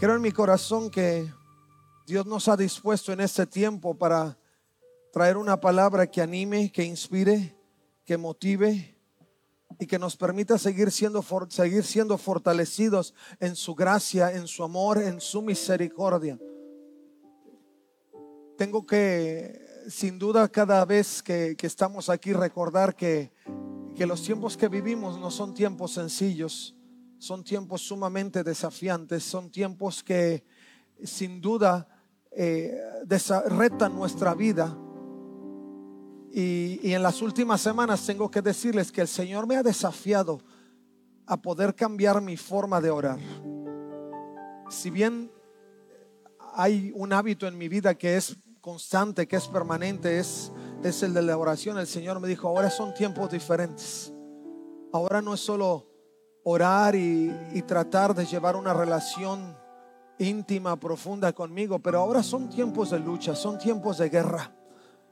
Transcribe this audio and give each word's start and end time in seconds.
Creo 0.00 0.16
en 0.16 0.22
mi 0.22 0.32
corazón 0.32 0.88
que 0.88 1.30
Dios 2.06 2.24
nos 2.24 2.48
ha 2.48 2.56
dispuesto 2.56 3.12
en 3.12 3.20
este 3.20 3.46
tiempo 3.46 3.94
para 3.94 4.38
traer 5.12 5.36
una 5.36 5.60
palabra 5.60 6.10
que 6.10 6.22
anime, 6.22 6.72
que 6.72 6.84
inspire, 6.84 7.54
que 8.06 8.16
motive 8.16 8.96
y 9.78 9.86
que 9.86 9.98
nos 9.98 10.16
permita 10.16 10.56
seguir 10.56 10.90
siendo, 10.90 11.22
seguir 11.50 11.84
siendo 11.84 12.16
fortalecidos 12.16 13.12
en 13.40 13.54
su 13.54 13.74
gracia, 13.74 14.32
en 14.32 14.46
su 14.46 14.64
amor, 14.64 15.02
en 15.02 15.20
su 15.20 15.42
misericordia. 15.42 16.38
Tengo 18.56 18.86
que, 18.86 19.60
sin 19.86 20.18
duda, 20.18 20.48
cada 20.48 20.82
vez 20.86 21.22
que, 21.22 21.54
estamos 21.60 22.08
aquí, 22.08 22.32
recordar 22.32 22.96
que, 22.96 23.32
que 23.94 24.06
los 24.06 24.22
tiempos 24.22 24.56
que 24.56 24.68
vivimos 24.68 25.20
no 25.20 25.30
son 25.30 25.52
tiempos 25.52 25.92
sencillos, 25.92 26.74
son 27.20 27.44
tiempos 27.44 27.82
sumamente 27.82 28.42
desafiantes, 28.42 29.22
son 29.22 29.50
tiempos 29.50 30.02
que 30.02 30.42
sin 31.04 31.38
duda 31.38 31.86
eh, 32.30 32.80
retan 33.46 33.94
nuestra 33.94 34.34
vida 34.34 34.74
y, 36.32 36.92
en 36.94 37.02
las 37.02 37.20
últimas 37.20 37.60
semanas 37.60 38.06
tengo 38.06 38.30
que 38.30 38.40
decirles 38.40 38.90
que 38.90 39.02
el 39.02 39.08
Señor 39.08 39.46
me 39.46 39.56
ha 39.56 39.62
desafiado 39.62 40.40
a 41.26 41.36
poder 41.36 41.74
cambiar 41.74 42.22
mi 42.22 42.38
forma 42.38 42.80
de 42.80 42.90
orar. 42.90 43.18
Si 44.70 44.88
bien 44.88 45.30
hay 46.54 46.90
un 46.94 47.12
hábito 47.12 47.46
en 47.46 47.58
mi 47.58 47.68
vida 47.68 47.94
que 47.96 48.16
es 48.16 48.34
constante, 48.62 49.28
que 49.28 49.36
es 49.36 49.46
permanente, 49.46 50.18
es, 50.18 50.52
es 50.82 51.02
el 51.02 51.12
de 51.12 51.20
la 51.20 51.36
oración, 51.36 51.76
el 51.76 51.86
Señor 51.86 52.18
me 52.18 52.28
dijo, 52.28 52.48
ahora 52.48 52.70
son 52.70 52.94
tiempos 52.94 53.30
diferentes. 53.30 54.10
Ahora 54.90 55.20
no 55.20 55.34
es 55.34 55.40
solo 55.40 55.89
orar 56.50 56.94
y, 56.94 57.62
tratar 57.66 58.14
de 58.14 58.26
llevar 58.26 58.56
una 58.56 58.74
relación 58.74 59.56
íntima, 60.18 60.76
profunda 60.76 61.32
conmigo, 61.32 61.78
pero 61.78 62.00
ahora 62.00 62.22
son 62.22 62.48
tiempos 62.50 62.90
de 62.90 62.98
lucha, 62.98 63.34
son 63.34 63.58
tiempos 63.58 63.98
de 63.98 64.08
guerra. 64.08 64.52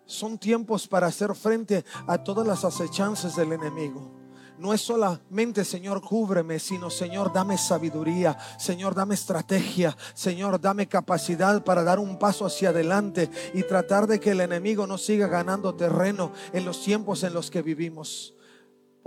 Son 0.05 0.39
tiempos 0.39 0.89
para 0.89 1.07
hacer 1.07 1.35
frente 1.35 1.85
a 2.07 2.17
todas 2.25 2.47
las 2.47 2.65
acechanzas 2.65 3.37
del 3.37 3.53
enemigo. 3.53 4.11
No 4.59 4.73
es 4.73 4.81
solamente, 4.81 5.65
Señor, 5.65 6.01
cúbreme, 6.01 6.59
sino, 6.59 6.91
Señor, 6.91 7.33
dame 7.33 7.59
sabiduría, 7.59 8.37
Señor, 8.59 8.95
dame 8.95 9.15
estrategia, 9.15 9.97
Señor, 10.15 10.61
dame 10.61 10.89
capacidad 10.89 11.63
para 11.63 11.85
dar 11.85 11.99
un 11.99 12.19
paso 12.19 12.47
hacia 12.47 12.71
adelante 12.71 13.31
y 13.55 13.63
tratar 13.63 14.07
de 14.07 14.19
que 14.19 14.31
el 14.31 14.41
enemigo 14.41 14.87
no 14.87 14.99
siga 14.99 15.29
ganando 15.29 15.75
terreno 15.77 16.33
en 16.53 16.65
los 16.65 16.83
tiempos 16.83 17.23
en 17.23 17.35
los 17.35 17.51
que 17.51 17.63
vivimos. 17.63 18.35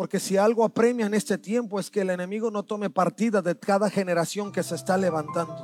Porque 0.01 0.19
si 0.19 0.35
algo 0.35 0.63
apremia 0.63 1.05
en 1.05 1.13
este 1.13 1.37
tiempo 1.37 1.79
es 1.79 1.91
que 1.91 2.01
el 2.01 2.09
enemigo 2.09 2.49
no 2.49 2.63
tome 2.63 2.89
partida 2.89 3.43
de 3.43 3.55
cada 3.55 3.87
generación 3.87 4.51
que 4.51 4.63
se 4.63 4.73
está 4.73 4.97
levantando. 4.97 5.63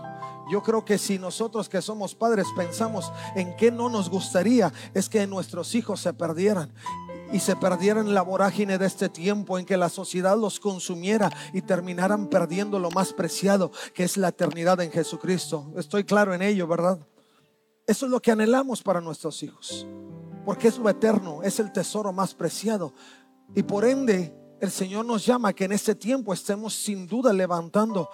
Yo 0.51 0.61
creo 0.61 0.85
que 0.85 0.99
si 0.99 1.17
nosotros 1.17 1.67
que 1.67 1.81
somos 1.81 2.13
padres 2.13 2.45
pensamos 2.55 3.11
en 3.35 3.55
qué 3.55 3.71
no 3.71 3.89
nos 3.89 4.11
gustaría, 4.11 4.71
es 4.93 5.09
que 5.09 5.25
nuestros 5.25 5.73
hijos 5.73 6.01
se 6.01 6.13
perdieran 6.13 6.71
y 7.33 7.39
se 7.39 7.55
perdieran 7.55 8.13
la 8.13 8.21
vorágine 8.21 8.77
de 8.77 8.85
este 8.85 9.09
tiempo 9.09 9.57
en 9.57 9.65
que 9.65 9.75
la 9.75 9.89
sociedad 9.89 10.37
los 10.37 10.59
consumiera 10.59 11.31
y 11.51 11.63
terminaran 11.63 12.27
perdiendo 12.27 12.77
lo 12.77 12.91
más 12.91 13.13
preciado, 13.13 13.71
que 13.95 14.03
es 14.03 14.17
la 14.17 14.27
eternidad 14.27 14.79
en 14.81 14.91
Jesucristo. 14.91 15.73
Estoy 15.77 16.03
claro 16.03 16.35
en 16.35 16.43
ello, 16.43 16.67
¿verdad? 16.67 16.99
Eso 17.87 18.05
es 18.05 18.11
lo 18.11 18.21
que 18.21 18.29
anhelamos 18.29 18.83
para 18.83 19.01
nuestros 19.01 19.41
hijos, 19.41 19.87
porque 20.45 20.67
es 20.67 20.77
lo 20.77 20.87
eterno, 20.87 21.41
es 21.41 21.59
el 21.59 21.71
tesoro 21.71 22.13
más 22.13 22.35
preciado. 22.35 22.93
Y 23.55 23.63
por 23.63 23.85
ende, 23.85 24.33
el 24.59 24.71
Señor 24.71 25.05
nos 25.05 25.25
llama 25.25 25.53
que 25.53 25.65
en 25.65 25.71
este 25.71 25.95
tiempo 25.95 26.33
estemos 26.33 26.73
sin 26.73 27.07
duda 27.07 27.31
levantando 27.31 28.09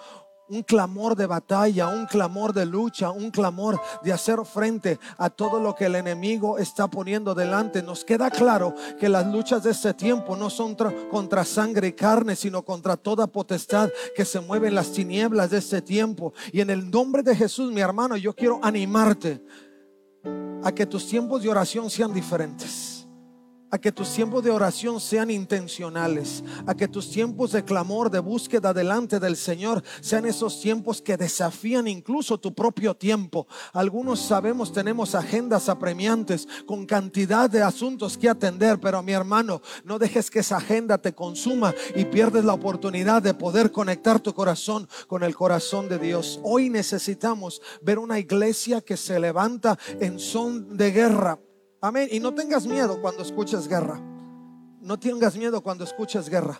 un 0.48 0.62
clamor 0.62 1.16
de 1.16 1.26
batalla, 1.26 1.88
un 1.88 2.04
clamor 2.06 2.52
de 2.52 2.66
lucha, 2.66 3.10
un 3.10 3.30
clamor 3.30 3.80
de 4.02 4.12
hacer 4.12 4.38
frente 4.44 4.98
a 5.16 5.30
todo 5.30 5.58
lo 5.58 5.74
que 5.74 5.86
el 5.86 5.94
enemigo 5.94 6.58
está 6.58 6.86
poniendo 6.86 7.34
delante. 7.34 7.82
Nos 7.82 8.04
queda 8.04 8.30
claro 8.30 8.74
que 9.00 9.08
las 9.08 9.26
luchas 9.26 9.62
de 9.62 9.70
este 9.70 9.94
tiempo 9.94 10.36
no 10.36 10.50
son 10.50 10.76
contra 11.10 11.44
sangre 11.44 11.88
y 11.88 11.92
carne, 11.92 12.36
sino 12.36 12.62
contra 12.62 12.96
toda 12.96 13.26
potestad 13.26 13.88
que 14.14 14.24
se 14.24 14.40
mueve 14.40 14.68
en 14.68 14.74
las 14.74 14.92
tinieblas 14.92 15.50
de 15.50 15.58
este 15.58 15.80
tiempo. 15.80 16.34
Y 16.52 16.60
en 16.60 16.70
el 16.70 16.90
nombre 16.90 17.22
de 17.22 17.34
Jesús, 17.34 17.72
mi 17.72 17.80
hermano, 17.80 18.16
yo 18.16 18.34
quiero 18.34 18.60
animarte 18.62 19.42
a 20.62 20.72
que 20.72 20.86
tus 20.86 21.06
tiempos 21.06 21.42
de 21.42 21.48
oración 21.48 21.88
sean 21.88 22.12
diferentes 22.12 22.93
a 23.74 23.78
que 23.78 23.90
tus 23.90 24.14
tiempos 24.14 24.44
de 24.44 24.52
oración 24.52 25.00
sean 25.00 25.32
intencionales, 25.32 26.44
a 26.64 26.76
que 26.76 26.86
tus 26.86 27.10
tiempos 27.10 27.50
de 27.50 27.64
clamor, 27.64 28.08
de 28.08 28.20
búsqueda 28.20 28.72
delante 28.72 29.18
del 29.18 29.36
Señor 29.36 29.82
sean 30.00 30.26
esos 30.26 30.60
tiempos 30.60 31.02
que 31.02 31.16
desafían 31.16 31.88
incluso 31.88 32.38
tu 32.38 32.54
propio 32.54 32.94
tiempo. 32.94 33.48
Algunos 33.72 34.20
sabemos, 34.20 34.72
tenemos 34.72 35.16
agendas 35.16 35.68
apremiantes 35.68 36.46
con 36.66 36.86
cantidad 36.86 37.50
de 37.50 37.64
asuntos 37.64 38.16
que 38.16 38.28
atender, 38.28 38.78
pero 38.78 39.02
mi 39.02 39.10
hermano, 39.10 39.60
no 39.82 39.98
dejes 39.98 40.30
que 40.30 40.38
esa 40.38 40.58
agenda 40.58 40.98
te 40.98 41.12
consuma 41.12 41.74
y 41.96 42.04
pierdes 42.04 42.44
la 42.44 42.54
oportunidad 42.54 43.22
de 43.22 43.34
poder 43.34 43.72
conectar 43.72 44.20
tu 44.20 44.34
corazón 44.34 44.86
con 45.08 45.24
el 45.24 45.34
corazón 45.34 45.88
de 45.88 45.98
Dios. 45.98 46.38
Hoy 46.44 46.70
necesitamos 46.70 47.60
ver 47.82 47.98
una 47.98 48.20
iglesia 48.20 48.82
que 48.82 48.96
se 48.96 49.18
levanta 49.18 49.76
en 49.98 50.20
son 50.20 50.76
de 50.76 50.92
guerra 50.92 51.40
Amén. 51.84 52.08
Y 52.10 52.18
no 52.18 52.32
tengas 52.32 52.66
miedo 52.66 52.98
cuando 53.02 53.20
escuches 53.20 53.68
guerra. 53.68 54.00
No 54.80 54.98
tengas 54.98 55.36
miedo 55.36 55.62
cuando 55.62 55.84
escuches 55.84 56.30
guerra. 56.30 56.58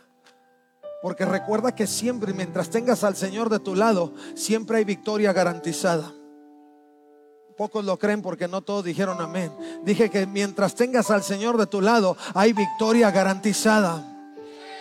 Porque 1.01 1.25
recuerda 1.25 1.75
que 1.75 1.87
siempre, 1.87 2.35
mientras 2.35 2.69
tengas 2.69 3.05
al 3.05 3.17
Señor 3.17 3.49
de 3.49 3.59
tu 3.59 3.75
lado, 3.75 4.12
siempre 4.35 4.77
hay 4.77 4.85
victoria 4.85 5.33
garantizada. 5.33 6.12
Pocos 7.57 7.87
lo 7.87 7.99
creen 7.99 8.21
porque 8.21 8.49
no 8.49 8.61
todos 8.61 8.85
dijeron 8.85 9.19
amén. 9.19 9.51
Dije 9.83 10.11
que 10.11 10.27
mientras 10.27 10.75
tengas 10.75 11.11
al 11.11 11.23
Señor 11.23 11.56
de 11.56 11.69
tu 11.69 11.81
lado, 11.81 12.19
hay 12.35 12.53
victoria 12.53 13.11
garantizada. 13.11 14.05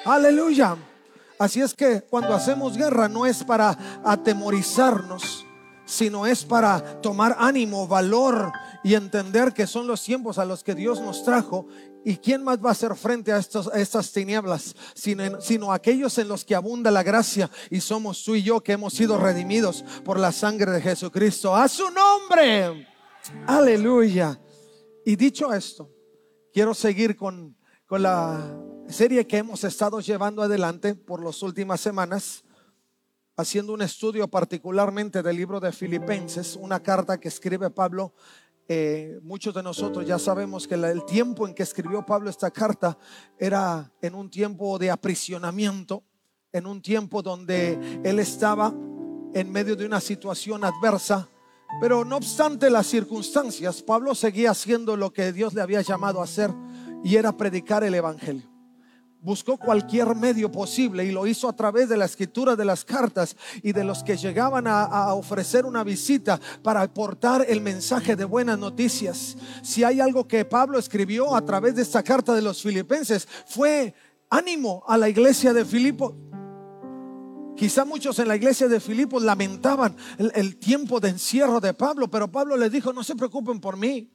Aleluya. 0.04 0.76
Así 1.40 1.62
es 1.62 1.74
que 1.74 2.02
cuando 2.02 2.34
hacemos 2.34 2.76
guerra 2.76 3.08
no 3.08 3.26
es 3.26 3.46
para 3.46 3.78
atemorizarnos, 4.04 5.43
sino 5.86 6.26
es 6.26 6.46
para 6.46 7.02
tomar 7.02 7.36
ánimo, 7.40 7.88
valor 7.88 8.52
y 8.84 8.94
entender 8.94 9.54
que 9.54 9.68
son 9.68 9.88
los 9.88 10.04
tiempos 10.04 10.38
a 10.38 10.46
los 10.46 10.64
que 10.64 10.76
Dios 10.76 11.02
nos 11.02 11.24
trajo. 11.24 11.68
¿Y 12.06 12.18
quién 12.18 12.44
más 12.44 12.58
va 12.60 12.70
a 12.70 12.72
hacer 12.74 12.96
frente 12.96 13.32
a, 13.32 13.38
estos, 13.38 13.70
estas 13.74 14.12
tinieblas? 14.12 14.76
Sino, 14.94 15.40
sino 15.40 15.72
aquellos 15.72 16.18
en 16.18 16.28
los 16.28 16.44
que 16.44 16.56
abunda 16.56 16.92
la 16.92 17.04
gracia 17.04 17.50
y 17.70 17.80
somos 17.80 18.24
tú 18.24 18.36
y 18.36 18.44
yo 18.44 18.62
que 18.62 18.74
hemos 18.74 18.94
sido 18.94 19.18
redimidos 19.18 19.86
por 20.04 20.20
la 20.20 20.32
sangre 20.32 20.72
de 20.72 20.82
Jesucristo. 20.82 21.56
A 21.56 21.68
su 21.68 21.90
nombre. 21.92 22.88
Aleluya. 23.48 24.40
Y 25.06 25.16
dicho 25.16 25.54
esto, 25.54 25.90
quiero 26.54 26.74
seguir 26.74 27.16
con, 27.16 27.56
con 27.88 28.04
la 28.04 28.58
serie 28.90 29.26
que 29.26 29.38
hemos 29.38 29.64
estado 29.64 30.02
llevando 30.02 30.42
adelante 30.42 30.96
por 30.96 31.24
las 31.24 31.42
últimas 31.42 31.80
semanas 31.80 32.44
haciendo 33.36 33.74
un 33.74 33.82
estudio 33.82 34.28
particularmente 34.28 35.24
del 35.24 35.38
libro 35.38 35.60
de 35.60 35.72
Filipenses, 35.72 36.56
una 36.56 36.82
carta 36.82 37.20
que 37.20 37.28
escribe 37.28 37.70
Pablo. 37.70 38.14
Eh, 38.68 39.20
muchos 39.24 39.54
de 39.54 39.64
nosotros 39.64 40.06
ya 40.06 40.20
sabemos 40.20 40.68
que 40.68 40.76
el 40.76 41.04
tiempo 41.06 41.48
en 41.48 41.54
que 41.54 41.64
escribió 41.64 42.06
Pablo 42.06 42.30
esta 42.30 42.52
carta 42.52 42.98
era 43.38 43.92
en 44.02 44.16
un 44.16 44.30
tiempo 44.30 44.78
de 44.80 44.92
aprisionamiento, 44.92 46.04
en 46.52 46.66
un 46.66 46.82
tiempo 46.82 47.22
donde 47.22 48.02
él 48.04 48.20
estaba 48.20 48.74
en 49.34 49.52
medio 49.52 49.76
de 49.76 49.86
una 49.86 50.00
situación 50.00 50.64
adversa, 50.64 51.28
pero 51.82 52.06
no 52.06 52.18
obstante 52.18 52.70
las 52.70 52.86
circunstancias, 52.86 53.82
Pablo 53.82 54.14
seguía 54.14 54.52
haciendo 54.52 54.96
lo 54.96 55.12
que 55.12 55.34
Dios 55.34 55.56
le 55.56 55.62
había 55.62 55.82
llamado 55.82 56.22
a 56.22 56.26
hacer 56.26 56.52
y 57.04 57.16
era 57.16 57.36
predicar 57.36 57.84
el 57.84 57.96
Evangelio 57.96 58.53
buscó 59.24 59.58
cualquier 59.58 60.16
medio 60.16 60.52
posible 60.52 61.06
y 61.06 61.12
lo 61.12 61.26
hizo 61.26 61.48
a 61.48 61.56
través 61.56 61.88
de 61.88 61.98
la 61.98 62.06
escritura 62.06 62.56
de 62.56 62.66
las 62.66 62.84
cartas 62.84 63.36
y 63.64 63.72
de 63.72 63.84
los 63.84 64.04
que 64.04 64.18
llegaban 64.18 64.68
a, 64.68 65.14
ofrecer 65.14 65.66
una 65.66 65.84
visita 65.84 66.40
para 66.62 66.82
aportar 66.82 67.46
el 67.48 67.62
mensaje 67.62 68.16
de 68.16 68.26
buenas 68.26 68.60
noticias. 68.60 69.38
Si 69.62 69.84
hay 69.84 70.02
algo 70.02 70.28
que 70.28 70.44
Pablo 70.44 70.78
escribió 70.78 71.36
a 71.36 71.46
través 71.46 71.76
de 71.76 71.82
esta 71.82 72.04
carta 72.04 72.34
de 72.36 72.42
los 72.42 72.62
filipenses 72.62 73.28
fue 73.46 73.94
ánimo 74.30 74.84
a 74.88 74.98
la 74.98 75.08
iglesia 75.08 75.54
de 75.54 75.64
Filipo. 75.64 76.16
Quizá 77.56 77.86
muchos 77.86 78.20
en 78.20 78.28
la 78.28 78.36
iglesia 78.36 78.68
de 78.68 78.80
Filipos 78.80 79.24
lamentaban 79.24 79.96
el, 80.18 80.32
el 80.36 80.58
tiempo 80.58 81.00
de 81.00 81.10
encierro 81.10 81.62
de 81.62 81.74
Pablo, 81.74 82.10
pero 82.10 82.30
Pablo 82.30 82.58
les 82.58 82.72
dijo, 82.72 82.92
no 82.92 83.04
se 83.04 83.16
preocupen 83.16 83.60
por 83.62 83.78
mí. 83.78 84.12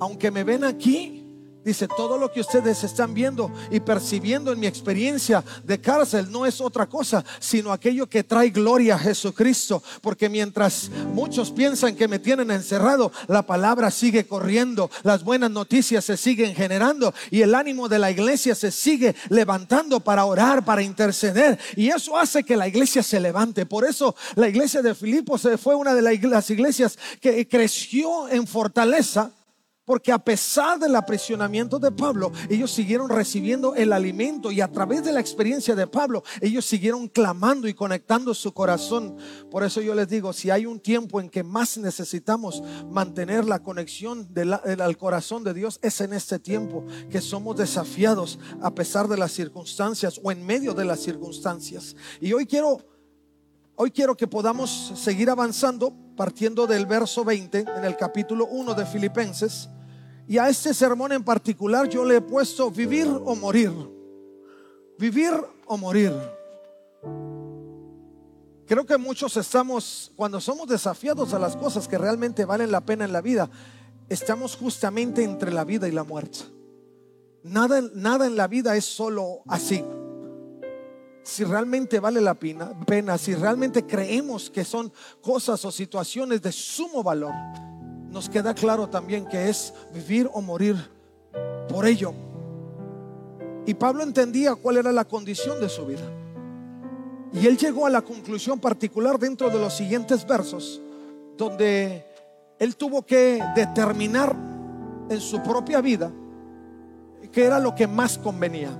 Aunque 0.00 0.30
me 0.30 0.44
ven 0.44 0.64
aquí, 0.64 1.23
Dice, 1.64 1.88
todo 1.88 2.18
lo 2.18 2.30
que 2.30 2.40
ustedes 2.40 2.84
están 2.84 3.14
viendo 3.14 3.50
y 3.70 3.80
percibiendo 3.80 4.52
en 4.52 4.60
mi 4.60 4.66
experiencia 4.66 5.42
de 5.64 5.80
cárcel 5.80 6.30
no 6.30 6.44
es 6.44 6.60
otra 6.60 6.86
cosa, 6.86 7.24
sino 7.40 7.72
aquello 7.72 8.06
que 8.06 8.22
trae 8.22 8.50
gloria 8.50 8.96
a 8.96 8.98
Jesucristo. 8.98 9.82
Porque 10.02 10.28
mientras 10.28 10.90
muchos 11.14 11.50
piensan 11.50 11.96
que 11.96 12.06
me 12.06 12.18
tienen 12.18 12.50
encerrado, 12.50 13.10
la 13.28 13.46
palabra 13.46 13.90
sigue 13.90 14.26
corriendo, 14.26 14.90
las 15.04 15.24
buenas 15.24 15.50
noticias 15.50 16.04
se 16.04 16.18
siguen 16.18 16.54
generando 16.54 17.14
y 17.30 17.40
el 17.40 17.54
ánimo 17.54 17.88
de 17.88 17.98
la 17.98 18.10
iglesia 18.10 18.54
se 18.54 18.70
sigue 18.70 19.14
levantando 19.30 20.00
para 20.00 20.26
orar, 20.26 20.66
para 20.66 20.82
interceder. 20.82 21.58
Y 21.76 21.88
eso 21.88 22.18
hace 22.18 22.44
que 22.44 22.56
la 22.56 22.68
iglesia 22.68 23.02
se 23.02 23.20
levante. 23.20 23.64
Por 23.64 23.86
eso 23.86 24.14
la 24.34 24.48
iglesia 24.48 24.82
de 24.82 24.94
Filipos 24.94 25.48
fue 25.62 25.74
una 25.74 25.94
de 25.94 26.02
las 26.02 26.50
iglesias 26.50 26.98
que 27.20 27.48
creció 27.48 28.28
en 28.28 28.46
fortaleza 28.46 29.30
porque 29.84 30.12
a 30.12 30.18
pesar 30.18 30.78
del 30.78 30.96
aprisionamiento 30.96 31.78
de 31.78 31.92
Pablo, 31.92 32.32
ellos 32.48 32.70
siguieron 32.70 33.08
recibiendo 33.08 33.74
el 33.74 33.92
alimento 33.92 34.50
y 34.50 34.60
a 34.60 34.70
través 34.70 35.04
de 35.04 35.12
la 35.12 35.20
experiencia 35.20 35.74
de 35.74 35.86
Pablo, 35.86 36.22
ellos 36.40 36.64
siguieron 36.64 37.08
clamando 37.08 37.68
y 37.68 37.74
conectando 37.74 38.34
su 38.34 38.52
corazón. 38.52 39.16
Por 39.50 39.62
eso 39.62 39.80
yo 39.80 39.94
les 39.94 40.08
digo, 40.08 40.32
si 40.32 40.50
hay 40.50 40.66
un 40.66 40.80
tiempo 40.80 41.20
en 41.20 41.28
que 41.28 41.42
más 41.42 41.76
necesitamos 41.76 42.62
mantener 42.90 43.44
la 43.44 43.62
conexión 43.62 44.28
al 44.62 44.96
corazón 44.96 45.44
de 45.44 45.54
Dios, 45.54 45.78
es 45.82 46.00
en 46.00 46.12
este 46.12 46.38
tiempo 46.38 46.84
que 47.10 47.20
somos 47.20 47.56
desafiados 47.56 48.38
a 48.62 48.74
pesar 48.74 49.08
de 49.08 49.18
las 49.18 49.32
circunstancias 49.32 50.20
o 50.22 50.32
en 50.32 50.44
medio 50.44 50.72
de 50.72 50.84
las 50.84 51.00
circunstancias. 51.00 51.94
Y 52.20 52.32
hoy 52.32 52.46
quiero, 52.46 52.78
hoy 53.76 53.90
quiero 53.90 54.16
que 54.16 54.26
podamos 54.26 54.92
seguir 54.96 55.28
avanzando 55.28 55.94
partiendo 56.16 56.66
del 56.66 56.86
verso 56.86 57.24
20 57.24 57.58
en 57.76 57.84
el 57.84 57.96
capítulo 57.96 58.46
1 58.46 58.74
de 58.74 58.86
Filipenses. 58.86 59.68
Y 60.26 60.38
a 60.38 60.48
este 60.48 60.72
sermón 60.72 61.12
en 61.12 61.22
particular 61.22 61.88
yo 61.88 62.04
le 62.04 62.16
he 62.16 62.20
puesto 62.20 62.70
vivir 62.70 63.06
o 63.06 63.34
morir. 63.34 63.72
Vivir 64.98 65.34
o 65.66 65.76
morir. 65.76 66.12
Creo 68.66 68.86
que 68.86 68.96
muchos 68.96 69.36
estamos, 69.36 70.10
cuando 70.16 70.40
somos 70.40 70.66
desafiados 70.66 71.34
a 71.34 71.38
las 71.38 71.56
cosas 71.56 71.86
que 71.86 71.98
realmente 71.98 72.46
valen 72.46 72.72
la 72.72 72.80
pena 72.80 73.04
en 73.04 73.12
la 73.12 73.20
vida, 73.20 73.50
estamos 74.08 74.56
justamente 74.56 75.22
entre 75.22 75.52
la 75.52 75.64
vida 75.64 75.86
y 75.86 75.92
la 75.92 76.04
muerte. 76.04 76.38
Nada, 77.42 77.82
nada 77.94 78.26
en 78.26 78.36
la 78.36 78.48
vida 78.48 78.74
es 78.74 78.86
solo 78.86 79.42
así. 79.46 79.84
Si 81.22 81.44
realmente 81.44 82.00
vale 82.00 82.22
la 82.22 82.34
pena, 82.34 82.78
pena, 82.86 83.18
si 83.18 83.34
realmente 83.34 83.86
creemos 83.86 84.50
que 84.50 84.64
son 84.64 84.90
cosas 85.20 85.62
o 85.66 85.70
situaciones 85.70 86.40
de 86.40 86.52
sumo 86.52 87.02
valor, 87.02 87.32
nos 88.14 88.28
queda 88.28 88.54
claro 88.54 88.88
también 88.88 89.26
que 89.26 89.48
es 89.48 89.74
vivir 89.92 90.30
o 90.32 90.40
morir 90.40 90.76
por 91.68 91.84
ello. 91.84 92.14
Y 93.66 93.74
Pablo 93.74 94.04
entendía 94.04 94.54
cuál 94.54 94.76
era 94.76 94.92
la 94.92 95.04
condición 95.04 95.60
de 95.60 95.68
su 95.68 95.84
vida. 95.84 96.08
Y 97.32 97.44
él 97.48 97.58
llegó 97.58 97.86
a 97.86 97.90
la 97.90 98.02
conclusión 98.02 98.60
particular 98.60 99.18
dentro 99.18 99.50
de 99.50 99.58
los 99.58 99.74
siguientes 99.74 100.24
versos, 100.24 100.80
donde 101.36 102.06
él 102.60 102.76
tuvo 102.76 103.04
que 103.04 103.42
determinar 103.56 104.36
en 105.10 105.20
su 105.20 105.42
propia 105.42 105.80
vida 105.80 106.12
qué 107.32 107.46
era 107.46 107.58
lo 107.58 107.74
que 107.74 107.88
más 107.88 108.16
convenía. 108.16 108.70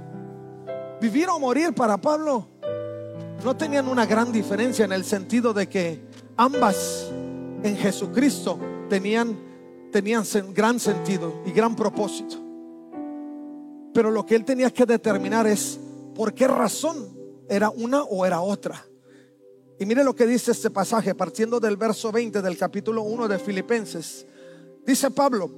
Vivir 1.01 1.29
o 1.29 1.41
morir 1.41 1.75
para 1.75 1.97
Pablo 1.97 2.47
no 3.45 3.57
tenían 3.57 3.89
una 3.89 4.07
gran 4.07 4.31
diferencia 4.31 4.85
en 4.85 4.93
el 4.93 5.05
sentido 5.05 5.53
de 5.53 5.69
que 5.69 6.07
ambas 6.37 7.11
en 7.65 7.77
Jesucristo 7.77 8.61
tenían, 8.89 9.37
tenían 9.93 10.25
gran 10.53 10.79
sentido 10.79 11.43
y 11.47 11.53
gran 11.53 11.77
propósito. 11.77 12.37
Pero 13.93 14.11
lo 14.11 14.27
que 14.27 14.35
él 14.35 14.45
tenía 14.45 14.71
que 14.71 14.87
determinar 14.87 15.47
es 15.47 15.79
por 16.15 16.35
qué 16.35 16.49
razón 16.49 17.17
era 17.49 17.71
una 17.71 18.03
o 18.03 18.27
era 18.27 18.41
otra. 18.41 18.85
Y 19.79 19.87
mire 19.87 20.05
lo 20.05 20.15
que 20.15 20.27
dice 20.27 20.53
este 20.53 20.71
pasaje, 20.71 21.15
partiendo 21.15 21.61
del 21.61 21.77
verso 21.77 22.13
20 22.13 22.43
del 22.43 22.57
capítulo 22.57 23.03
1 23.03 23.29
de 23.29 23.39
Filipenses. 23.39 24.27
Dice 24.87 25.11
Pablo, 25.11 25.51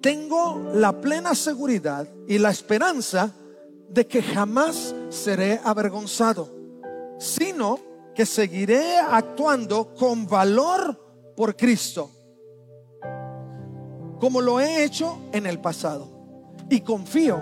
tengo 0.00 0.72
la 0.74 1.00
plena 1.00 1.34
seguridad 1.34 2.08
y 2.26 2.38
la 2.38 2.50
esperanza 2.50 3.32
de 3.88 4.06
que 4.06 4.22
jamás 4.22 4.94
seré 5.08 5.60
avergonzado, 5.64 6.52
sino 7.18 7.78
que 8.14 8.26
seguiré 8.26 8.98
actuando 8.98 9.94
con 9.94 10.26
valor 10.26 11.05
por 11.36 11.54
Cristo, 11.54 12.10
como 14.18 14.40
lo 14.40 14.58
he 14.58 14.84
hecho 14.84 15.18
en 15.32 15.46
el 15.46 15.60
pasado. 15.60 16.08
Y 16.68 16.80
confío 16.80 17.40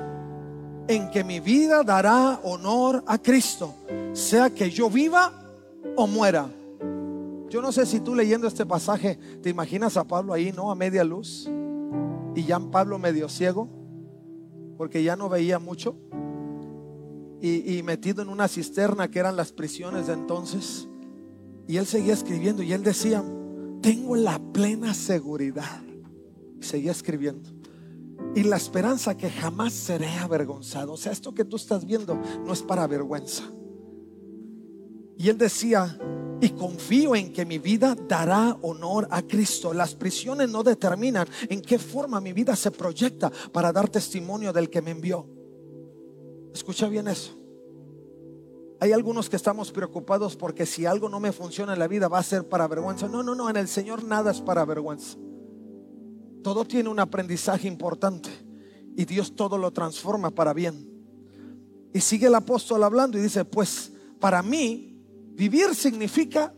en 0.88 1.11
que 1.11 1.25
mi 1.25 1.41
vida 1.41 1.82
dará 1.82 2.41
honor 2.43 3.05
a 3.06 3.17
Cristo, 3.19 3.75
sea 4.12 4.50
que 4.50 4.70
yo 4.70 4.91
viva 4.91 5.32
o 5.96 6.06
muera. 6.06 6.50
Yo 7.49 7.62
no 7.62 7.70
sé 7.70 7.87
si 7.87 8.00
tú 8.00 8.14
leyendo 8.14 8.49
este 8.49 8.67
pasaje 8.67 9.17
te 9.41 9.49
imaginas 9.49 9.96
a 9.96 10.05
Pablo 10.05 10.32
ahí, 10.32 10.52
¿no? 10.52 10.70
A 10.70 10.75
media 10.75 11.05
luz. 11.05 11.49
Y 12.35 12.43
ya 12.43 12.58
Pablo 12.58 12.99
medio 12.99 13.29
ciego, 13.29 13.69
porque 14.76 15.05
ya 15.05 15.14
no 15.14 15.29
veía 15.29 15.61
mucho. 15.61 15.94
Y, 17.41 17.76
y 17.76 17.82
metido 17.82 18.23
en 18.23 18.29
una 18.29 18.49
cisterna 18.49 19.08
que 19.08 19.20
eran 19.20 19.37
las 19.37 19.52
prisiones 19.52 20.08
de 20.08 20.14
entonces. 20.14 20.88
Y 21.69 21.76
él 21.76 21.87
seguía 21.87 22.12
escribiendo 22.12 22.62
y 22.62 22.73
él 22.73 22.82
decía, 22.82 23.23
tengo 23.84 24.16
la 24.16 24.38
plena 24.38 24.94
seguridad. 24.94 25.82
Seguía 26.58 26.90
escribiendo. 26.90 27.50
Y 28.34 28.42
la 28.42 28.56
esperanza 28.56 29.14
que 29.14 29.28
jamás 29.28 29.75
seré 29.75 30.08
avergonzado. 30.08 30.94
O 30.94 30.96
sea, 30.96 31.12
esto 31.12 31.34
que 31.34 31.44
tú 31.44 31.56
estás 31.56 31.84
viendo 31.84 32.19
no 32.46 32.54
es 32.54 32.62
para 32.62 32.86
vergüenza. 32.86 33.44
Y 35.19 35.28
él 35.28 35.36
decía, 35.36 35.98
y 36.40 36.48
confío 36.50 37.14
en 37.14 37.31
que 37.31 37.44
mi 37.44 37.58
vida 37.58 37.94
dará 38.08 38.56
honor 38.62 39.06
a 39.10 39.20
Cristo. 39.20 39.75
Las 39.75 39.94
prisiones 39.94 40.48
no 40.48 40.62
determinan 40.62 41.28
en 41.50 41.60
qué 41.60 41.78
forma 41.78 42.22
mi 42.22 42.32
vida 42.32 42.56
se 42.56 42.70
proyecta 42.70 43.31
para 43.52 43.70
dar 43.70 43.90
testimonio 43.90 44.50
del 44.54 44.70
que 44.70 44.81
me 44.81 44.92
envió. 44.92 45.28
Escucha 46.54 46.88
bien 46.88 47.06
eso. 47.06 47.44
Hay 48.81 48.93
algunos 48.93 49.31
que 49.31 49.37
estamos 49.37 49.71
preocupados 49.73 50.37
porque 50.37 50.67
si 50.67 50.85
algo 50.85 51.09
no 51.09 51.21
me 51.21 51.32
funciona 51.32 51.73
en 51.73 51.79
la 51.79 51.88
vida 51.88 52.09
va 52.09 52.19
a 52.19 52.23
ser 52.23 52.49
para 52.49 52.67
vergüenza. 52.67 53.09
No, 53.09 53.23
no, 53.23 53.35
no, 53.35 53.49
en 53.49 53.56
el 53.56 53.69
Señor 53.69 54.05
nada 54.05 54.31
es 54.31 54.41
para 54.41 54.65
vergüenza. 54.65 55.17
Todo 56.43 56.65
tiene 56.65 56.88
un 56.88 56.99
aprendizaje 56.99 57.69
importante 57.69 58.31
y 58.97 59.05
Dios 59.05 59.35
todo 59.35 59.56
lo 59.56 59.73
transforma 59.73 60.31
para 60.31 60.53
bien. 60.53 60.91
Y 61.93 62.00
sigue 62.00 62.26
el 62.26 62.35
apóstol 62.35 62.82
hablando 62.82 63.17
y 63.17 63.23
dice, 63.23 63.44
pues 63.44 63.93
para 64.21 64.43
mí 64.43 65.00
vivir 65.32 65.75
significa 65.75 66.53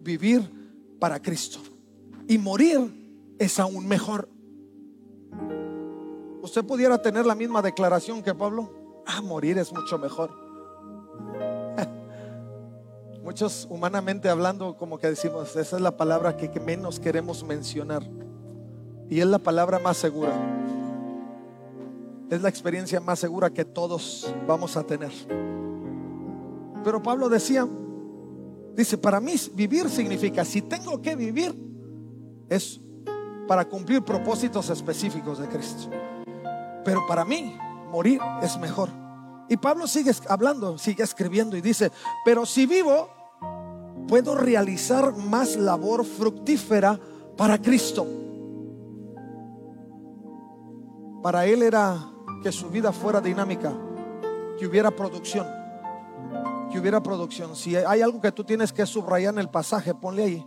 vivir 0.00 0.50
para 0.98 1.20
Cristo. 1.20 1.60
Y 2.26 2.38
morir 2.38 3.34
es 3.38 3.58
aún 3.58 3.86
mejor. 3.86 4.28
¿Usted 6.42 6.64
pudiera 6.64 7.00
tener 7.00 7.26
la 7.26 7.34
misma 7.34 7.60
declaración 7.60 8.22
que 8.22 8.34
Pablo? 8.34 9.02
Ah, 9.06 9.20
morir 9.20 9.58
es 9.58 9.72
mucho 9.72 9.98
mejor. 9.98 10.49
Muchos 13.30 13.68
humanamente 13.70 14.28
hablando 14.28 14.76
como 14.76 14.98
que 14.98 15.06
decimos, 15.06 15.54
esa 15.54 15.76
es 15.76 15.80
la 15.80 15.96
palabra 15.96 16.36
que, 16.36 16.48
menos 16.58 16.98
queremos 16.98 17.44
mencionar. 17.44 18.02
Y 19.08 19.20
es 19.20 19.26
la 19.26 19.38
palabra 19.38 19.78
más 19.78 19.98
segura. 19.98 20.32
Es 22.28 22.42
la 22.42 22.48
experiencia 22.48 22.98
más 22.98 23.20
segura 23.20 23.48
que 23.50 23.64
todos 23.64 24.34
vamos 24.48 24.76
a 24.76 24.82
tener. 24.82 25.12
Pero 26.82 27.00
Pablo 27.00 27.28
decía, 27.28 27.68
dice, 28.74 28.98
para 28.98 29.20
mí 29.20 29.36
vivir 29.54 29.88
significa, 29.88 30.44
si 30.44 30.62
tengo 30.62 31.00
que 31.00 31.14
vivir, 31.14 31.54
es 32.48 32.80
para 33.46 33.64
cumplir 33.64 34.02
propósitos 34.02 34.70
específicos 34.70 35.38
de 35.38 35.46
Cristo. 35.46 35.88
Pero 36.84 37.06
para 37.06 37.24
mí, 37.24 37.56
morir 37.92 38.20
es 38.42 38.58
mejor. 38.58 38.88
Y 39.48 39.56
Pablo 39.56 39.86
sigue 39.86 40.10
hablando, 40.28 40.78
sigue 40.78 41.04
escribiendo 41.04 41.56
y 41.56 41.60
dice, 41.60 41.92
pero 42.24 42.44
si 42.44 42.66
vivo, 42.66 43.19
puedo 44.06 44.34
realizar 44.34 45.16
más 45.16 45.56
labor 45.56 46.04
fructífera 46.04 46.98
para 47.36 47.60
Cristo. 47.60 48.06
Para 51.22 51.46
él 51.46 51.62
era 51.62 52.10
que 52.42 52.50
su 52.50 52.70
vida 52.70 52.92
fuera 52.92 53.20
dinámica, 53.20 53.72
que 54.58 54.66
hubiera 54.66 54.90
producción, 54.90 55.46
que 56.70 56.78
hubiera 56.78 57.02
producción. 57.02 57.54
Si 57.54 57.76
hay 57.76 58.00
algo 58.00 58.20
que 58.20 58.32
tú 58.32 58.44
tienes 58.44 58.72
que 58.72 58.86
subrayar 58.86 59.34
en 59.34 59.40
el 59.40 59.50
pasaje, 59.50 59.94
ponle 59.94 60.24
ahí. 60.24 60.46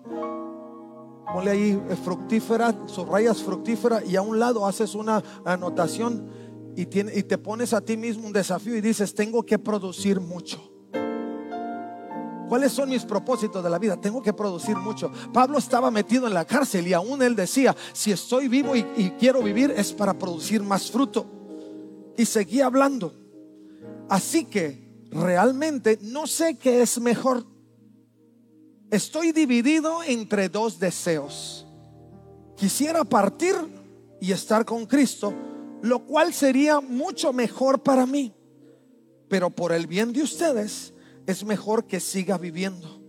Ponle 1.32 1.52
ahí 1.52 1.84
eh, 1.90 1.96
fructífera, 1.96 2.76
subrayas 2.88 3.42
fructífera 3.42 4.04
y 4.04 4.16
a 4.16 4.22
un 4.22 4.40
lado 4.40 4.66
haces 4.66 4.94
una 4.94 5.24
anotación 5.46 6.30
y, 6.76 6.82
y 6.82 7.24
te 7.24 7.38
pones 7.38 7.74
a 7.74 7.82
ti 7.82 7.98
mismo 7.98 8.28
un 8.28 8.34
desafío 8.34 8.76
y 8.76 8.82
dices, 8.82 9.14
tengo 9.16 9.44
que 9.44 9.58
producir 9.58 10.20
mucho. 10.20 10.73
¿Cuáles 12.54 12.72
son 12.72 12.90
mis 12.90 13.04
propósitos 13.04 13.64
de 13.64 13.70
la 13.72 13.80
vida? 13.80 14.00
Tengo 14.00 14.22
que 14.22 14.32
producir 14.32 14.76
mucho. 14.76 15.12
Pablo 15.34 15.58
estaba 15.58 15.90
metido 15.90 16.28
en 16.28 16.36
la 16.36 16.46
cárcel 16.46 16.88
y 16.88 16.94
aún 16.94 17.24
él 17.24 17.36
decía, 17.36 17.76
si 17.94 18.12
estoy 18.12 18.48
vivo 18.48 18.76
y, 18.76 18.86
y 18.96 19.10
quiero 19.18 19.42
vivir 19.42 19.74
es 19.76 19.92
para 19.92 20.14
producir 20.14 20.62
más 20.62 20.92
fruto. 20.92 21.26
Y 22.16 22.26
seguía 22.26 22.68
hablando. 22.68 23.12
Así 24.08 24.46
que 24.46 24.88
realmente 25.10 25.98
no 26.04 26.28
sé 26.28 26.60
qué 26.60 26.84
es 26.84 27.00
mejor. 27.00 27.44
Estoy 28.92 29.32
dividido 29.32 30.04
entre 30.04 30.48
dos 30.48 30.78
deseos. 30.78 31.66
Quisiera 32.56 33.04
partir 33.04 33.56
y 34.22 34.32
estar 34.32 34.64
con 34.64 34.86
Cristo, 34.86 35.34
lo 35.82 36.06
cual 36.06 36.36
sería 36.36 36.82
mucho 36.82 37.34
mejor 37.34 37.82
para 37.82 38.06
mí. 38.06 38.32
Pero 39.28 39.50
por 39.50 39.72
el 39.72 39.88
bien 39.88 40.14
de 40.14 40.22
ustedes 40.22 40.93
es 41.26 41.44
mejor 41.44 41.86
que 41.86 42.00
siga 42.00 42.38
viviendo. 42.38 43.02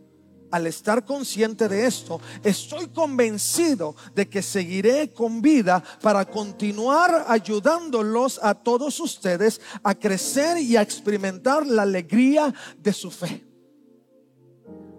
Al 0.50 0.68
estar 0.68 1.04
consciente 1.04 1.68
de 1.68 1.84
esto, 1.84 2.20
estoy 2.44 2.86
convencido 2.86 3.96
de 4.14 4.28
que 4.28 4.40
seguiré 4.40 5.12
con 5.12 5.42
vida 5.42 5.82
para 6.00 6.24
continuar 6.24 7.24
ayudándolos 7.26 8.38
a 8.40 8.54
todos 8.54 9.00
ustedes 9.00 9.60
a 9.82 9.96
crecer 9.96 10.58
y 10.58 10.76
a 10.76 10.82
experimentar 10.82 11.66
la 11.66 11.82
alegría 11.82 12.54
de 12.78 12.92
su 12.92 13.10
fe. 13.10 13.44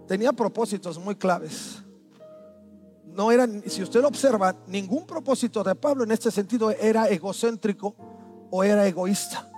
Tenía 0.09 0.33
propósitos 0.33 0.99
muy 0.99 1.15
claves. 1.15 1.77
No 3.05 3.31
era, 3.31 3.47
si 3.67 3.81
usted 3.81 4.01
lo 4.01 4.09
observa, 4.09 4.57
ningún 4.67 5.05
propósito 5.05 5.63
de 5.63 5.73
Pablo 5.73 6.03
en 6.03 6.11
este 6.11 6.31
sentido 6.31 6.69
era 6.69 7.07
egocéntrico 7.07 7.95
o 8.51 8.61
era 8.61 8.85
egoísta. 8.85 9.49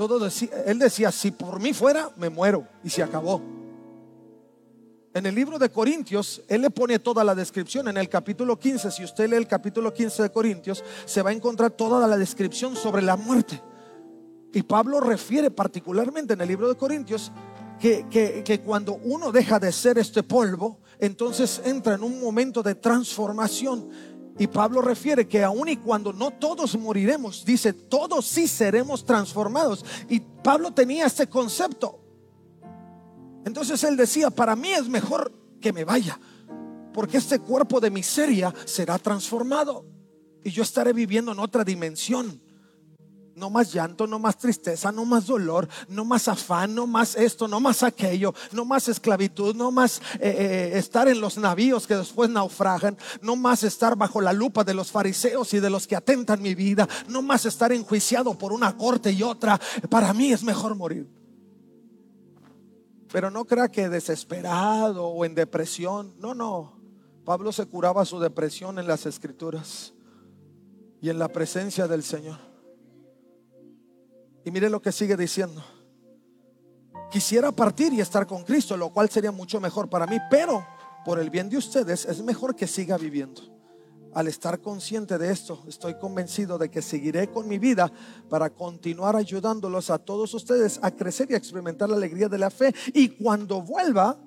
Todo 0.00 0.18
decía, 0.18 0.48
él 0.64 0.78
decía, 0.78 1.12
si 1.12 1.30
por 1.30 1.60
mí 1.60 1.74
fuera, 1.74 2.08
me 2.16 2.30
muero 2.30 2.66
y 2.82 2.88
se 2.88 3.02
acabó. 3.02 3.42
En 5.12 5.26
el 5.26 5.34
libro 5.34 5.58
de 5.58 5.68
Corintios, 5.68 6.40
él 6.48 6.62
le 6.62 6.70
pone 6.70 6.98
toda 7.00 7.22
la 7.22 7.34
descripción. 7.34 7.86
En 7.86 7.98
el 7.98 8.08
capítulo 8.08 8.58
15, 8.58 8.92
si 8.92 9.04
usted 9.04 9.28
lee 9.28 9.36
el 9.36 9.46
capítulo 9.46 9.92
15 9.92 10.22
de 10.22 10.32
Corintios, 10.32 10.82
se 11.04 11.20
va 11.20 11.28
a 11.28 11.32
encontrar 11.34 11.72
toda 11.72 12.08
la 12.08 12.16
descripción 12.16 12.76
sobre 12.76 13.02
la 13.02 13.18
muerte. 13.18 13.60
Y 14.54 14.62
Pablo 14.62 15.00
refiere 15.00 15.50
particularmente 15.50 16.32
en 16.32 16.40
el 16.40 16.48
libro 16.48 16.70
de 16.70 16.76
Corintios 16.76 17.30
que, 17.78 18.06
que, 18.42 18.60
cuando 18.60 18.94
uno 19.04 19.30
deja 19.30 19.58
de 19.58 19.70
ser 19.70 19.98
este 19.98 20.22
polvo, 20.22 20.78
entonces 20.98 21.60
entra 21.62 21.96
en 21.96 22.04
un 22.04 22.22
momento 22.22 22.62
de 22.62 22.74
transformación. 22.74 23.90
Y 24.40 24.46
Pablo 24.46 24.80
refiere 24.80 25.28
que 25.28 25.44
aun 25.44 25.68
y 25.68 25.76
cuando 25.76 26.14
no 26.14 26.30
todos 26.30 26.74
moriremos, 26.78 27.44
dice, 27.44 27.74
todos 27.74 28.24
sí 28.24 28.48
seremos 28.48 29.04
transformados. 29.04 29.84
Y 30.08 30.20
Pablo 30.20 30.72
tenía 30.72 31.04
este 31.04 31.26
concepto. 31.26 32.00
Entonces 33.44 33.84
él 33.84 33.98
decía, 33.98 34.30
para 34.30 34.56
mí 34.56 34.70
es 34.70 34.88
mejor 34.88 35.30
que 35.60 35.74
me 35.74 35.84
vaya, 35.84 36.18
porque 36.94 37.18
este 37.18 37.38
cuerpo 37.38 37.80
de 37.80 37.90
miseria 37.90 38.54
será 38.64 38.98
transformado 38.98 39.84
y 40.42 40.50
yo 40.50 40.62
estaré 40.62 40.94
viviendo 40.94 41.32
en 41.32 41.38
otra 41.38 41.62
dimensión. 41.62 42.40
No 43.36 43.48
más 43.48 43.72
llanto, 43.72 44.06
no 44.06 44.18
más 44.18 44.36
tristeza, 44.36 44.90
no 44.92 45.04
más 45.04 45.26
dolor, 45.26 45.68
no 45.88 46.04
más 46.04 46.28
afán, 46.28 46.74
no 46.74 46.86
más 46.86 47.14
esto, 47.14 47.48
no 47.48 47.60
más 47.60 47.82
aquello, 47.82 48.34
no 48.52 48.64
más 48.64 48.88
esclavitud, 48.88 49.54
no 49.54 49.70
más 49.70 50.00
eh, 50.14 50.30
eh, 50.74 50.78
estar 50.78 51.08
en 51.08 51.20
los 51.20 51.38
navíos 51.38 51.86
que 51.86 51.96
después 51.96 52.28
naufragan, 52.28 52.98
no 53.22 53.36
más 53.36 53.62
estar 53.62 53.96
bajo 53.96 54.20
la 54.20 54.32
lupa 54.32 54.64
de 54.64 54.74
los 54.74 54.90
fariseos 54.90 55.54
y 55.54 55.60
de 55.60 55.70
los 55.70 55.86
que 55.86 55.96
atentan 55.96 56.42
mi 56.42 56.54
vida, 56.54 56.88
no 57.08 57.22
más 57.22 57.46
estar 57.46 57.72
enjuiciado 57.72 58.36
por 58.36 58.52
una 58.52 58.76
corte 58.76 59.12
y 59.12 59.22
otra. 59.22 59.60
Para 59.88 60.12
mí 60.12 60.32
es 60.32 60.42
mejor 60.42 60.74
morir. 60.74 61.08
Pero 63.12 63.30
no 63.30 63.44
crea 63.44 63.68
que 63.68 63.88
desesperado 63.88 65.06
o 65.06 65.24
en 65.24 65.34
depresión. 65.34 66.14
No, 66.18 66.34
no. 66.34 66.78
Pablo 67.24 67.52
se 67.52 67.66
curaba 67.66 68.04
su 68.04 68.18
depresión 68.20 68.78
en 68.78 68.86
las 68.86 69.06
escrituras 69.06 69.92
y 71.00 71.10
en 71.10 71.18
la 71.18 71.28
presencia 71.28 71.86
del 71.86 72.02
Señor. 72.02 72.49
Mire 74.50 74.68
lo 74.68 74.82
que 74.82 74.92
sigue 74.92 75.16
diciendo. 75.16 75.62
Quisiera 77.10 77.50
partir 77.52 77.92
y 77.92 78.00
estar 78.00 78.26
con 78.26 78.44
Cristo, 78.44 78.76
lo 78.76 78.92
cual 78.92 79.10
sería 79.10 79.32
mucho 79.32 79.60
mejor 79.60 79.88
para 79.88 80.06
mí, 80.06 80.18
pero 80.30 80.66
por 81.04 81.18
el 81.18 81.30
bien 81.30 81.48
de 81.48 81.56
ustedes 81.56 82.04
es 82.04 82.22
mejor 82.22 82.54
que 82.54 82.66
siga 82.66 82.96
viviendo 82.96 83.60
al 84.14 84.28
estar 84.28 84.60
consciente 84.60 85.18
de 85.18 85.30
esto, 85.30 85.62
estoy 85.68 85.94
convencido 85.94 86.58
de 86.58 86.70
que 86.70 86.82
seguiré 86.82 87.30
con 87.30 87.46
mi 87.48 87.58
vida 87.58 87.90
para 88.28 88.50
continuar 88.50 89.16
ayudándolos 89.16 89.90
a 89.90 89.98
todos 89.98 90.34
ustedes 90.34 90.80
a 90.82 90.90
crecer 90.90 91.30
y 91.30 91.34
a 91.34 91.36
experimentar 91.36 91.88
la 91.88 91.96
alegría 91.96 92.28
de 92.28 92.38
la 92.38 92.50
fe. 92.50 92.74
Y 92.92 93.10
cuando 93.10 93.62
vuelva, 93.62 94.18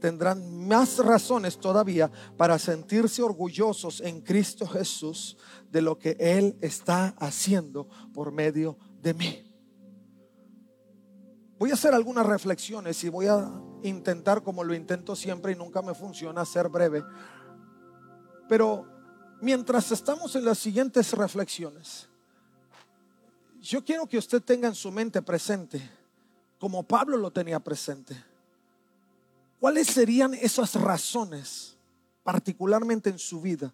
tendrán 0.00 0.66
más 0.66 0.98
razones 0.98 1.58
todavía 1.58 2.10
para 2.36 2.58
sentirse 2.58 3.22
orgullosos 3.22 4.00
en 4.00 4.20
Cristo 4.20 4.66
Jesús 4.66 5.36
de 5.70 5.80
lo 5.80 5.98
que 5.98 6.16
Él 6.18 6.56
está 6.60 7.14
haciendo 7.18 7.88
por 8.12 8.32
medio 8.32 8.76
de 8.76 8.91
mí. 9.14 9.48
Voy 11.58 11.70
a 11.70 11.74
hacer 11.74 11.94
algunas 11.94 12.26
reflexiones 12.26 13.02
y 13.04 13.08
voy 13.08 13.26
a 13.26 13.50
intentar, 13.82 14.42
como 14.42 14.64
lo 14.64 14.74
intento 14.74 15.14
siempre 15.14 15.52
y 15.52 15.56
nunca 15.56 15.82
me 15.82 15.94
funciona, 15.94 16.44
ser 16.44 16.68
breve 16.68 17.02
pero 18.52 18.86
mientras 19.40 19.90
estamos 19.92 20.36
en 20.36 20.44
las 20.44 20.58
siguientes 20.58 21.12
reflexiones, 21.14 22.06
yo 23.62 23.82
quiero 23.82 24.06
que 24.06 24.18
usted 24.18 24.42
tenga 24.42 24.68
en 24.68 24.74
su 24.74 24.92
mente 24.92 25.22
presente, 25.22 25.80
como 26.58 26.82
Pablo 26.82 27.16
lo 27.16 27.30
tenía 27.30 27.60
presente, 27.60 28.14
cuáles 29.58 29.86
serían 29.86 30.34
esas 30.34 30.74
razones, 30.74 31.78
particularmente 32.22 33.08
en 33.08 33.18
su 33.18 33.40
vida, 33.40 33.72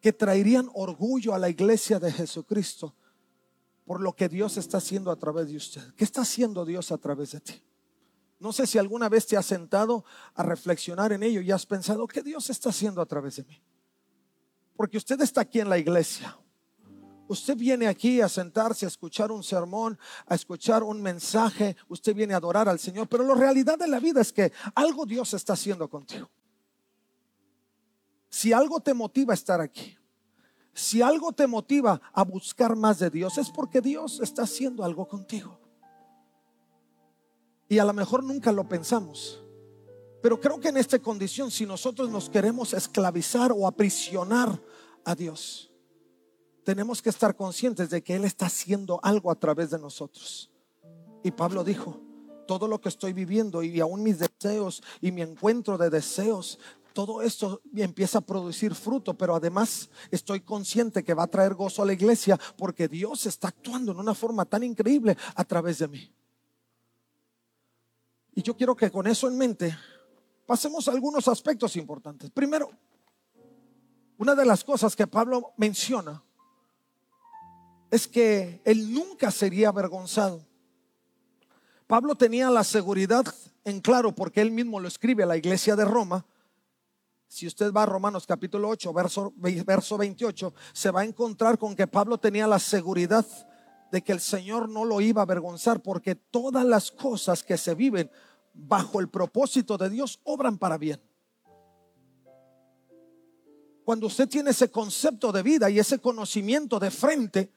que 0.00 0.12
traerían 0.12 0.68
orgullo 0.74 1.32
a 1.32 1.38
la 1.38 1.48
iglesia 1.48 2.00
de 2.00 2.10
Jesucristo 2.10 2.92
por 3.84 4.00
lo 4.00 4.14
que 4.14 4.28
Dios 4.28 4.56
está 4.56 4.78
haciendo 4.78 5.10
a 5.10 5.16
través 5.16 5.48
de 5.48 5.56
usted. 5.56 5.94
¿Qué 5.94 6.04
está 6.04 6.22
haciendo 6.22 6.64
Dios 6.64 6.90
a 6.90 6.98
través 6.98 7.32
de 7.32 7.40
ti? 7.40 7.62
No 8.40 8.52
sé 8.52 8.66
si 8.66 8.78
alguna 8.78 9.08
vez 9.08 9.26
te 9.26 9.36
has 9.36 9.46
sentado 9.46 10.04
a 10.34 10.42
reflexionar 10.42 11.12
en 11.12 11.22
ello 11.22 11.40
y 11.40 11.50
has 11.50 11.66
pensado, 11.66 12.06
¿qué 12.06 12.22
Dios 12.22 12.50
está 12.50 12.70
haciendo 12.70 13.00
a 13.00 13.06
través 13.06 13.36
de 13.36 13.44
mí? 13.44 13.62
Porque 14.76 14.96
usted 14.96 15.20
está 15.20 15.42
aquí 15.42 15.60
en 15.60 15.68
la 15.68 15.78
iglesia. 15.78 16.36
Usted 17.26 17.56
viene 17.56 17.86
aquí 17.86 18.20
a 18.20 18.28
sentarse, 18.28 18.84
a 18.84 18.88
escuchar 18.88 19.32
un 19.32 19.42
sermón, 19.42 19.98
a 20.26 20.34
escuchar 20.34 20.82
un 20.82 21.00
mensaje. 21.00 21.76
Usted 21.88 22.14
viene 22.14 22.34
a 22.34 22.36
adorar 22.36 22.68
al 22.68 22.78
Señor. 22.78 23.08
Pero 23.08 23.24
la 23.24 23.34
realidad 23.34 23.78
de 23.78 23.88
la 23.88 23.98
vida 23.98 24.20
es 24.20 24.32
que 24.32 24.52
algo 24.74 25.06
Dios 25.06 25.32
está 25.32 25.54
haciendo 25.54 25.88
contigo. 25.88 26.30
Si 28.28 28.52
algo 28.52 28.80
te 28.80 28.92
motiva 28.92 29.32
a 29.32 29.34
estar 29.34 29.60
aquí, 29.60 29.96
si 30.74 31.00
algo 31.02 31.32
te 31.32 31.46
motiva 31.46 32.00
a 32.12 32.24
buscar 32.24 32.76
más 32.76 32.98
de 32.98 33.08
Dios, 33.08 33.38
es 33.38 33.50
porque 33.50 33.80
Dios 33.80 34.20
está 34.20 34.42
haciendo 34.42 34.84
algo 34.84 35.06
contigo. 35.06 35.58
Y 37.68 37.78
a 37.78 37.84
lo 37.84 37.92
mejor 37.92 38.22
nunca 38.22 38.52
lo 38.52 38.68
pensamos. 38.68 39.42
Pero 40.20 40.40
creo 40.40 40.58
que 40.58 40.68
en 40.68 40.76
esta 40.76 40.98
condición, 40.98 41.50
si 41.50 41.64
nosotros 41.64 42.10
nos 42.10 42.28
queremos 42.28 42.72
esclavizar 42.72 43.52
o 43.52 43.66
aprisionar 43.66 44.60
a 45.04 45.14
Dios, 45.14 45.70
tenemos 46.64 47.02
que 47.02 47.10
estar 47.10 47.36
conscientes 47.36 47.90
de 47.90 48.02
que 48.02 48.14
Él 48.14 48.24
está 48.24 48.46
haciendo 48.46 48.98
algo 49.02 49.30
a 49.30 49.34
través 49.34 49.70
de 49.70 49.78
nosotros. 49.78 50.50
Y 51.22 51.30
Pablo 51.30 51.62
dijo, 51.62 52.00
todo 52.46 52.66
lo 52.68 52.80
que 52.80 52.88
estoy 52.88 53.12
viviendo 53.12 53.62
y 53.62 53.80
aún 53.80 54.02
mis 54.02 54.18
deseos 54.18 54.82
y 55.00 55.12
mi 55.12 55.22
encuentro 55.22 55.78
de 55.78 55.90
deseos, 55.90 56.58
todo 56.94 57.22
esto 57.22 57.60
empieza 57.74 58.18
a 58.18 58.20
producir 58.22 58.74
fruto, 58.74 59.14
pero 59.14 59.34
además 59.34 59.90
estoy 60.12 60.40
consciente 60.40 61.02
que 61.02 61.12
va 61.12 61.24
a 61.24 61.26
traer 61.26 61.54
gozo 61.54 61.82
a 61.82 61.86
la 61.86 61.92
iglesia 61.92 62.38
porque 62.56 62.86
Dios 62.88 63.26
está 63.26 63.48
actuando 63.48 63.92
en 63.92 63.98
una 63.98 64.14
forma 64.14 64.44
tan 64.44 64.62
increíble 64.62 65.16
a 65.34 65.44
través 65.44 65.80
de 65.80 65.88
mí. 65.88 66.14
Y 68.36 68.42
yo 68.42 68.56
quiero 68.56 68.76
que 68.76 68.90
con 68.92 69.08
eso 69.08 69.26
en 69.26 69.36
mente 69.36 69.76
pasemos 70.46 70.86
a 70.86 70.92
algunos 70.92 71.26
aspectos 71.26 71.74
importantes. 71.74 72.30
Primero, 72.30 72.70
una 74.16 74.36
de 74.36 74.44
las 74.44 74.62
cosas 74.62 74.94
que 74.94 75.08
Pablo 75.08 75.52
menciona 75.56 76.22
es 77.90 78.06
que 78.06 78.62
él 78.64 78.94
nunca 78.94 79.32
sería 79.32 79.68
avergonzado. 79.68 80.46
Pablo 81.88 82.14
tenía 82.14 82.50
la 82.50 82.62
seguridad 82.62 83.26
en 83.64 83.80
claro 83.80 84.14
porque 84.14 84.40
él 84.40 84.52
mismo 84.52 84.78
lo 84.78 84.86
escribe 84.86 85.24
a 85.24 85.26
la 85.26 85.36
iglesia 85.36 85.74
de 85.74 85.84
Roma. 85.84 86.24
Si 87.34 87.48
usted 87.48 87.72
va 87.72 87.82
a 87.82 87.86
Romanos 87.86 88.28
capítulo 88.28 88.68
8, 88.68 88.92
verso, 88.92 89.32
verso 89.36 89.98
28, 89.98 90.54
se 90.72 90.92
va 90.92 91.00
a 91.00 91.04
encontrar 91.04 91.58
con 91.58 91.74
que 91.74 91.88
Pablo 91.88 92.16
tenía 92.16 92.46
la 92.46 92.60
seguridad 92.60 93.26
de 93.90 94.02
que 94.02 94.12
el 94.12 94.20
Señor 94.20 94.68
no 94.68 94.84
lo 94.84 95.00
iba 95.00 95.20
a 95.20 95.24
avergonzar 95.24 95.82
porque 95.82 96.14
todas 96.14 96.64
las 96.64 96.92
cosas 96.92 97.42
que 97.42 97.58
se 97.58 97.74
viven 97.74 98.08
bajo 98.52 99.00
el 99.00 99.08
propósito 99.08 99.76
de 99.76 99.90
Dios 99.90 100.20
obran 100.22 100.58
para 100.58 100.78
bien. 100.78 101.02
Cuando 103.84 104.06
usted 104.06 104.28
tiene 104.28 104.50
ese 104.50 104.70
concepto 104.70 105.32
de 105.32 105.42
vida 105.42 105.68
y 105.68 105.80
ese 105.80 105.98
conocimiento 105.98 106.78
de 106.78 106.92
frente, 106.92 107.52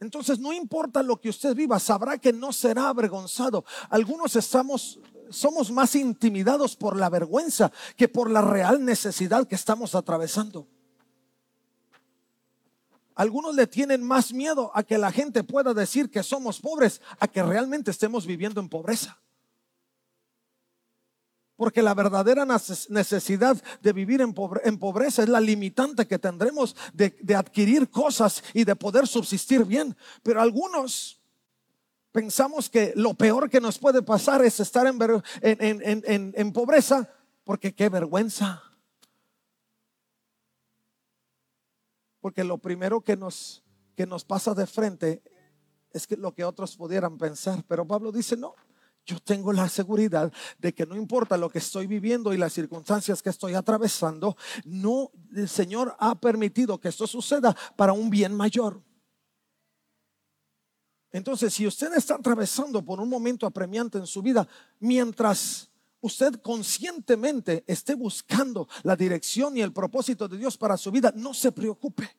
entonces 0.00 0.38
no 0.38 0.52
importa 0.52 1.02
lo 1.02 1.20
que 1.20 1.28
usted 1.28 1.54
viva, 1.54 1.78
sabrá 1.78 2.18
que 2.18 2.32
no 2.32 2.52
será 2.52 2.88
avergonzado. 2.88 3.64
Algunos 3.90 4.36
estamos 4.36 5.00
somos 5.30 5.70
más 5.70 5.94
intimidados 5.94 6.76
por 6.76 6.96
la 6.96 7.10
vergüenza 7.10 7.70
que 7.96 8.08
por 8.08 8.30
la 8.30 8.40
real 8.40 8.84
necesidad 8.84 9.46
que 9.46 9.54
estamos 9.54 9.94
atravesando. 9.94 10.66
Algunos 13.14 13.54
le 13.54 13.66
tienen 13.66 14.02
más 14.02 14.32
miedo 14.32 14.70
a 14.74 14.84
que 14.84 14.96
la 14.96 15.10
gente 15.10 15.42
pueda 15.42 15.74
decir 15.74 16.08
que 16.10 16.22
somos 16.22 16.60
pobres, 16.60 17.02
a 17.18 17.26
que 17.26 17.42
realmente 17.42 17.90
estemos 17.90 18.26
viviendo 18.26 18.60
en 18.60 18.68
pobreza. 18.68 19.18
Porque 21.58 21.82
la 21.82 21.92
verdadera 21.92 22.46
necesidad 22.46 23.60
de 23.82 23.92
vivir 23.92 24.20
en, 24.20 24.32
pobreza 24.78 25.24
es 25.24 25.28
la 25.28 25.40
limitante 25.40 26.06
que 26.06 26.16
tendremos 26.16 26.76
de, 26.92 27.34
adquirir 27.34 27.90
cosas 27.90 28.44
y 28.54 28.62
de 28.62 28.76
poder 28.76 29.08
subsistir 29.08 29.64
bien. 29.64 29.96
Pero 30.22 30.40
algunos 30.40 31.20
pensamos 32.12 32.70
que 32.70 32.92
lo 32.94 33.14
peor 33.14 33.50
que 33.50 33.60
nos 33.60 33.76
puede 33.76 34.02
pasar 34.02 34.44
es 34.44 34.60
estar 34.60 34.86
en, 34.86 36.52
pobreza, 36.52 37.12
porque 37.42 37.74
qué 37.74 37.88
vergüenza. 37.88 38.62
Porque 42.20 42.44
lo 42.44 42.58
primero 42.58 43.00
que 43.00 43.16
nos, 43.16 43.64
que 43.96 44.06
nos 44.06 44.24
pasa 44.24 44.54
de 44.54 44.68
frente 44.68 45.24
es 45.90 46.06
que 46.06 46.16
lo 46.16 46.32
que 46.36 46.44
otros 46.44 46.76
pudieran 46.76 47.18
pensar. 47.18 47.64
Pero 47.66 47.84
Pablo 47.84 48.12
dice, 48.12 48.36
no, 48.36 48.54
yo 49.08 49.18
tengo 49.20 49.54
la 49.54 49.68
seguridad 49.70 50.30
de 50.58 50.74
que 50.74 50.84
no 50.84 50.94
importa 50.94 51.38
lo 51.38 51.48
que 51.48 51.58
estoy 51.58 51.86
viviendo 51.86 52.34
y 52.34 52.36
las 52.36 52.52
circunstancias 52.52 53.22
que 53.22 53.30
estoy 53.30 53.54
atravesando, 53.54 54.36
no, 54.66 55.10
el 55.34 55.48
Señor 55.48 55.96
ha 55.98 56.14
permitido 56.20 56.78
que 56.78 56.88
esto 56.88 57.06
suceda 57.06 57.56
para 57.74 57.94
un 57.94 58.10
bien 58.10 58.34
mayor. 58.34 58.82
Entonces, 61.10 61.54
si 61.54 61.66
usted 61.66 61.94
está 61.94 62.16
atravesando 62.16 62.84
por 62.84 63.00
un 63.00 63.08
momento 63.08 63.46
apremiante 63.46 63.96
en 63.96 64.06
su 64.06 64.20
vida, 64.20 64.46
mientras 64.78 65.70
usted 66.02 66.34
conscientemente 66.42 67.64
esté 67.66 67.94
buscando 67.94 68.68
la 68.82 68.94
dirección 68.94 69.56
y 69.56 69.62
el 69.62 69.72
propósito 69.72 70.28
de 70.28 70.36
Dios 70.36 70.58
para 70.58 70.76
su 70.76 70.90
vida, 70.90 71.14
no 71.16 71.32
se 71.32 71.50
preocupe. 71.50 72.14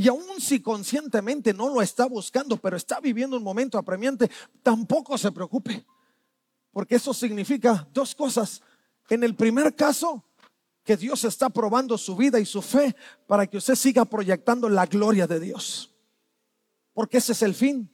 Y 0.00 0.06
aun 0.06 0.40
si 0.40 0.60
conscientemente 0.62 1.52
no 1.52 1.68
lo 1.68 1.82
está 1.82 2.06
buscando, 2.06 2.56
pero 2.56 2.76
está 2.76 3.00
viviendo 3.00 3.36
un 3.36 3.42
momento 3.42 3.76
apremiante, 3.76 4.30
tampoco 4.62 5.18
se 5.18 5.32
preocupe. 5.32 5.84
Porque 6.70 6.94
eso 6.94 7.12
significa 7.12 7.88
dos 7.92 8.14
cosas. 8.14 8.62
En 9.08 9.24
el 9.24 9.34
primer 9.34 9.74
caso, 9.74 10.24
que 10.84 10.96
Dios 10.96 11.24
está 11.24 11.50
probando 11.50 11.98
su 11.98 12.14
vida 12.14 12.38
y 12.38 12.46
su 12.46 12.62
fe 12.62 12.94
para 13.26 13.48
que 13.48 13.56
usted 13.56 13.74
siga 13.74 14.04
proyectando 14.04 14.68
la 14.68 14.86
gloria 14.86 15.26
de 15.26 15.40
Dios. 15.40 15.92
Porque 16.94 17.16
ese 17.18 17.32
es 17.32 17.42
el 17.42 17.56
fin. 17.56 17.90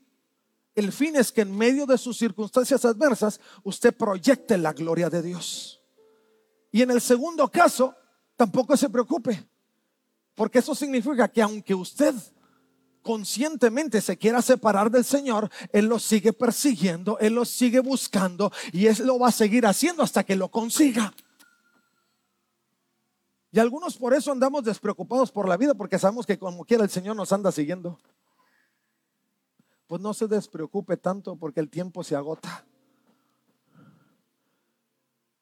El 0.74 0.92
fin 0.92 1.16
es 1.16 1.32
que 1.32 1.40
en 1.40 1.56
medio 1.56 1.86
de 1.86 1.96
sus 1.96 2.18
circunstancias 2.18 2.84
adversas 2.84 3.40
usted 3.62 3.96
proyecte 3.96 4.58
la 4.58 4.74
gloria 4.74 5.08
de 5.08 5.22
Dios. 5.22 5.80
Y 6.70 6.82
en 6.82 6.90
el 6.90 7.00
segundo 7.00 7.50
caso, 7.50 7.94
tampoco 8.36 8.76
se 8.76 8.90
preocupe, 8.90 9.48
porque 10.34 10.58
eso 10.58 10.74
significa 10.74 11.28
que 11.28 11.42
aunque 11.42 11.74
usted 11.74 12.14
conscientemente 13.02 14.00
se 14.00 14.16
quiera 14.16 14.40
separar 14.40 14.90
del 14.90 15.04
Señor, 15.04 15.50
Él 15.72 15.86
lo 15.86 15.98
sigue 15.98 16.32
persiguiendo, 16.32 17.18
Él 17.18 17.34
lo 17.34 17.44
sigue 17.44 17.80
buscando 17.80 18.50
y 18.72 18.86
Él 18.86 18.96
lo 19.04 19.18
va 19.18 19.28
a 19.28 19.32
seguir 19.32 19.66
haciendo 19.66 20.02
hasta 20.02 20.24
que 20.24 20.36
lo 20.36 20.50
consiga. 20.50 21.12
Y 23.52 23.58
algunos 23.60 23.96
por 23.96 24.14
eso 24.14 24.32
andamos 24.32 24.64
despreocupados 24.64 25.30
por 25.30 25.48
la 25.48 25.56
vida, 25.56 25.74
porque 25.74 25.98
sabemos 25.98 26.26
que 26.26 26.38
como 26.38 26.64
quiera 26.64 26.82
el 26.82 26.90
Señor 26.90 27.14
nos 27.14 27.32
anda 27.32 27.52
siguiendo 27.52 27.98
pues 29.86 30.00
no 30.00 30.14
se 30.14 30.26
despreocupe 30.26 30.96
tanto 30.96 31.36
porque 31.36 31.60
el 31.60 31.70
tiempo 31.70 32.02
se 32.02 32.16
agota. 32.16 32.66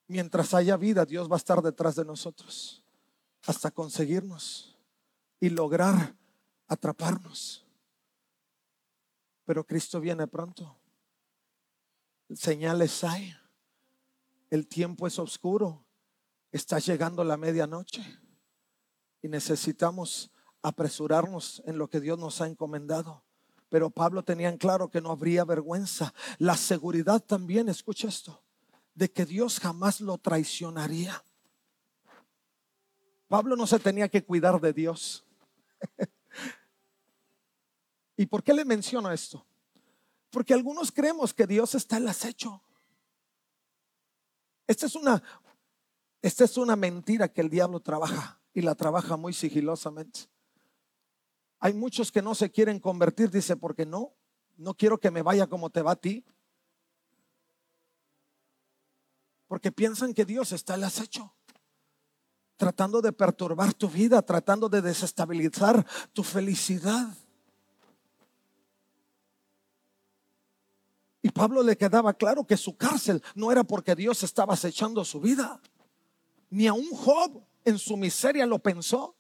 Mientras 0.09 0.53
haya 0.53 0.77
vida, 0.77 1.07
Dios 1.07 1.31
va 1.31 1.37
a 1.37 1.39
estar 1.39 1.63
detrás 1.63 1.97
de 1.97 2.05
nosotros 2.05 2.85
hasta 3.47 3.71
conseguirnos 3.71 4.72
y 5.43 5.51
lograr 5.51 6.15
atraparnos. 6.69 7.67
Pero 9.45 9.67
Cristo 9.67 10.01
viene 10.01 10.29
pronto. 10.29 10.79
Señales 12.33 13.03
hay. 13.03 13.35
El 14.51 14.69
tiempo 14.69 15.05
es 15.09 15.19
oscuro. 15.19 15.85
Está 16.53 16.79
llegando 16.79 17.25
la 17.25 17.37
medianoche. 17.37 18.05
Y 19.21 19.27
necesitamos 19.27 20.31
apresurarnos 20.63 21.61
en 21.67 21.77
lo 21.77 21.91
que 21.91 21.99
Dios 21.99 22.21
nos 22.21 22.41
ha 22.41 22.47
encomendado. 22.47 23.25
Pero 23.69 23.91
Pablo 23.91 24.23
tenía 24.23 24.49
en 24.49 24.59
claro 24.59 24.91
que 24.91 25.01
no 25.01 25.11
habría 25.11 25.45
vergüenza. 25.45 26.15
La 26.39 26.57
seguridad 26.57 27.19
también, 27.19 27.69
escucha 27.69 28.07
esto, 28.07 28.45
de 28.95 29.11
que 29.11 29.27
Dios 29.27 29.59
jamás 29.59 30.01
lo 30.01 30.19
traicionaría. 30.19 31.21
Pablo 33.27 33.57
no 33.57 33.67
se 33.67 33.81
tenía 33.81 34.09
que 34.09 34.23
cuidar 34.23 34.61
de 34.61 34.73
Dios. 34.73 35.27
¿Y 38.17 38.27
por 38.27 38.43
qué 38.43 38.53
le 38.55 38.65
menciono 38.65 39.11
esto? 39.11 39.45
Porque 40.31 40.55
algunos 40.55 40.93
creemos 40.93 41.35
que 41.35 41.47
Dios 41.47 41.75
está 41.75 41.97
el 41.97 42.09
acecho. 42.09 42.63
Esta 44.67 44.87
es 44.87 44.95
una, 44.95 45.23
esta 46.23 46.45
es 46.45 46.57
una 46.57 46.77
mentira 46.77 47.29
que 47.29 47.41
el 47.41 47.51
diablo 47.51 47.81
trabaja 47.81 48.41
y 48.55 48.63
la 48.63 48.75
trabaja 48.75 49.17
muy 49.17 49.33
sigilosamente. 49.33 50.21
Hay 51.59 51.75
muchos 51.75 52.11
que 52.11 52.23
no 52.23 52.35
se 52.35 52.51
quieren 52.51 52.81
convertir, 52.81 53.31
dice, 53.31 53.57
porque 53.57 53.87
no, 53.87 54.15
no 54.57 54.75
quiero 54.75 54.99
que 54.99 55.11
me 55.11 55.23
vaya 55.23 55.47
como 55.47 55.71
te 55.71 55.83
va 55.83 55.93
a 55.93 55.97
ti. 55.97 56.25
Porque 59.47 59.71
piensan 59.71 60.15
que 60.15 60.25
Dios 60.25 60.53
está 60.53 60.75
al 60.75 60.85
acecho, 60.85 61.35
tratando 62.63 63.03
de 63.03 63.11
perturbar 63.11 63.75
tu 63.75 63.89
vida, 63.89 64.23
tratando 64.23 64.69
de 64.69 64.81
desestabilizar 64.81 65.85
tu 66.13 66.23
felicidad. 66.23 67.09
Y 71.21 71.31
Pablo 71.31 71.65
le 71.65 71.77
quedaba 71.77 72.15
claro 72.15 72.47
que 72.47 72.57
su 72.57 72.77
cárcel 72.77 73.21
no 73.35 73.51
era 73.51 73.65
porque 73.65 73.97
Dios 73.97 74.23
estaba 74.23 74.55
acechando 74.55 75.05
su 75.05 75.21
vida. 75.21 75.61
Ni 76.51 76.69
a 76.69 76.73
un 76.73 76.89
Job 76.91 77.45
en 77.65 77.81
su 77.81 77.97
miseria 77.97 78.47
lo 78.47 78.61
pensó. 78.61 79.17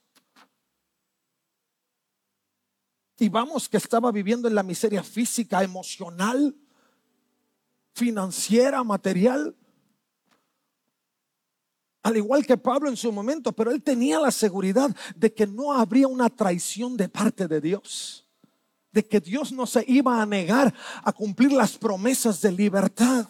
Y 3.18 3.28
vamos 3.28 3.68
que 3.68 3.78
estaba 3.78 4.12
viviendo 4.12 4.46
en 4.46 4.54
la 4.54 4.62
miseria 4.62 5.02
física, 5.02 5.64
emocional, 5.64 6.54
financiera, 7.92 8.84
material. 8.84 9.56
Al 12.02 12.16
igual 12.16 12.44
que 12.44 12.56
Pablo 12.56 12.88
en 12.88 12.96
su 12.96 13.12
momento, 13.12 13.52
pero 13.52 13.70
él 13.70 13.82
tenía 13.82 14.18
la 14.18 14.32
seguridad 14.32 14.94
de 15.14 15.32
que 15.32 15.46
no 15.46 15.72
habría 15.72 16.08
una 16.08 16.28
traición 16.28 16.96
de 16.96 17.08
parte 17.08 17.46
de 17.46 17.60
Dios. 17.60 18.28
De 18.90 19.06
que 19.06 19.20
Dios 19.20 19.52
no 19.52 19.66
se 19.66 19.84
iba 19.86 20.20
a 20.20 20.26
negar 20.26 20.74
a 21.04 21.12
cumplir 21.12 21.52
las 21.52 21.78
promesas 21.78 22.40
de 22.40 22.50
libertad. 22.50 23.28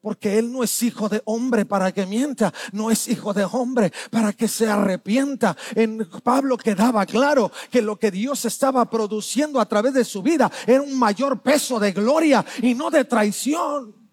Porque 0.00 0.38
Él 0.38 0.52
no 0.52 0.62
es 0.62 0.82
hijo 0.82 1.08
de 1.08 1.22
hombre 1.24 1.64
para 1.64 1.90
que 1.90 2.06
mienta, 2.06 2.52
no 2.72 2.90
es 2.90 3.08
hijo 3.08 3.32
de 3.32 3.44
hombre 3.44 3.92
para 4.10 4.32
que 4.32 4.46
se 4.46 4.68
arrepienta. 4.68 5.56
En 5.74 6.08
Pablo 6.22 6.56
quedaba 6.56 7.06
claro 7.06 7.50
que 7.70 7.82
lo 7.82 7.98
que 7.98 8.10
Dios 8.10 8.44
estaba 8.44 8.88
produciendo 8.88 9.60
a 9.60 9.66
través 9.66 9.94
de 9.94 10.04
su 10.04 10.22
vida 10.22 10.50
era 10.66 10.82
un 10.82 10.96
mayor 10.96 11.40
peso 11.40 11.80
de 11.80 11.92
gloria 11.92 12.44
y 12.62 12.74
no 12.74 12.90
de 12.90 13.04
traición. 13.04 14.05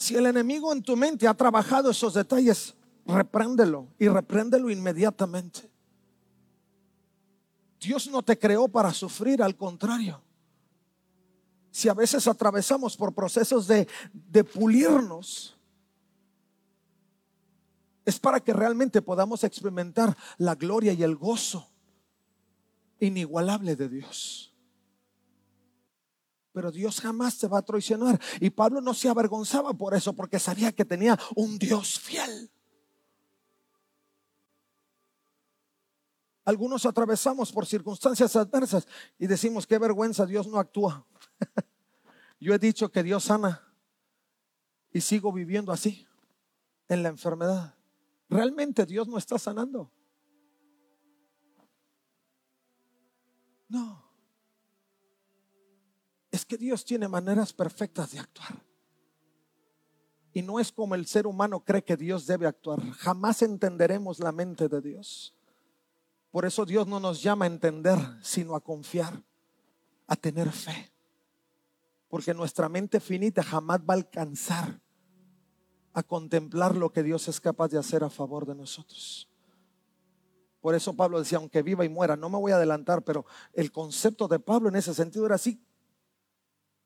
Si 0.00 0.16
el 0.16 0.26
enemigo 0.26 0.72
en 0.72 0.82
tu 0.82 0.96
mente 0.96 1.28
ha 1.28 1.34
trabajado 1.34 1.90
esos 1.90 2.14
detalles, 2.14 2.74
repréndelo 3.06 3.86
y 4.00 4.08
repréndelo 4.08 4.68
inmediatamente. 4.68 5.70
Dios 7.78 8.10
no 8.10 8.22
te 8.22 8.36
creó 8.36 8.66
para 8.66 8.92
sufrir, 8.92 9.42
al 9.42 9.56
contrario 9.56 10.20
si 11.70 11.88
a 11.88 11.94
veces 11.94 12.26
atravesamos 12.26 12.96
por 12.96 13.14
procesos 13.14 13.66
de, 13.66 13.86
pulirnos, 14.44 15.56
es 18.04 18.18
para 18.18 18.40
que 18.40 18.52
realmente 18.52 19.00
podamos 19.00 19.44
experimentar 19.44 20.16
la 20.38 20.54
gloria 20.54 20.92
y 20.92 21.02
el 21.02 21.16
gozo 21.16 21.68
inigualable 22.98 23.76
de 23.76 23.88
Dios. 23.88 24.49
Pero 26.52 26.72
Dios 26.72 27.00
jamás 27.00 27.38
te 27.38 27.46
va 27.46 27.58
a 27.58 27.62
traicionar. 27.62 28.20
Y 28.40 28.50
Pablo 28.50 28.80
no 28.80 28.94
se 28.94 29.08
avergonzaba 29.08 29.72
por 29.72 29.94
eso, 29.94 30.12
porque 30.12 30.38
sabía 30.38 30.72
que 30.72 30.84
tenía 30.84 31.18
un 31.36 31.58
Dios 31.58 31.98
fiel. 31.98 32.50
Algunos 36.44 36.84
atravesamos 36.86 37.52
por 37.52 37.66
circunstancias 37.66 38.34
adversas 38.34 38.88
y 39.18 39.26
decimos, 39.26 39.66
qué 39.66 39.78
vergüenza, 39.78 40.26
Dios 40.26 40.48
no 40.48 40.58
actúa. 40.58 41.06
Yo 42.40 42.54
he 42.54 42.58
dicho 42.58 42.90
que 42.90 43.02
Dios 43.02 43.24
sana 43.24 43.62
y 44.92 45.00
sigo 45.00 45.32
viviendo 45.32 45.70
así, 45.70 46.08
en 46.88 47.02
la 47.02 47.10
enfermedad. 47.10 47.76
Realmente 48.28 48.86
Dios 48.86 49.06
no 49.06 49.18
está 49.18 49.38
sanando. 49.38 49.92
No. 53.68 54.09
Que 56.50 56.58
Dios 56.58 56.84
tiene 56.84 57.06
maneras 57.06 57.52
perfectas 57.52 58.10
de 58.10 58.18
actuar. 58.18 58.60
Y 60.32 60.42
no 60.42 60.58
es 60.58 60.72
como 60.72 60.96
el 60.96 61.06
ser 61.06 61.28
humano 61.28 61.64
cree 61.64 61.84
que 61.84 61.96
Dios 61.96 62.26
debe 62.26 62.48
actuar. 62.48 62.80
Jamás 62.90 63.42
entenderemos 63.42 64.18
la 64.18 64.32
mente 64.32 64.68
de 64.68 64.80
Dios. 64.80 65.32
Por 66.32 66.44
eso 66.44 66.66
Dios 66.66 66.88
no 66.88 66.98
nos 66.98 67.22
llama 67.22 67.44
a 67.44 67.48
entender, 67.48 67.98
sino 68.20 68.56
a 68.56 68.60
confiar, 68.60 69.22
a 70.08 70.16
tener 70.16 70.50
fe. 70.50 70.90
Porque 72.08 72.34
nuestra 72.34 72.68
mente 72.68 72.98
finita 72.98 73.44
jamás 73.44 73.78
va 73.88 73.94
a 73.94 73.98
alcanzar 73.98 74.80
a 75.92 76.02
contemplar 76.02 76.74
lo 76.74 76.90
que 76.90 77.04
Dios 77.04 77.28
es 77.28 77.40
capaz 77.40 77.68
de 77.68 77.78
hacer 77.78 78.02
a 78.02 78.10
favor 78.10 78.44
de 78.44 78.56
nosotros. 78.56 79.28
Por 80.60 80.74
eso 80.74 80.96
Pablo 80.96 81.20
decía, 81.20 81.38
aunque 81.38 81.62
viva 81.62 81.84
y 81.84 81.88
muera, 81.88 82.16
no 82.16 82.28
me 82.28 82.38
voy 82.38 82.50
a 82.50 82.56
adelantar, 82.56 83.04
pero 83.04 83.24
el 83.52 83.70
concepto 83.70 84.26
de 84.26 84.40
Pablo 84.40 84.68
en 84.68 84.74
ese 84.74 84.92
sentido 84.94 85.26
era 85.26 85.36
así, 85.36 85.64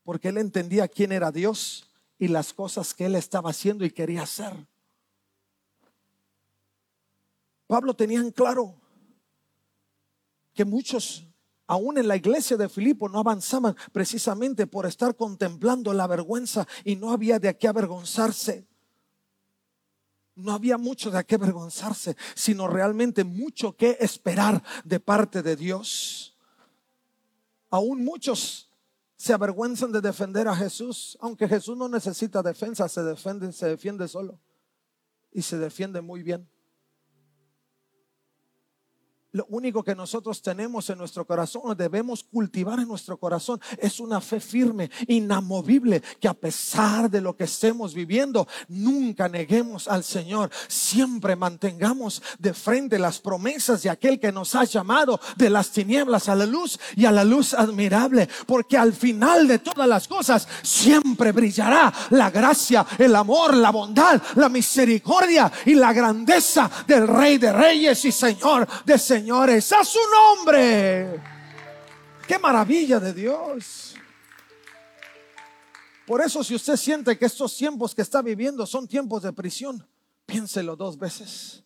porque 0.05 0.29
él 0.29 0.39
entendía 0.39 0.87
quién 0.87 1.13
era 1.13 1.33
Dios 1.33 1.91
y 2.19 2.29
las 2.29 2.53
cosas 2.53 2.95
que 2.95 3.07
él 3.07 3.17
estaba 3.17 3.51
haciendo 3.51 3.85
y 3.85 3.91
quería 3.91 4.23
hacer. 4.23 4.55
Pablo 7.67 7.95
tenía 7.95 8.21
en 8.21 8.31
claro 8.31 8.75
que 10.53 10.65
muchos, 10.65 11.27
aún 11.67 11.99
en 11.99 12.07
la 12.07 12.17
iglesia 12.17 12.57
de 12.57 12.69
Filipo, 12.69 13.09
no 13.09 13.19
avanzaban 13.19 13.75
precisamente 13.93 14.67
por 14.67 14.87
estar 14.87 15.17
contemplando 15.17 15.93
la 15.93 16.07
vergüenza 16.07 16.69
y 16.85 16.97
no 16.97 17.11
había 17.11 17.39
de 17.39 17.57
qué 17.57 17.67
avergonzarse. 17.67 18.67
No 20.37 20.53
había 20.53 20.77
mucho 20.77 21.11
de 21.11 21.25
qué 21.25 21.37
avergonzarse, 21.37 22.17
sino 22.35 22.69
realmente 22.69 23.25
mucho 23.25 23.77
que 23.77 23.97
esperar 24.01 24.63
de 24.85 25.01
parte 25.01 25.43
de 25.43 25.57
Dios. 25.57 26.37
Aún 27.71 28.05
muchos 28.05 28.71
se 29.25 29.33
avergüenzan 29.33 29.91
de 29.91 30.03
defender 30.03 30.47
a 30.49 30.55
Jesús, 30.55 31.17
aunque 31.19 31.49
Jesús 31.49 31.79
no 31.79 31.89
necesita 31.89 32.43
defensa, 32.43 32.87
se 32.91 33.03
defiende, 33.03 33.51
se 33.53 33.67
defiende 33.67 34.07
solo 34.07 34.39
y 35.33 35.41
se 35.41 35.57
defiende 35.57 36.03
muy 36.03 36.23
bien. 36.23 36.47
Lo 39.35 39.47
único 39.49 39.83
que 39.83 39.97
nosotros 39.97 40.41
tenemos 40.43 40.89
en 40.91 40.99
nuestro 40.99 41.27
corazón, 41.27 41.77
debemos 41.77 42.23
cultivar 42.23 42.79
en 42.79 42.87
nuestro 42.87 43.17
corazón, 43.17 43.61
es 43.79 43.99
una 43.99 44.21
fe 44.21 44.39
firme, 44.39 44.93
inamovible, 45.09 46.05
que 46.21 46.29
a 46.29 46.35
pesar 46.35 47.11
de 47.11 47.21
lo 47.21 47.37
que 47.37 47.43
estemos 47.43 47.95
viviendo, 47.95 48.47
nunca 48.69 49.29
neguemos 49.29 49.89
al 49.89 50.05
Señor. 50.05 50.53
Siempre 50.69 51.35
mantengamos 51.35 52.23
de 52.39 52.55
frente 52.55 52.97
las 52.97 53.19
promesas 53.19 53.83
de 53.83 53.91
aquel 53.91 54.21
que 54.21 54.31
nos 54.31 54.55
ha 54.55 54.63
llamado 54.63 55.19
de 55.37 55.51
las 55.51 55.73
tinieblas 55.73 56.29
a 56.29 56.37
la 56.37 56.47
luz 56.47 56.79
y 56.95 57.05
a 57.05 57.11
la 57.11 57.25
luz 57.25 57.55
admirable. 57.55 58.29
Porque 58.47 58.79
al 58.79 58.93
final 58.93 59.49
de 59.49 59.59
todas 59.59 59.89
las 59.89 60.07
cosas, 60.07 60.47
siempre 60.63 61.33
brillará 61.33 61.93
la 62.11 62.31
gracia, 62.31 62.87
el 62.99 63.17
amor, 63.17 63.57
la 63.57 63.71
bondad, 63.71 64.23
la 64.37 64.49
misericordia 64.49 65.51
y 65.67 65.75
la 65.75 65.93
grandeza 65.93 66.71
del 66.87 67.09
Rey 67.09 67.39
de 67.39 67.53
Reyes 67.53 68.05
y 68.05 68.13
Señor 68.13 68.69
de 68.85 68.97
Señor 68.97 69.24
señores, 69.25 69.73
a 69.73 69.83
su 69.83 69.99
nombre. 70.11 71.19
Qué 72.29 72.39
maravilla 72.39 73.01
de 73.01 73.15
Dios. 73.15 73.95
Por 76.07 76.21
eso 76.21 76.45
si 76.45 76.55
usted 76.55 76.77
siente 76.77 77.17
que 77.17 77.25
estos 77.25 77.57
tiempos 77.57 77.95
que 77.95 78.03
está 78.03 78.21
viviendo 78.21 78.67
son 78.67 78.87
tiempos 78.87 79.23
de 79.23 79.33
prisión, 79.33 79.89
piénselo 80.27 80.77
dos 80.77 80.99
veces. 80.99 81.65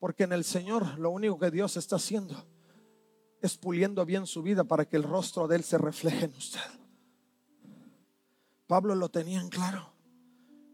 Porque 0.00 0.24
en 0.24 0.32
el 0.32 0.42
Señor 0.42 0.98
lo 0.98 1.10
único 1.10 1.38
que 1.38 1.52
Dios 1.52 1.76
está 1.76 1.94
haciendo 1.94 2.34
es 3.40 3.56
puliendo 3.56 4.04
bien 4.04 4.26
su 4.26 4.42
vida 4.42 4.64
para 4.64 4.86
que 4.86 4.96
el 4.96 5.04
rostro 5.04 5.46
de 5.46 5.54
Él 5.54 5.62
se 5.62 5.78
refleje 5.78 6.24
en 6.24 6.34
usted. 6.34 6.60
Pablo 8.66 8.96
lo 8.96 9.08
tenía 9.08 9.40
en 9.40 9.50
claro 9.50 9.92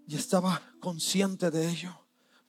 y 0.09 0.17
estaba 0.17 0.63
consciente 0.81 1.51
de 1.51 1.69
ello. 1.69 2.04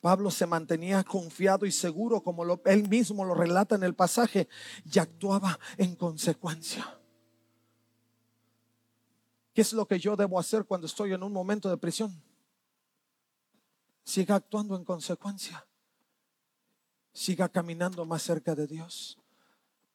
Pablo 0.05 0.29
se 0.29 0.45
mantenía 0.45 1.03
confiado 1.03 1.65
y 1.65 1.71
seguro, 1.71 2.21
como 2.21 2.43
él 2.65 2.87
mismo 2.87 3.25
lo 3.25 3.33
relata 3.33 3.73
en 3.73 3.81
el 3.81 3.95
pasaje, 3.95 4.47
y 4.85 4.99
actuaba 4.99 5.59
en 5.77 5.95
consecuencia. 5.95 6.99
¿Qué 9.51 9.61
es 9.61 9.73
lo 9.73 9.87
que 9.87 9.97
yo 9.97 10.15
debo 10.15 10.37
hacer 10.37 10.65
cuando 10.65 10.85
estoy 10.85 11.13
en 11.13 11.23
un 11.23 11.33
momento 11.33 11.71
de 11.71 11.77
prisión? 11.77 12.21
Siga 14.03 14.35
actuando 14.35 14.75
en 14.75 14.85
consecuencia. 14.85 15.65
Siga 17.11 17.49
caminando 17.49 18.05
más 18.05 18.21
cerca 18.21 18.53
de 18.53 18.67
Dios. 18.67 19.17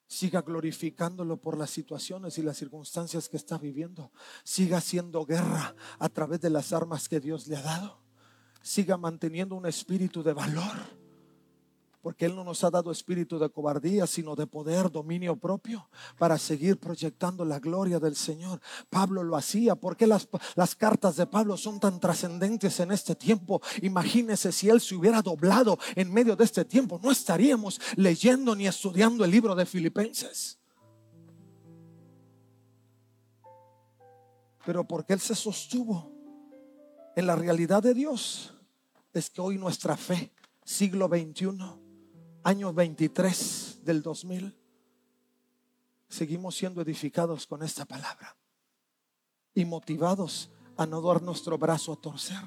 Siga 0.07 0.41
glorificándolo 0.41 1.37
por 1.37 1.57
las 1.57 1.69
situaciones 1.69 2.37
y 2.37 2.41
las 2.41 2.57
circunstancias 2.57 3.29
que 3.29 3.37
está 3.37 3.57
viviendo. 3.57 4.11
Siga 4.43 4.79
haciendo 4.79 5.25
guerra 5.25 5.73
a 5.99 6.09
través 6.09 6.41
de 6.41 6.49
las 6.49 6.73
armas 6.73 7.07
que 7.07 7.21
Dios 7.21 7.47
le 7.47 7.55
ha 7.55 7.61
dado 7.61 8.00
siga 8.61 8.97
manteniendo 8.97 9.55
un 9.55 9.65
espíritu 9.65 10.23
de 10.23 10.33
valor. 10.33 11.01
Porque 12.01 12.25
Él 12.25 12.35
no 12.35 12.43
nos 12.43 12.63
ha 12.63 12.71
dado 12.71 12.91
espíritu 12.91 13.37
de 13.37 13.49
cobardía, 13.49 14.07
sino 14.07 14.35
de 14.35 14.47
poder, 14.47 14.89
dominio 14.89 15.35
propio, 15.35 15.87
para 16.17 16.39
seguir 16.39 16.79
proyectando 16.79 17.45
la 17.45 17.59
gloria 17.59 17.99
del 17.99 18.15
Señor. 18.15 18.59
Pablo 18.89 19.21
lo 19.23 19.35
hacía. 19.35 19.75
porque 19.75 20.07
las, 20.07 20.27
las 20.55 20.75
cartas 20.75 21.15
de 21.15 21.27
Pablo 21.27 21.57
son 21.57 21.79
tan 21.79 21.99
trascendentes 21.99 22.79
en 22.79 22.91
este 22.91 23.13
tiempo? 23.13 23.61
Imagínese 23.83 24.51
si 24.51 24.67
Él 24.67 24.81
se 24.81 24.95
hubiera 24.95 25.21
doblado 25.21 25.77
en 25.95 26.11
medio 26.11 26.35
de 26.35 26.43
este 26.43 26.65
tiempo. 26.65 26.99
No 27.03 27.11
estaríamos 27.11 27.79
leyendo 27.95 28.55
ni 28.55 28.65
estudiando 28.65 29.23
el 29.23 29.29
libro 29.29 29.53
de 29.53 29.67
Filipenses. 29.67 30.57
Pero 34.65 34.87
porque 34.87 35.13
Él 35.13 35.19
se 35.19 35.35
sostuvo 35.35 36.10
en 37.15 37.27
la 37.27 37.35
realidad 37.35 37.83
de 37.83 37.93
Dios 37.93 38.53
es 39.13 39.29
que 39.29 39.41
hoy 39.41 39.57
nuestra 39.57 39.97
fe, 39.97 40.31
siglo 40.63 41.07
XXI, 41.07 41.57
año 42.43 42.73
23 42.73 43.79
del 43.83 44.01
2000, 44.01 44.57
seguimos 46.07 46.55
siendo 46.55 46.81
edificados 46.81 47.45
con 47.47 47.63
esta 47.63 47.85
palabra 47.85 48.35
y 49.53 49.65
motivados 49.65 50.49
a 50.77 50.85
no 50.85 51.01
dar 51.01 51.21
nuestro 51.21 51.57
brazo 51.57 51.93
a 51.93 51.95
torcer. 51.97 52.41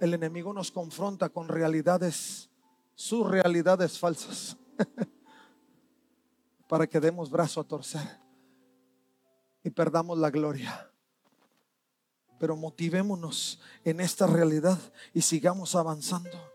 El 0.00 0.14
enemigo 0.14 0.52
nos 0.52 0.70
confronta 0.70 1.28
con 1.28 1.48
realidades, 1.48 2.50
sus 2.94 3.28
realidades 3.28 3.98
falsas, 3.98 4.56
para 6.68 6.86
que 6.86 6.98
demos 6.98 7.30
brazo 7.30 7.60
a 7.60 7.64
torcer 7.64 8.20
y 9.62 9.70
perdamos 9.70 10.18
la 10.18 10.30
gloria 10.30 10.91
pero 12.42 12.56
motivémonos 12.56 13.60
en 13.84 14.00
esta 14.00 14.26
realidad 14.26 14.76
y 15.14 15.22
sigamos 15.22 15.76
avanzando. 15.76 16.52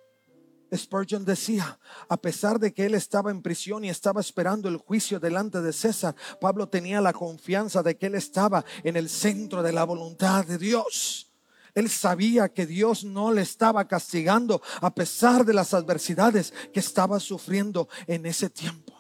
Spurgeon 0.76 1.24
decía, 1.24 1.80
a 2.10 2.18
pesar 2.18 2.60
de 2.60 2.74
que 2.74 2.88
él 2.88 2.94
estaba 2.94 3.32
en 3.32 3.42
prisión 3.42 3.86
y 3.86 3.90
estaba 3.90 4.20
esperando 4.20 4.68
el 4.68 4.76
juicio 4.76 5.18
delante 5.18 5.62
de 5.62 5.72
César, 5.72 6.14
Pablo 6.42 6.68
tenía 6.68 7.00
la 7.00 7.14
confianza 7.14 7.84
de 7.84 7.98
que 7.98 8.08
él 8.08 8.16
estaba 8.16 8.66
en 8.84 8.98
el 8.98 9.08
centro 9.08 9.64
de 9.64 9.72
la 9.72 9.86
voluntad 9.86 10.46
de 10.46 10.58
Dios. 10.58 11.32
Él 11.74 11.90
sabía 11.90 12.50
que 12.50 12.66
Dios 12.66 13.06
no 13.06 13.32
le 13.32 13.44
estaba 13.44 13.88
castigando 13.88 14.62
a 14.82 14.94
pesar 14.94 15.46
de 15.46 15.54
las 15.54 15.74
adversidades 15.74 16.54
que 16.74 16.82
estaba 16.82 17.18
sufriendo 17.22 17.88
en 18.08 18.26
ese 18.26 18.50
tiempo. 18.50 18.94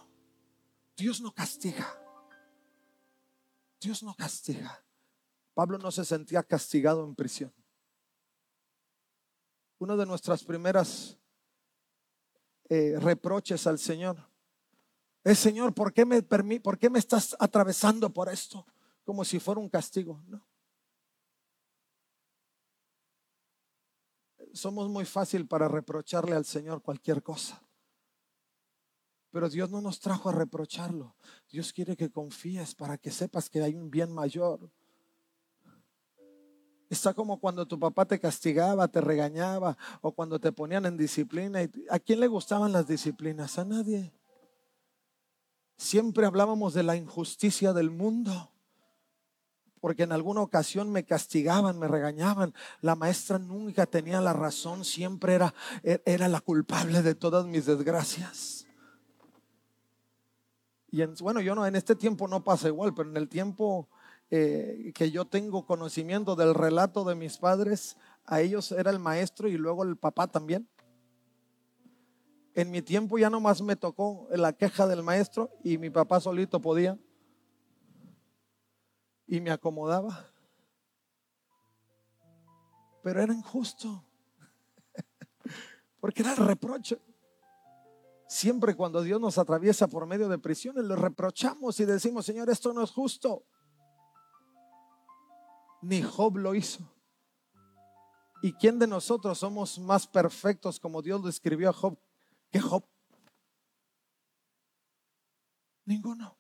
Dios 0.95 1.19
no 1.19 1.34
castiga. 1.34 2.00
Dios 3.82 4.04
no 4.04 4.15
castiga. 4.15 4.87
Pablo 5.58 5.80
no 5.80 5.91
se 5.91 6.06
sentía 6.06 6.43
castigado 6.43 7.04
en 7.04 7.15
prisión. 7.15 7.52
Uno 9.80 9.98
de 9.98 10.06
nuestras 10.06 10.43
primeras 10.43 11.17
eh, 12.70 12.93
reproches 13.00 13.65
al 13.65 13.80
Señor 13.80 14.24
es, 15.24 15.39
Señor, 15.39 15.74
¿por 15.74 15.91
qué, 15.93 16.06
me 16.06 16.22
¿por 16.22 16.78
qué 16.78 16.91
me 16.91 17.00
estás 17.00 17.36
atravesando 17.39 18.13
por 18.13 18.30
esto? 18.30 18.67
Como 19.04 19.26
si 19.26 19.39
fuera 19.39 19.60
un 19.60 19.67
castigo. 19.67 20.22
No. 20.28 20.48
Somos 24.54 24.88
muy 24.89 25.06
fácil 25.06 25.48
para 25.48 25.67
reprocharle 25.67 26.36
al 26.36 26.46
Señor 26.46 26.84
cualquier 26.84 27.24
cosa. 27.24 27.67
Pero 29.32 29.50
Dios 29.50 29.72
no 29.72 29.82
nos 29.82 30.00
trajo 30.00 30.30
a 30.30 30.34
reprocharlo. 30.34 31.15
Dios 31.50 31.74
quiere 31.74 31.98
que 31.98 32.12
confíes 32.12 32.76
para 32.76 33.00
que 33.00 33.10
sepas 33.10 33.50
que 33.50 33.63
hay 33.63 33.74
un 33.74 33.89
bien 33.89 34.12
mayor. 34.13 34.72
Está 36.89 37.13
como 37.13 37.39
cuando 37.39 37.65
tu 37.67 37.78
papá 37.78 38.06
te 38.06 38.19
castigaba, 38.19 38.88
te 38.88 39.02
regañaba 39.02 39.78
o 40.02 40.13
cuando 40.13 40.39
te 40.39 40.52
ponían 40.52 40.86
en 40.86 40.97
disciplina. 40.97 41.60
¿A 41.89 42.00
quién 42.00 42.19
le 42.19 42.28
gustaban 42.28 42.71
las 42.71 42.88
disciplinas? 42.88 43.60
A 43.60 43.65
nadie. 43.65 44.13
Siempre 45.76 46.26
hablábamos 46.26 46.73
de 46.73 46.84
la 46.84 46.95
injusticia 46.95 47.73
del 47.73 47.91
mundo. 47.91 48.52
Porque 49.82 50.04
en 50.04 50.12
alguna 50.12 50.41
ocasión 50.41 50.91
me 50.91 51.04
castigaban, 51.04 51.78
me 51.78 51.88
regañaban. 51.88 52.54
La 52.82 52.95
maestra 52.95 53.38
nunca 53.38 53.86
tenía 53.86 54.21
la 54.21 54.34
razón, 54.34 54.84
siempre 54.84 55.34
era, 55.34 55.54
era 55.84 56.28
la 56.28 56.41
culpable 56.41 57.04
de 57.04 57.15
todas 57.15 57.45
mis 57.45 57.65
desgracias. 57.65 58.65
Y 60.89 61.04
bueno, 61.21 61.41
yo 61.41 61.54
no, 61.54 61.65
en 61.67 61.76
este 61.76 61.95
tiempo 61.95 62.28
no 62.28 62.43
pasa 62.43 62.69
igual, 62.69 62.93
pero 62.93 63.10
en 63.10 63.17
el 63.17 63.28
tiempo 63.28 63.89
eh, 64.29 64.91
que 64.93 65.09
yo 65.09 65.25
tengo 65.25 65.65
conocimiento 65.65 66.35
del 66.35 66.53
relato 66.53 67.05
de 67.05 67.15
mis 67.15 67.37
padres, 67.37 67.97
a 68.25 68.41
ellos 68.41 68.73
era 68.73 68.91
el 68.91 68.99
maestro 68.99 69.47
y 69.47 69.57
luego 69.57 69.83
el 69.83 69.95
papá 69.95 70.27
también. 70.27 70.67
En 72.53 72.71
mi 72.71 72.81
tiempo 72.81 73.17
ya 73.17 73.29
nomás 73.29 73.61
me 73.61 73.75
tocó 73.75 74.27
la 74.31 74.51
queja 74.51 74.87
del 74.87 75.03
maestro 75.03 75.51
y 75.63 75.77
mi 75.77 75.89
papá 75.89 76.19
solito 76.19 76.59
podía. 76.59 76.97
Y 79.27 79.39
me 79.39 79.51
acomodaba. 79.51 80.27
Pero 83.03 83.21
era 83.21 83.33
injusto. 83.33 84.03
Porque 86.01 86.23
era 86.23 86.31
el 86.31 86.37
reproche. 86.37 86.99
Siempre 88.27 88.75
cuando 88.75 89.01
Dios 89.01 89.21
nos 89.21 89.37
atraviesa 89.37 89.87
por 89.87 90.05
medio 90.05 90.27
de 90.27 90.37
prisiones, 90.37 90.83
le 90.83 90.95
reprochamos 90.97 91.79
y 91.79 91.85
decimos, 91.85 92.25
Señor, 92.25 92.49
esto 92.49 92.73
no 92.73 92.83
es 92.83 92.91
justo. 92.91 93.45
Ni 95.81 96.01
Job 96.01 96.37
lo 96.37 96.55
hizo. 96.55 96.81
¿Y 98.41 98.53
quién 98.53 98.77
de 98.79 98.87
nosotros 98.87 99.37
somos 99.37 99.79
más 99.79 100.07
perfectos 100.07 100.79
como 100.79 101.01
Dios 101.01 101.21
lo 101.21 101.29
escribió 101.29 101.69
a 101.69 101.73
Job 101.73 101.97
que 102.51 102.59
Job. 102.59 102.83
Ninguno. 105.85 106.37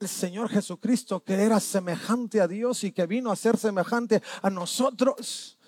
El 0.00 0.08
Señor 0.08 0.48
Jesucristo, 0.48 1.24
que 1.24 1.34
era 1.34 1.58
semejante 1.58 2.40
a 2.40 2.46
Dios 2.46 2.84
y 2.84 2.92
que 2.92 3.06
vino 3.06 3.32
a 3.32 3.36
ser 3.36 3.56
semejante 3.56 4.22
a 4.42 4.50
nosotros, 4.50 5.58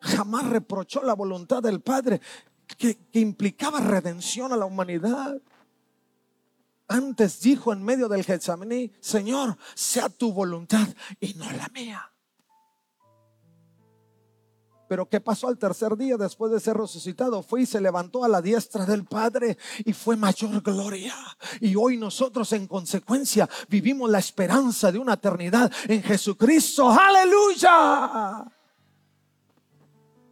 jamás 0.00 0.48
reprochó 0.48 1.02
la 1.02 1.14
voluntad 1.14 1.62
del 1.62 1.82
Padre 1.82 2.20
que, 2.78 2.98
implicaba 3.12 3.80
redención 3.80 4.52
a 4.52 4.56
la 4.56 4.64
humanidad. 4.64 5.40
Antes 6.88 7.40
dijo 7.40 7.72
en 7.72 7.82
medio 7.82 8.08
del 8.08 8.24
Getsemaní, 8.24 8.92
Señor, 9.00 9.56
sea 9.74 10.08
tu 10.08 10.32
voluntad 10.32 10.86
y 11.20 11.34
no 11.34 11.50
la 11.52 11.68
mía. 11.68 12.12
Pero 14.88 15.08
¿qué 15.08 15.20
pasó 15.20 15.48
al 15.48 15.58
tercer 15.58 15.96
día 15.96 16.16
después 16.16 16.52
de 16.52 16.60
ser 16.60 16.76
resucitado? 16.76 17.42
Fue 17.42 17.62
y 17.62 17.66
se 17.66 17.80
levantó 17.80 18.22
a 18.22 18.28
la 18.28 18.40
diestra 18.40 18.86
del 18.86 19.04
Padre 19.04 19.58
y 19.84 19.92
fue 19.92 20.16
mayor 20.16 20.62
gloria. 20.62 21.14
Y 21.60 21.74
hoy 21.74 21.96
nosotros 21.96 22.52
en 22.52 22.68
consecuencia 22.68 23.48
vivimos 23.68 24.08
la 24.08 24.20
esperanza 24.20 24.92
de 24.92 24.98
una 24.98 25.14
eternidad 25.14 25.72
en 25.88 26.02
Jesucristo. 26.02 26.88
Aleluya. 26.88 28.44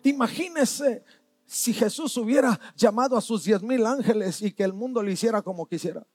Imagínese 0.04 1.04
si 1.46 1.72
Jesús 1.72 2.16
hubiera 2.16 2.58
llamado 2.76 3.16
a 3.16 3.20
sus 3.20 3.44
diez 3.44 3.62
mil 3.62 3.84
ángeles 3.84 4.40
y 4.42 4.52
que 4.52 4.62
el 4.62 4.72
mundo 4.72 5.02
lo 5.02 5.10
hiciera 5.10 5.42
como 5.42 5.66
quisiera. 5.66 6.06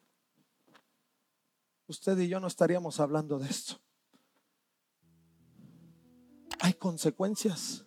Usted 1.89 2.19
y 2.19 2.27
yo 2.27 2.39
no 2.39 2.45
estaríamos 2.45 2.99
hablando 2.99 3.39
de 3.39 3.49
esto. 3.49 3.81
Hay 6.59 6.73
consecuencias 6.73 7.83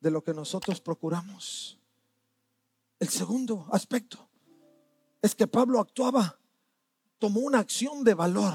de 0.00 0.10
lo 0.10 0.24
que 0.24 0.32
nosotros 0.32 0.80
procuramos. 0.80 1.78
El 2.98 3.10
segundo 3.10 3.68
aspecto 3.70 4.30
es 5.20 5.34
que 5.34 5.46
Pablo 5.46 5.78
actuaba, 5.78 6.40
tomó 7.18 7.40
una 7.40 7.58
acción 7.58 8.02
de 8.02 8.14
valor. 8.14 8.54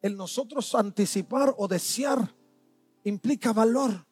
El 0.00 0.16
nosotros 0.16 0.72
anticipar 0.76 1.52
o 1.58 1.66
desear 1.66 2.36
implica 3.02 3.52
valor. 3.52 4.06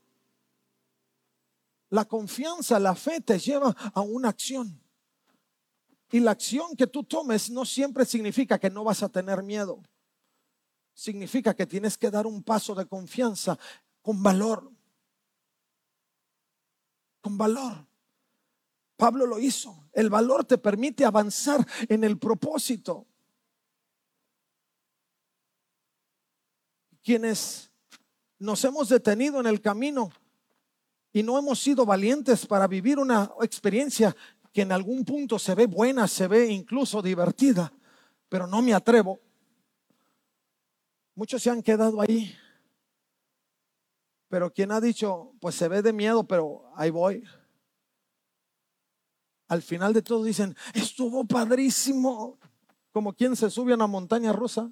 La 1.90 2.06
confianza, 2.06 2.80
la 2.80 2.96
fe 2.96 3.20
te 3.20 3.38
lleva 3.38 3.70
a 3.94 4.00
una 4.00 4.30
acción. 4.30 4.79
Y 6.12 6.20
la 6.20 6.32
acción 6.32 6.74
que 6.76 6.86
tú 6.86 7.04
tomes 7.04 7.50
no 7.50 7.64
siempre 7.64 8.04
significa 8.04 8.58
que 8.58 8.70
no 8.70 8.82
vas 8.82 9.02
a 9.02 9.08
tener 9.08 9.42
miedo. 9.42 9.82
Significa 10.92 11.54
que 11.54 11.66
tienes 11.66 11.96
que 11.96 12.10
dar 12.10 12.26
un 12.26 12.42
paso 12.42 12.74
de 12.74 12.86
confianza 12.86 13.58
con 14.02 14.22
valor. 14.22 14.70
Con 17.20 17.38
valor. 17.38 17.86
Pablo 18.96 19.24
lo 19.24 19.38
hizo. 19.38 19.88
El 19.92 20.10
valor 20.10 20.44
te 20.44 20.58
permite 20.58 21.04
avanzar 21.04 21.66
en 21.88 22.02
el 22.04 22.18
propósito. 22.18 23.06
Quienes 27.02 27.70
nos 28.38 28.64
hemos 28.64 28.88
detenido 28.88 29.40
en 29.40 29.46
el 29.46 29.60
camino 29.60 30.10
y 31.12 31.22
no 31.22 31.38
hemos 31.38 31.60
sido 31.60 31.86
valientes 31.86 32.46
para 32.46 32.66
vivir 32.66 32.98
una 32.98 33.30
experiencia 33.40 34.14
que 34.52 34.62
en 34.62 34.72
algún 34.72 35.04
punto 35.04 35.38
se 35.38 35.54
ve 35.54 35.66
buena, 35.66 36.08
se 36.08 36.26
ve 36.28 36.46
incluso 36.46 37.02
divertida, 37.02 37.72
pero 38.28 38.46
no 38.46 38.62
me 38.62 38.74
atrevo. 38.74 39.20
Muchos 41.14 41.42
se 41.42 41.50
han 41.50 41.62
quedado 41.62 42.00
ahí 42.00 42.34
pero 44.30 44.52
quien 44.52 44.70
ha 44.70 44.80
dicho, 44.80 45.32
pues 45.40 45.56
se 45.56 45.66
ve 45.66 45.82
de 45.82 45.92
miedo, 45.92 46.22
pero 46.22 46.70
ahí 46.76 46.88
voy. 46.88 47.24
Al 49.48 49.60
final 49.60 49.92
de 49.92 50.02
todo 50.02 50.22
dicen, 50.22 50.56
estuvo 50.72 51.24
padrísimo. 51.26 52.38
Como 52.92 53.12
quien 53.12 53.34
se 53.34 53.50
sube 53.50 53.72
a 53.72 53.74
una 53.74 53.88
montaña 53.88 54.32
rusa. 54.32 54.70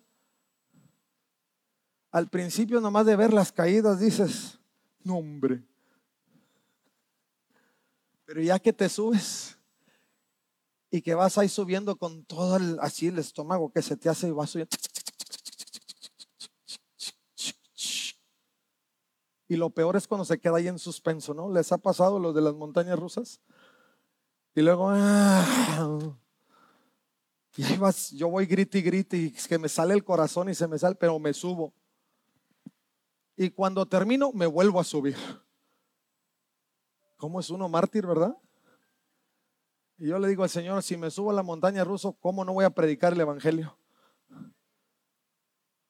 Al 2.13 2.29
principio 2.29 2.81
nomás 2.81 3.05
de 3.05 3.17
ver 3.17 3.33
las 3.33 3.51
caídas 3.51 3.99
dices, 3.99 4.61
no 5.03 5.17
hombre. 5.19 5.65
Pero 8.25 8.41
ya 8.41 8.61
que 8.61 8.73
te 8.73 8.89
subes 8.89 9.58
y 10.91 11.03
que 11.03 11.15
vas 11.15 11.39
ahí 11.39 11.49
subiendo 11.49 11.97
con 11.97 12.25
todo 12.25 12.57
el, 12.57 12.79
así 12.81 13.09
el 13.09 13.19
estómago 13.19 13.71
que 13.71 13.83
se 13.83 13.97
te 13.97 14.09
hace 14.09 14.29
y 14.29 14.31
vas 14.31 14.51
subiendo. 14.51 14.77
Y 19.49 19.57
lo 19.57 19.71
peor 19.71 19.97
es 19.97 20.07
cuando 20.07 20.25
se 20.25 20.39
queda 20.39 20.59
ahí 20.59 20.69
en 20.69 20.79
suspenso, 20.79 21.33
¿no? 21.33 21.51
¿Les 21.51 21.73
ha 21.73 21.79
pasado 21.79 22.19
lo 22.19 22.33
de 22.33 22.43
las 22.43 22.55
montañas 22.55 22.99
rusas? 22.99 23.41
Y 24.55 24.61
luego, 24.61 24.91
ah, 24.91 26.17
y 27.57 27.65
ahí 27.65 27.77
vas, 27.77 28.11
yo 28.11 28.29
voy 28.29 28.47
grite 28.47 28.79
y 28.79 29.17
y 29.27 29.31
que 29.33 29.59
me 29.59 29.69
sale 29.69 29.95
el 29.95 30.05
corazón 30.05 30.49
y 30.49 30.55
se 30.55 30.69
me 30.69 30.79
sale, 30.79 30.95
pero 30.95 31.19
me 31.19 31.33
subo. 31.33 31.73
Y 33.37 33.51
cuando 33.51 33.87
termino, 33.87 34.33
me 34.33 34.47
vuelvo 34.47 34.81
a 34.81 34.85
subir. 34.85 35.17
¿Cómo 37.17 37.41
es 37.41 37.51
uno 37.51 37.69
mártir, 37.69 38.07
verdad? 38.07 38.37
Y 39.99 40.09
yo 40.09 40.19
le 40.19 40.29
digo 40.29 40.45
al 40.45 40.51
Señor, 40.51 40.83
si 40.83 40.97
me 40.97 41.11
subo 41.11 41.31
a 41.31 41.35
la 41.35 41.43
montaña 41.43 41.85
rusa, 41.85 42.11
¿cómo 42.21 42.45
no 42.45 42.53
voy 42.53 42.65
a 42.65 42.71
predicar 42.71 43.13
el 43.13 43.21
Evangelio? 43.21 43.77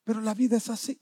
Pero 0.03 0.21
la 0.21 0.33
vida 0.33 0.57
es 0.57 0.69
así 0.69 0.99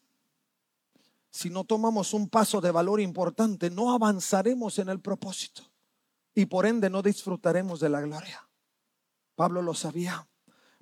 si 1.37 1.51
no 1.51 1.65
tomamos 1.65 2.15
un 2.15 2.29
paso 2.29 2.61
de 2.61 2.71
valor 2.71 2.99
importante, 2.99 3.69
no 3.69 3.93
avanzaremos 3.93 4.79
en 4.79 4.89
el 4.89 4.99
propósito 4.99 5.61
y 6.33 6.47
por 6.47 6.65
ende 6.65 6.89
no 6.89 7.03
disfrutaremos 7.03 7.79
de 7.79 7.89
la 7.89 8.01
gloria. 8.01 8.49
Pablo 9.35 9.61
lo 9.61 9.75
sabía. 9.75 10.27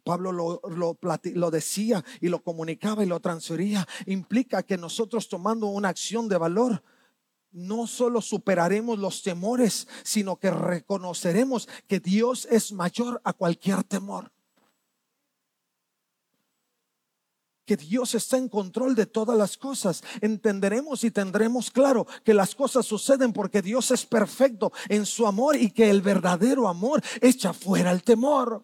Pablo 0.05 0.31
lo, 0.31 0.61
lo, 0.63 1.51
decía 1.51 2.05
y 2.21 2.29
lo 2.29 2.41
comunicaba 2.41 3.03
y 3.03 3.07
lo 3.07 3.19
transfería. 3.19 3.85
Implica 4.05 4.63
que 4.63 4.77
nosotros 4.77 5.27
tomando 5.27 5.65
una 5.65 5.89
acción 5.89 6.29
de 6.29 6.37
valor, 6.37 6.83
no 7.55 7.87
solo 7.87 8.21
superaremos 8.21 8.99
los 8.99 9.23
temores, 9.23 9.87
sino 10.03 10.35
que 10.35 10.51
reconoceremos 10.51 11.67
que 11.87 11.99
Dios 11.99 12.47
es 12.51 12.71
mayor 12.71 13.21
a 13.23 13.33
cualquier 13.33 13.83
temor. 13.83 14.31
que 17.65 17.77
Dios 17.77 18.13
está 18.13 18.37
en 18.37 18.47
control 18.47 18.93
de 18.93 19.07
todas 19.07 19.35
las 19.35 19.57
cosas. 19.57 20.03
Entenderemos 20.21 21.03
y 21.03 21.09
tendremos 21.09 21.71
claro 21.71 22.05
que 22.23 22.33
las 22.33 22.53
cosas 22.53 22.85
suceden 22.85 23.33
porque 23.33 23.63
Dios 23.63 23.89
es 23.89 24.05
perfecto 24.05 24.71
en 24.87 25.03
su 25.05 25.25
amor 25.25 25.55
y 25.55 25.71
que 25.71 25.89
el 25.89 26.03
verdadero 26.03 26.67
amor 26.67 27.01
echa 27.21 27.53
fuera 27.53 27.91
el 27.91 28.03
temor. 28.03 28.63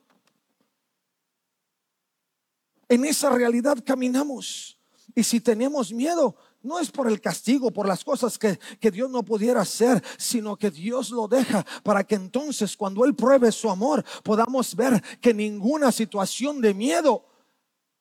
En 2.88 3.04
esa 3.06 3.32
realidad 3.32 3.77
caminamos. 3.84 4.77
Y 5.15 5.23
si 5.23 5.41
tenemos 5.41 5.91
miedo, 5.91 6.36
no 6.63 6.80
es 6.80 6.91
por 6.91 7.08
el 7.08 7.19
castigo, 7.19 7.71
por 7.71 7.88
las 7.88 8.04
cosas 8.04 8.38
que, 8.38 8.60
que, 8.80 8.91
Dios 8.91 9.10
no 9.10 9.24
pudiera 9.24 9.62
hacer, 9.62 10.04
sino 10.17 10.56
que 10.56 10.69
Dios 10.69 11.10
lo 11.10 11.28
deja 11.28 11.65
para 11.84 12.04
que 12.04 12.15
entonces 12.15 12.78
cuando 12.78 13.04
Él 13.06 13.15
pruebe 13.15 13.52
su 13.52 13.69
amor 13.69 14.04
podamos 14.24 14.76
ver 14.76 15.02
que 15.19 15.34
ninguna 15.34 15.91
situación 15.91 16.62
de 16.62 16.74
miedo 16.74 17.26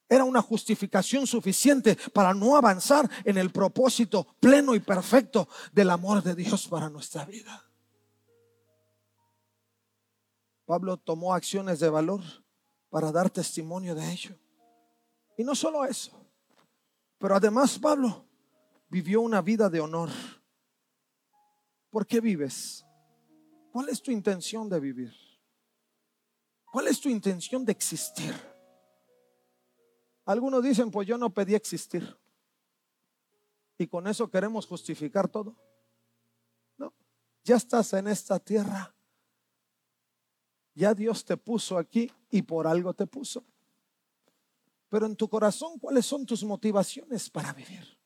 era 0.09 0.25
una 0.25 0.43
justificación 0.43 1.27
suficiente 1.27 1.97
para 2.13 2.35
no 2.35 2.57
avanzar 2.57 3.09
en 3.25 3.39
el 3.39 3.51
propósito 3.51 4.27
pleno 4.41 4.75
y 4.75 4.81
perfecto 4.81 5.49
del 5.73 5.89
amor 5.89 6.23
de 6.23 6.35
Dios 6.35 6.67
para 6.67 6.91
nuestra 6.91 7.25
vida. 7.25 7.65
Pablo 10.67 10.97
tomó 10.97 11.33
acciones 11.33 11.79
de 11.79 11.89
valor 11.89 12.21
para 12.91 13.13
dar 13.13 13.31
testimonio 13.31 13.95
de 13.95 14.11
ello. 14.11 14.37
Y 15.37 15.45
no 15.45 15.55
solo 15.55 15.85
eso, 15.85 16.11
pero 17.19 17.37
además 17.37 17.79
Pablo 17.79 18.27
vivió 18.91 19.21
una 19.21 19.41
vida 19.41 19.71
de 19.71 19.81
honor. 19.81 20.11
¿Por 21.91 22.07
qué 22.07 22.21
vives? 22.21 22.85
¿Cuál 23.73 23.89
es 23.89 24.03
tu 24.03 24.11
intención 24.11 24.69
de 24.69 24.81
vivir? 24.81 25.15
¿Cuál 26.65 26.89
es 26.89 27.01
tu 27.01 27.09
intención 27.09 27.65
de 27.65 27.73
existir? 27.73 28.35
Algunos 30.25 30.63
dicen, 30.63 30.91
pues 30.91 31.09
yo 31.09 31.17
no 31.17 31.33
pedí 31.33 31.55
existir. 31.55 32.17
Y 33.79 33.87
con 33.87 34.07
eso 34.07 34.31
queremos 34.31 34.67
justificar 34.67 35.29
todo. 35.29 35.57
No, 36.77 36.93
ya 37.43 37.57
estás 37.57 37.93
en 37.95 38.09
esta 38.09 38.39
tierra. 38.39 38.95
Ya 40.75 40.95
Dios 40.95 41.25
te 41.25 41.37
puso 41.37 41.79
aquí 41.79 42.13
y 42.31 42.43
por 42.43 42.67
algo 42.67 42.93
te 42.95 43.07
puso. 43.07 43.45
Pero 44.89 45.07
en 45.07 45.17
tu 45.17 45.29
corazón, 45.29 45.79
¿cuáles 45.79 46.07
son 46.07 46.27
tus 46.27 46.45
motivaciones 46.45 47.31
para 47.31 47.53
vivir? 47.53 48.00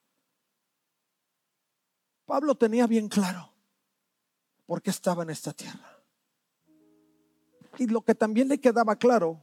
Pablo 2.25 2.55
tenía 2.55 2.87
bien 2.87 3.09
claro 3.09 3.53
por 4.67 4.83
qué 4.83 4.91
estaba 4.91 5.23
en 5.23 5.31
esta 5.31 5.53
tierra. 5.53 6.03
Y 7.79 7.87
lo 7.87 8.03
que 8.03 8.15
también 8.15 8.49
le 8.49 8.61
quedaba 8.61 8.97
claro 8.97 9.43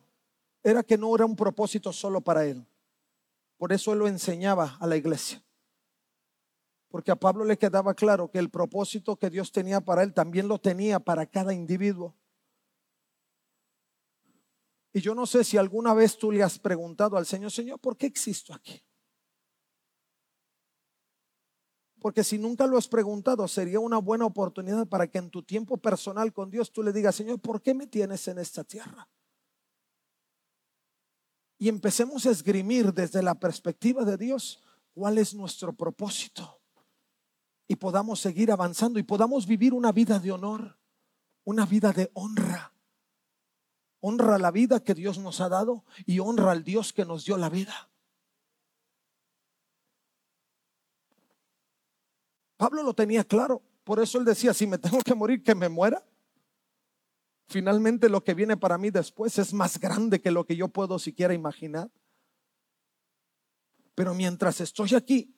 era 0.63 0.83
que 0.83 0.97
no 0.97 1.13
era 1.15 1.25
un 1.25 1.35
propósito 1.35 1.91
solo 1.91 2.21
para 2.21 2.45
él. 2.45 2.65
Por 3.57 3.73
eso 3.73 3.93
él 3.93 3.99
lo 3.99 4.07
enseñaba 4.07 4.77
a 4.79 4.87
la 4.87 4.95
iglesia. 4.95 5.43
Porque 6.89 7.11
a 7.11 7.15
Pablo 7.15 7.45
le 7.45 7.57
quedaba 7.57 7.93
claro 7.93 8.29
que 8.29 8.39
el 8.39 8.49
propósito 8.49 9.15
que 9.15 9.29
Dios 9.29 9.51
tenía 9.51 9.81
para 9.81 10.03
él 10.03 10.13
también 10.13 10.47
lo 10.47 10.59
tenía 10.59 10.99
para 10.99 11.25
cada 11.25 11.53
individuo. 11.53 12.15
Y 14.93 14.99
yo 14.99 15.15
no 15.15 15.25
sé 15.25 15.43
si 15.43 15.57
alguna 15.57 15.93
vez 15.93 16.17
tú 16.17 16.31
le 16.31 16.43
has 16.43 16.59
preguntado 16.59 17.15
al 17.15 17.25
Señor, 17.25 17.51
Señor, 17.51 17.79
¿por 17.79 17.95
qué 17.95 18.07
existo 18.07 18.53
aquí? 18.53 18.83
Porque 22.01 22.23
si 22.23 22.39
nunca 22.39 22.65
lo 22.65 22.79
has 22.79 22.87
preguntado, 22.87 23.47
sería 23.47 23.79
una 23.79 23.99
buena 23.99 24.25
oportunidad 24.25 24.87
para 24.87 25.05
que 25.05 25.19
en 25.19 25.29
tu 25.29 25.43
tiempo 25.43 25.77
personal 25.77 26.33
con 26.33 26.49
Dios 26.49 26.71
tú 26.71 26.81
le 26.81 26.91
digas, 26.91 27.13
Señor, 27.13 27.39
¿por 27.39 27.61
qué 27.61 27.75
me 27.75 27.85
tienes 27.85 28.27
en 28.27 28.39
esta 28.39 28.63
tierra? 28.63 29.07
Y 31.59 31.69
empecemos 31.69 32.25
a 32.25 32.31
esgrimir 32.31 32.91
desde 32.91 33.21
la 33.21 33.35
perspectiva 33.35 34.03
de 34.03 34.17
Dios 34.17 34.63
cuál 34.95 35.19
es 35.19 35.35
nuestro 35.35 35.73
propósito. 35.73 36.59
Y 37.67 37.75
podamos 37.75 38.19
seguir 38.19 38.51
avanzando 38.51 38.97
y 38.97 39.03
podamos 39.03 39.45
vivir 39.45 39.71
una 39.71 39.91
vida 39.91 40.17
de 40.17 40.31
honor, 40.31 40.79
una 41.43 41.67
vida 41.67 41.93
de 41.93 42.09
honra. 42.15 42.73
Honra 43.99 44.39
la 44.39 44.49
vida 44.49 44.83
que 44.83 44.95
Dios 44.95 45.19
nos 45.19 45.39
ha 45.39 45.49
dado 45.49 45.85
y 46.07 46.17
honra 46.17 46.51
al 46.51 46.63
Dios 46.63 46.93
que 46.93 47.05
nos 47.05 47.25
dio 47.25 47.37
la 47.37 47.49
vida. 47.49 47.90
Pablo 52.61 52.83
lo 52.83 52.93
tenía 52.93 53.23
claro. 53.23 53.63
Por 53.83 53.99
eso 53.99 54.19
él 54.19 54.25
decía, 54.25 54.53
si 54.53 54.67
me 54.67 54.77
tengo 54.77 54.99
que 54.99 55.15
morir, 55.15 55.41
que 55.41 55.55
me 55.55 55.67
muera. 55.67 56.05
Finalmente 57.47 58.07
lo 58.07 58.23
que 58.23 58.35
viene 58.35 58.55
para 58.55 58.77
mí 58.77 58.91
después 58.91 59.39
es 59.39 59.51
más 59.51 59.79
grande 59.79 60.21
que 60.21 60.29
lo 60.29 60.45
que 60.45 60.55
yo 60.55 60.67
puedo 60.67 60.99
siquiera 60.99 61.33
imaginar. 61.33 61.89
Pero 63.95 64.13
mientras 64.13 64.61
estoy 64.61 64.93
aquí, 64.93 65.35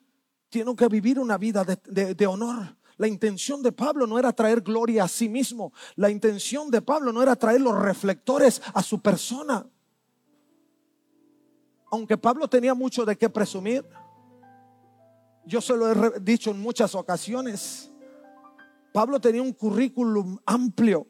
tengo 0.50 0.76
que 0.76 0.90
vivir 0.90 1.18
una 1.18 1.38
vida 1.38 1.64
de, 1.64 2.28
honor. 2.28 2.76
La 2.98 3.08
intención 3.08 3.64
de 3.64 3.72
Pablo 3.72 4.06
no 4.06 4.20
era 4.20 4.34
traer 4.34 4.60
gloria 4.60 5.06
a 5.06 5.08
sí 5.08 5.30
mismo. 5.30 5.72
La 5.96 6.10
intención 6.10 6.70
de 6.70 6.82
Pablo 6.82 7.14
no 7.14 7.24
era 7.24 7.38
traer 7.38 7.62
los 7.62 7.82
reflectores 7.82 8.62
a 8.74 8.84
su 8.84 9.02
persona. 9.02 9.66
Aunque 11.90 12.18
Pablo 12.18 12.50
tenía 12.50 12.74
mucho 12.74 13.06
de 13.06 13.18
qué 13.18 13.30
presumir, 13.30 13.86
yo 15.46 15.62
se 15.62 15.76
lo 15.76 15.92
he 15.92 16.20
dicho 16.20 16.52
en 16.52 16.60
muchas 16.60 16.96
ocasiones. 16.96 17.92
Pablo 18.92 19.20
tenía 19.20 19.42
un 19.42 19.54
currículum 19.54 20.38
amplio. 20.46 21.08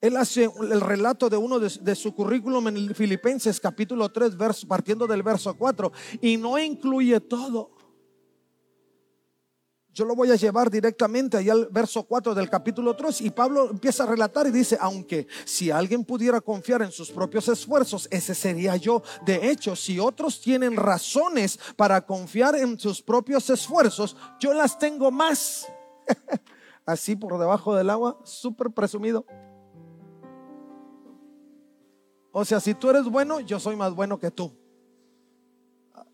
Él 0.00 0.16
hace 0.16 0.44
el 0.44 0.80
relato 0.80 1.30
de 1.30 1.36
uno 1.36 1.58
de, 1.58 1.94
su 1.94 2.14
currículum 2.14 2.68
en 2.68 2.94
Filipenses 2.94 3.58
capítulo 3.58 4.10
3, 4.10 4.36
verso, 4.36 4.68
partiendo 4.68 5.06
del 5.06 5.22
verso 5.22 5.56
4, 5.56 5.92
y 6.20 6.36
no 6.36 6.58
incluye 6.58 7.20
todo. 7.20 7.73
Yo 9.94 10.04
lo 10.04 10.16
voy 10.16 10.28
a 10.32 10.34
llevar 10.34 10.72
directamente 10.72 11.36
allá 11.36 11.52
al 11.52 11.68
verso 11.70 12.02
4 12.02 12.34
del 12.34 12.50
capítulo 12.50 12.96
3 12.96 13.20
y 13.20 13.30
Pablo 13.30 13.70
empieza 13.70 14.02
a 14.02 14.06
relatar 14.06 14.44
y 14.48 14.50
dice, 14.50 14.76
aunque 14.80 15.28
si 15.44 15.70
alguien 15.70 16.04
pudiera 16.04 16.40
confiar 16.40 16.82
en 16.82 16.90
sus 16.90 17.12
propios 17.12 17.46
esfuerzos, 17.46 18.08
ese 18.10 18.34
sería 18.34 18.74
yo. 18.74 19.04
De 19.24 19.48
hecho, 19.48 19.76
si 19.76 20.00
otros 20.00 20.40
tienen 20.40 20.74
razones 20.74 21.60
para 21.76 22.04
confiar 22.04 22.56
en 22.56 22.76
sus 22.76 23.00
propios 23.00 23.48
esfuerzos, 23.50 24.16
yo 24.40 24.52
las 24.52 24.80
tengo 24.80 25.12
más. 25.12 25.68
Así 26.84 27.14
por 27.14 27.38
debajo 27.38 27.76
del 27.76 27.88
agua, 27.88 28.18
súper 28.24 28.72
presumido. 28.72 29.24
O 32.32 32.44
sea, 32.44 32.58
si 32.58 32.74
tú 32.74 32.90
eres 32.90 33.04
bueno, 33.04 33.38
yo 33.38 33.60
soy 33.60 33.76
más 33.76 33.94
bueno 33.94 34.18
que 34.18 34.32
tú. 34.32 34.52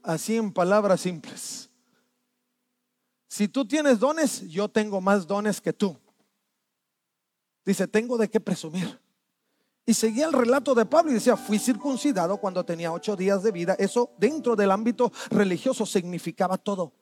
Así 0.02 0.36
en 0.36 0.52
palabras 0.52 1.00
simples. 1.00 1.69
Si 3.30 3.46
tú 3.46 3.64
tienes 3.64 4.00
dones, 4.00 4.40
yo 4.48 4.68
tengo 4.68 5.00
más 5.00 5.24
dones 5.24 5.60
que 5.60 5.72
tú. 5.72 5.96
Dice, 7.64 7.86
tengo 7.86 8.18
de 8.18 8.28
qué 8.28 8.40
presumir. 8.40 9.00
Y 9.86 9.94
seguía 9.94 10.26
el 10.26 10.32
relato 10.32 10.74
de 10.74 10.84
Pablo 10.84 11.12
y 11.12 11.14
decía, 11.14 11.36
fui 11.36 11.60
circuncidado 11.60 12.38
cuando 12.38 12.64
tenía 12.64 12.92
ocho 12.92 13.14
días 13.14 13.44
de 13.44 13.52
vida. 13.52 13.76
Eso 13.78 14.10
dentro 14.18 14.56
del 14.56 14.72
ámbito 14.72 15.12
religioso 15.30 15.86
significaba 15.86 16.58
todo. 16.58 16.92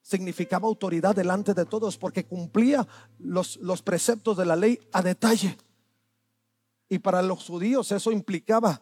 Significaba 0.00 0.66
autoridad 0.66 1.14
delante 1.14 1.52
de 1.52 1.66
todos 1.66 1.98
porque 1.98 2.24
cumplía 2.24 2.88
los, 3.18 3.58
los 3.58 3.82
preceptos 3.82 4.38
de 4.38 4.46
la 4.46 4.56
ley 4.56 4.80
a 4.90 5.02
detalle. 5.02 5.58
Y 6.88 6.98
para 6.98 7.20
los 7.20 7.44
judíos 7.44 7.92
eso 7.92 8.10
implicaba 8.10 8.80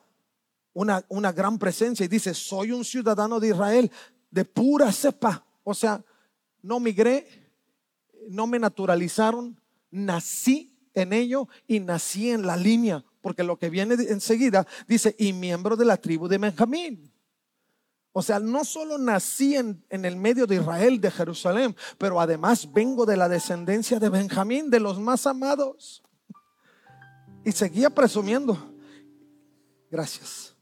una, 0.72 1.04
una 1.08 1.32
gran 1.32 1.58
presencia. 1.58 2.06
Y 2.06 2.08
dice, 2.08 2.32
soy 2.32 2.70
un 2.70 2.84
ciudadano 2.84 3.40
de 3.40 3.48
Israel 3.48 3.90
de 4.30 4.44
pura 4.44 4.92
cepa. 4.92 5.44
O 5.64 5.74
sea, 5.74 6.04
no 6.66 6.80
migré, 6.80 7.28
no 8.28 8.48
me 8.48 8.58
naturalizaron, 8.58 9.58
nací 9.90 10.76
en 10.94 11.12
ello 11.12 11.48
y 11.68 11.78
nací 11.78 12.30
en 12.30 12.44
la 12.44 12.56
línea, 12.56 13.04
porque 13.20 13.44
lo 13.44 13.56
que 13.56 13.70
viene 13.70 13.94
enseguida 14.08 14.66
dice, 14.88 15.14
y 15.16 15.32
miembro 15.32 15.76
de 15.76 15.84
la 15.84 15.96
tribu 15.96 16.26
de 16.26 16.38
Benjamín. 16.38 17.12
O 18.10 18.20
sea, 18.20 18.40
no 18.40 18.64
solo 18.64 18.98
nací 18.98 19.54
en, 19.54 19.84
en, 19.90 20.04
el 20.04 20.16
medio 20.16 20.46
de 20.46 20.56
Israel, 20.56 21.00
de 21.00 21.10
Jerusalén, 21.10 21.76
pero 21.98 22.20
además 22.20 22.72
vengo 22.72 23.06
de 23.06 23.16
la 23.16 23.28
descendencia 23.28 24.00
de 24.00 24.08
Benjamín, 24.08 24.68
de 24.68 24.80
los 24.80 24.98
más 24.98 25.26
amados. 25.26 26.02
Y 27.44 27.52
seguía 27.52 27.90
presumiendo. 27.90 28.74
Gracias. 29.88 30.55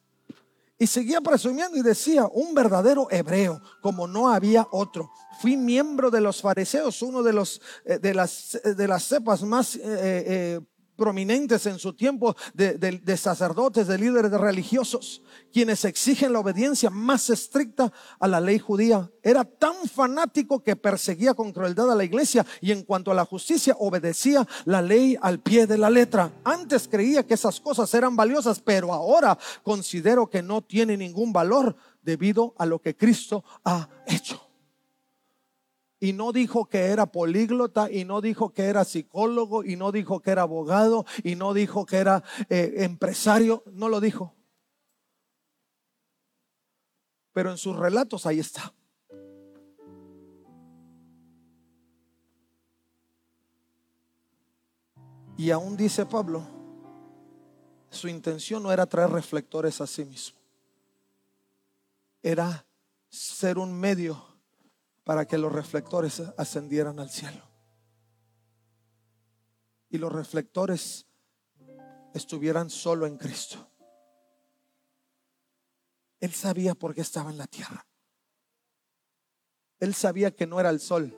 Y 0.85 0.87
seguía 0.87 1.23
presumiendo 1.23 1.79
y 1.79 1.83
decía, 1.83 2.27
un 2.31 2.53
verdadero 2.53 3.07
hebreo, 3.11 3.59
como 3.81 4.07
no 4.07 4.29
había 4.29 4.68
otro. 4.70 5.11
Fui 5.40 5.57
miembro 5.57 6.11
de 6.11 6.20
los 6.20 6.42
fariseos, 6.42 7.01
uno 7.01 7.23
de, 7.23 7.33
los, 7.33 7.62
eh, 7.87 7.99
de, 7.99 8.12
las, 8.12 8.57
eh, 8.57 8.75
de 8.75 8.87
las 8.87 9.05
cepas 9.05 9.42
más 9.44 9.79
eh, 9.83 10.61
prominentes 10.96 11.66
en 11.66 11.78
su 11.78 11.92
tiempo 11.92 12.37
de, 12.54 13.16
sacerdotes, 13.16 13.87
de 13.87 13.98
líderes 13.98 14.33
religiosos, 14.33 15.22
quienes 15.52 15.85
exigen 15.85 16.33
la 16.33 16.40
obediencia 16.40 16.90
más 16.90 17.30
estricta 17.30 17.92
a 18.18 18.28
la 18.28 18.40
ley 18.40 18.59
judía. 18.59 19.11
Era 19.22 19.44
tan 19.44 19.74
fanático 19.88 20.62
que 20.62 20.76
perseguía 20.76 21.35
con 21.35 21.52
crueldad 21.52 21.90
a 21.90 21.94
la 21.94 22.04
iglesia 22.04 22.44
y 22.61 22.72
en 22.72 22.83
cuanto 22.83 23.11
a 23.11 23.14
la 23.14 23.24
justicia 23.24 23.76
obedecía 23.78 24.46
la 24.64 24.83
ley 24.83 25.16
al 25.20 25.40
pie 25.40 25.66
de 25.66 25.78
la 25.78 25.90
letra. 25.90 26.33
Antes 26.44 26.88
creía 26.88 27.26
que 27.26 27.35
esas 27.35 27.61
cosas 27.61 27.92
eran 27.94 28.16
valiosas, 28.16 28.61
pero 28.61 28.92
ahora 28.92 29.38
considero 29.62 30.28
que 30.28 30.42
no 30.42 30.62
tiene 30.62 30.96
ningún 30.96 31.33
valor 31.33 31.76
debido 32.02 32.54
a 32.59 32.66
lo 32.66 32.80
que 32.80 32.96
Cristo 32.96 33.44
ha 33.64 33.88
hecho 34.07 34.43
y 36.04 36.12
no 36.12 36.32
dijo 36.32 36.66
que 36.66 36.80
era 36.80 37.06
políglota 37.06 37.90
y 37.90 38.04
no 38.04 38.20
dijo 38.20 38.52
que 38.52 38.64
era 38.64 38.84
psicólogo 38.84 39.64
y 39.64 39.76
no 39.76 39.90
dijo 39.90 40.20
que 40.20 40.32
era 40.32 40.42
abogado 40.42 41.06
y 41.22 41.34
no 41.34 41.54
dijo 41.54 41.86
que 41.86 41.96
era 41.96 42.22
eh, 42.50 42.74
empresario, 42.80 43.62
no 43.72 43.88
lo 43.88 44.02
dijo. 44.02 44.34
Pero 47.32 47.50
en 47.50 47.56
sus 47.56 47.74
relatos 47.74 48.26
ahí 48.26 48.38
está. 48.38 48.74
Y 55.38 55.50
aún 55.52 55.74
dice 55.74 56.04
Pablo, 56.04 56.46
su 57.88 58.08
intención 58.08 58.62
no 58.62 58.70
era 58.70 58.84
traer 58.84 59.08
reflectores 59.08 59.80
a 59.80 59.86
sí 59.86 60.04
mismo, 60.04 60.38
era 62.22 62.66
ser 63.08 63.56
un 63.56 63.72
medio 63.72 64.34
para 65.04 65.26
que 65.26 65.38
los 65.38 65.52
reflectores 65.52 66.20
ascendieran 66.38 66.98
al 66.98 67.10
cielo. 67.10 67.44
Y 69.90 69.98
los 69.98 70.12
reflectores 70.12 71.07
estuvieran 72.14 72.70
solo 72.70 73.07
en 73.07 73.18
Cristo. 73.18 73.70
Él 76.20 76.32
sabía 76.32 76.74
por 76.74 76.94
qué 76.94 77.02
estaba 77.02 77.30
en 77.30 77.38
la 77.38 77.46
tierra. 77.46 77.86
Él 79.78 79.94
sabía 79.94 80.34
que 80.34 80.46
no 80.46 80.59
era 80.59 80.70
el 80.70 80.80
sol. 80.80 81.14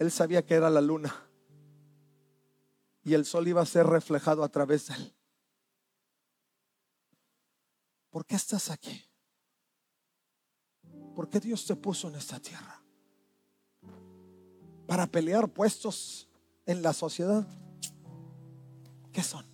Él 0.00 0.10
sabía 0.10 0.44
que 0.44 0.54
era 0.54 0.68
la 0.70 0.80
luna. 0.80 1.30
Y 3.04 3.14
el 3.14 3.24
sol 3.24 3.46
iba 3.46 3.62
a 3.62 3.66
ser 3.66 3.86
reflejado 3.86 4.42
a 4.42 4.48
través 4.48 4.88
de 4.88 4.94
él. 4.94 5.14
¿Por 8.10 8.26
qué 8.26 8.34
estás 8.34 8.70
aquí? 8.70 9.04
¿Por 11.14 11.28
qué 11.28 11.38
Dios 11.38 11.64
te 11.64 11.76
puso 11.76 12.08
en 12.08 12.16
esta 12.16 12.40
tierra? 12.40 12.83
Para 14.86 15.06
pelear 15.06 15.48
puestos 15.48 16.28
en 16.66 16.82
la 16.82 16.92
sociedad. 16.92 17.46
¿Qué 19.12 19.22
son? 19.22 19.46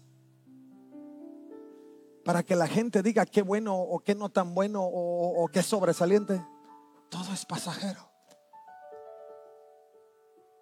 Para 2.25 2.43
que 2.43 2.57
la 2.57 2.67
gente 2.67 3.03
diga 3.03 3.27
qué 3.27 3.43
bueno 3.43 3.77
o 3.77 3.99
qué 4.01 4.15
no 4.15 4.31
tan 4.31 4.55
bueno 4.55 4.81
o, 4.83 5.49
qué 5.53 5.63
sobresaliente. 5.63 6.45
Todo 7.11 7.33
es 7.33 7.45
pasajero. 7.45 8.09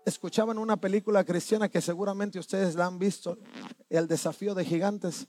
Escuchaban 0.04 0.58
una 0.58 0.80
película 0.80 1.22
cristiana 1.24 1.68
que 1.68 1.80
seguramente 1.80 2.38
ustedes 2.38 2.74
la 2.74 2.86
han 2.86 2.98
visto, 2.98 3.38
El 3.90 4.08
desafío 4.08 4.54
de 4.54 4.64
gigantes. 4.64 5.28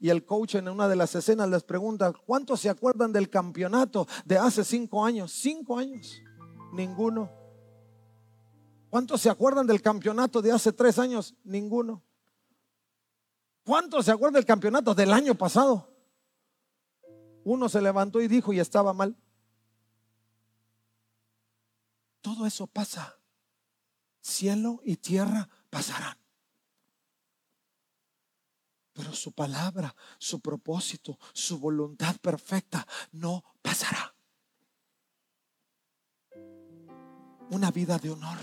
Y 0.00 0.08
el 0.08 0.24
coach 0.24 0.54
en 0.54 0.68
una 0.68 0.88
de 0.88 0.96
las 0.96 1.14
escenas 1.14 1.48
les 1.48 1.62
pregunta, 1.62 2.12
¿cuántos 2.12 2.60
se 2.60 2.70
acuerdan 2.70 3.12
del 3.12 3.28
campeonato 3.28 4.08
de 4.24 4.38
hace 4.38 4.64
cinco 4.64 5.04
años? 5.04 5.30
Cinco 5.30 5.78
años. 5.78 6.22
Ninguno. 6.72 7.39
¿Cuántos 8.90 9.20
se 9.20 9.30
acuerdan 9.30 9.68
del 9.68 9.80
campeonato 9.80 10.42
de 10.42 10.50
hace 10.50 10.72
tres 10.72 10.98
años? 10.98 11.36
Ninguno. 11.44 12.02
¿Cuántos 13.62 14.04
se 14.04 14.10
acuerdan 14.10 14.34
del 14.34 14.44
campeonato 14.44 14.96
del 14.96 15.12
año 15.12 15.36
pasado? 15.36 15.94
Uno 17.44 17.68
se 17.68 17.80
levantó 17.80 18.20
y 18.20 18.26
dijo 18.26 18.52
y 18.52 18.58
estaba 18.58 18.92
mal. 18.92 19.16
Todo 22.20 22.46
eso 22.46 22.66
pasa. 22.66 23.16
Cielo 24.20 24.80
y 24.84 24.96
tierra 24.96 25.48
pasarán. 25.70 26.18
Pero 28.92 29.14
su 29.14 29.32
palabra, 29.32 29.94
su 30.18 30.40
propósito, 30.40 31.16
su 31.32 31.60
voluntad 31.60 32.16
perfecta 32.16 32.86
no 33.12 33.44
pasará. 33.62 34.16
Una 37.50 37.70
vida 37.70 37.96
de 37.98 38.10
honor 38.10 38.36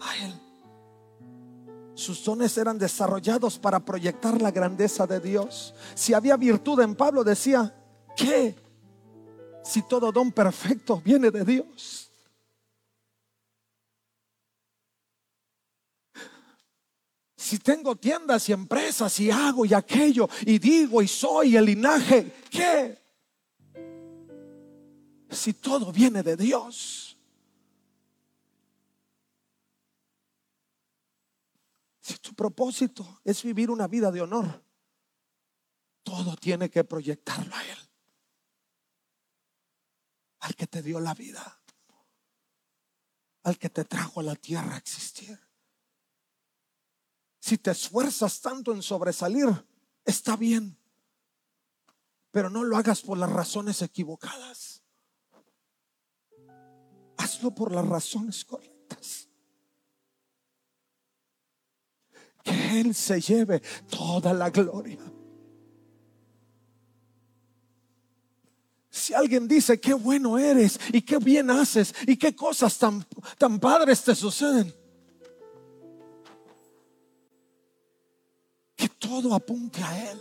a 0.00 0.16
Él. 0.16 0.34
Sus 1.94 2.24
dones 2.24 2.56
eran 2.56 2.78
desarrollados 2.78 3.58
para 3.58 3.84
proyectar 3.84 4.40
la 4.40 4.52
grandeza 4.52 5.06
de 5.06 5.18
Dios. 5.18 5.74
Si 5.94 6.14
había 6.14 6.36
virtud 6.36 6.80
en 6.80 6.94
Pablo, 6.94 7.24
decía, 7.24 7.74
¿qué? 8.16 8.54
Si 9.64 9.82
todo 9.82 10.12
don 10.12 10.30
perfecto 10.30 11.02
viene 11.04 11.30
de 11.30 11.44
Dios. 11.44 12.08
Si 17.48 17.58
tengo 17.58 17.96
tiendas 17.96 18.46
y 18.48 18.52
empresas 18.52 19.18
y 19.20 19.30
hago 19.30 19.64
y 19.64 19.72
aquello 19.72 20.28
y 20.44 20.58
digo 20.58 21.00
y 21.00 21.08
soy 21.08 21.56
el 21.56 21.64
linaje, 21.64 22.30
¿qué? 22.50 22.98
Si 25.30 25.54
todo 25.54 25.90
viene 25.90 26.22
de 26.22 26.36
Dios. 26.36 27.07
Si 32.08 32.16
tu 32.20 32.32
propósito 32.32 33.20
es 33.22 33.42
vivir 33.42 33.70
una 33.70 33.86
vida 33.86 34.10
de 34.10 34.22
honor, 34.22 34.64
todo 36.02 36.36
tiene 36.36 36.70
que 36.70 36.82
proyectarlo 36.82 37.54
a 37.54 37.62
Él. 37.62 37.78
Al 40.38 40.56
que 40.56 40.66
te 40.66 40.80
dio 40.80 41.00
la 41.00 41.12
vida. 41.12 41.60
Al 43.42 43.58
que 43.58 43.68
te 43.68 43.84
trajo 43.84 44.20
a 44.20 44.22
la 44.22 44.36
tierra 44.36 44.76
a 44.76 44.78
existir. 44.78 45.38
Si 47.40 47.58
te 47.58 47.72
esfuerzas 47.72 48.40
tanto 48.40 48.72
en 48.72 48.82
sobresalir, 48.82 49.46
está 50.02 50.34
bien. 50.34 50.78
Pero 52.30 52.48
no 52.48 52.64
lo 52.64 52.78
hagas 52.78 53.02
por 53.02 53.18
las 53.18 53.30
razones 53.30 53.82
equivocadas. 53.82 54.82
Hazlo 57.18 57.54
por 57.54 57.70
las 57.70 57.86
razones 57.86 58.46
correctas. 58.46 59.27
Que 62.42 62.80
Él 62.80 62.94
se 62.94 63.20
lleve 63.20 63.60
toda 63.88 64.32
la 64.32 64.50
gloria. 64.50 64.98
Si 68.90 69.14
alguien 69.14 69.46
dice 69.46 69.80
qué 69.80 69.94
bueno 69.94 70.38
eres 70.38 70.78
y 70.92 71.02
qué 71.02 71.18
bien 71.18 71.50
haces 71.50 71.94
y 72.06 72.16
qué 72.16 72.34
cosas 72.34 72.76
tan, 72.78 73.06
tan 73.38 73.58
padres 73.60 74.02
te 74.02 74.14
suceden, 74.14 74.74
todo 78.98 79.34
apunte 79.34 79.82
a 79.82 80.10
Él. 80.10 80.20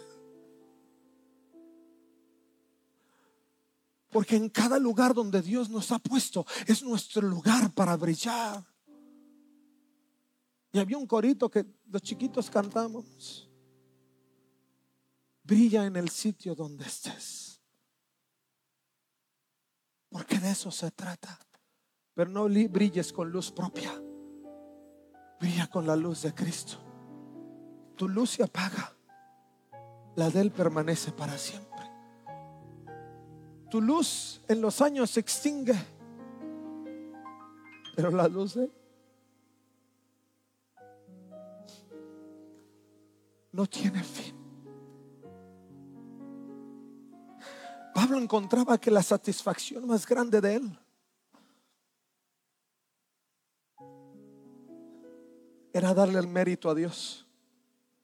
Porque 4.09 4.35
en 4.35 4.49
cada 4.49 4.79
lugar 4.79 5.13
donde 5.13 5.41
Dios 5.41 5.69
nos 5.69 5.91
ha 5.91 5.99
puesto 5.99 6.45
es 6.65 6.81
nuestro 6.81 7.21
lugar 7.21 7.71
para 7.73 7.95
brillar. 7.97 8.63
Y 10.77 10.79
había 10.79 10.97
un 10.97 11.07
corito 11.07 11.49
que 11.49 11.65
los 11.87 12.01
chiquitos 12.01 12.49
cantamos. 12.49 13.49
Brilla 15.43 15.85
en 15.85 15.95
el 15.95 16.09
sitio 16.09 16.53
donde 16.53 16.85
estés. 16.85 17.61
Porque 20.09 20.39
de 20.39 20.51
eso 20.51 20.71
se 20.71 20.91
trata. 20.91 21.39
Pero 22.13 22.29
no 22.29 22.43
brilles 22.69 23.11
con 23.11 23.31
luz 23.31 23.51
propia. 23.51 23.91
Brilla 25.39 25.67
con 25.67 25.85
la 25.87 25.95
luz 25.95 26.21
de 26.23 26.33
Cristo 26.33 26.87
tu 27.97 28.07
luz 28.07 28.29
se 28.29 28.43
apaga, 28.43 28.95
la 30.15 30.29
de 30.29 30.41
Él 30.41 30.51
permanece 30.51 31.11
para 31.11 31.37
siempre. 31.37 31.67
Tu 33.69 33.81
luz 33.81 34.39
en 34.47 34.61
los 34.61 34.81
años 34.81 35.09
se 35.09 35.19
extingue, 35.19 35.75
pero 37.95 38.11
la 38.11 38.27
luz 38.27 38.53
de 38.53 38.65
Él 38.65 38.73
no 43.57 43.65
tiene 43.65 44.03
fin. 44.03 44.35
Pablo 47.95 48.19
encontraba 48.19 48.77
que 48.77 48.91
la 48.91 49.01
satisfacción 49.01 49.87
más 49.87 50.05
grande 50.05 50.39
de 50.39 50.55
Él 50.57 50.79
era 55.73 55.95
darle 55.95 56.19
el 56.19 56.27
mérito 56.27 56.69
a 56.69 56.75
Dios 56.75 57.25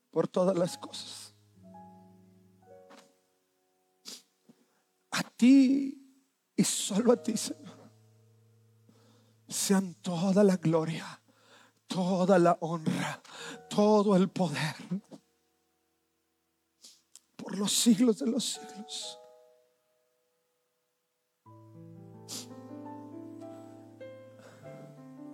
por 0.09 0.27
todas 0.27 0.57
las 0.57 0.75
cosas. 0.75 1.35
A 5.11 5.21
ti 5.37 6.03
y 6.55 6.63
solo 6.63 7.11
a 7.11 7.21
ti, 7.21 7.37
Señor, 7.37 7.91
sean 9.47 9.93
toda 10.01 10.43
la 10.43 10.57
gloria, 10.57 11.21
toda 11.85 12.39
la 12.39 12.57
honra, 12.59 13.21
todo 13.69 14.15
el 14.15 14.29
poder 14.29 14.75
por 17.53 17.59
los 17.59 17.71
siglos 17.71 18.17
de 18.17 18.25
los 18.25 18.43
siglos. 18.43 19.19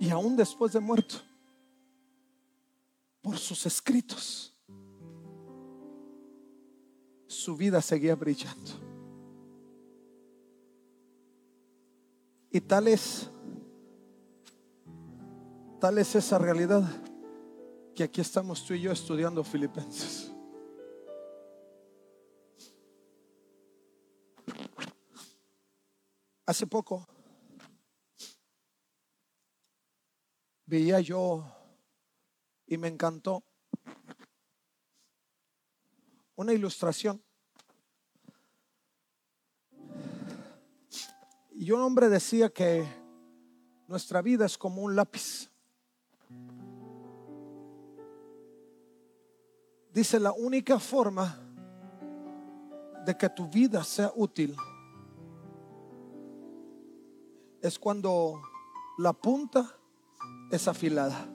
Y 0.01 0.09
aún 0.09 0.35
después 0.35 0.73
de 0.73 0.81
muerto, 0.81 1.15
por 3.21 3.37
sus 3.37 3.65
escritos 3.65 4.53
su 7.25 7.55
vida 7.55 7.81
seguía 7.81 8.15
brillando. 8.15 8.71
Y 12.51 12.59
tal 12.59 12.89
es, 12.89 13.29
tal 15.79 15.97
es 15.99 16.15
esa 16.15 16.37
realidad 16.37 16.83
que 17.95 18.03
aquí 18.03 18.19
estamos 18.19 18.65
tú 18.65 18.73
y 18.73 18.81
yo 18.81 18.91
estudiando 18.91 19.41
Filipenses. 19.41 20.28
Hace 26.49 26.65
poco 26.65 27.07
veía 30.65 30.99
yo 30.99 31.45
y 32.65 32.75
me 32.75 32.87
encantó 32.87 33.43
una 36.35 36.51
ilustración 36.51 37.23
Y 41.51 41.69
un 41.71 41.81
hombre 41.81 42.09
decía 42.09 42.49
que 42.49 42.83
nuestra 43.87 44.23
vida 44.23 44.47
es 44.47 44.57
como 44.57 44.81
un 44.81 44.95
lápiz. 44.95 45.51
Dice, 49.93 50.19
la 50.19 50.31
única 50.31 50.79
forma 50.79 51.37
de 53.05 53.15
que 53.15 53.29
tu 53.29 53.47
vida 53.47 53.83
sea 53.83 54.11
útil 54.15 54.55
es 57.61 57.79
cuando 57.79 58.41
la 58.97 59.13
punta 59.13 59.77
es 60.51 60.67
afilada. 60.67 61.27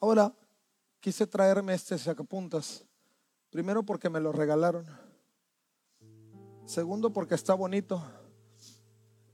Ahora 0.00 0.34
quise 1.00 1.26
traerme 1.26 1.74
este 1.74 1.98
sacapuntas, 1.98 2.84
primero 3.50 3.82
porque 3.82 4.10
me 4.10 4.20
lo 4.20 4.32
regalaron 4.32 4.86
Segundo, 6.66 7.12
porque 7.12 7.36
está 7.36 7.54
bonito. 7.54 8.02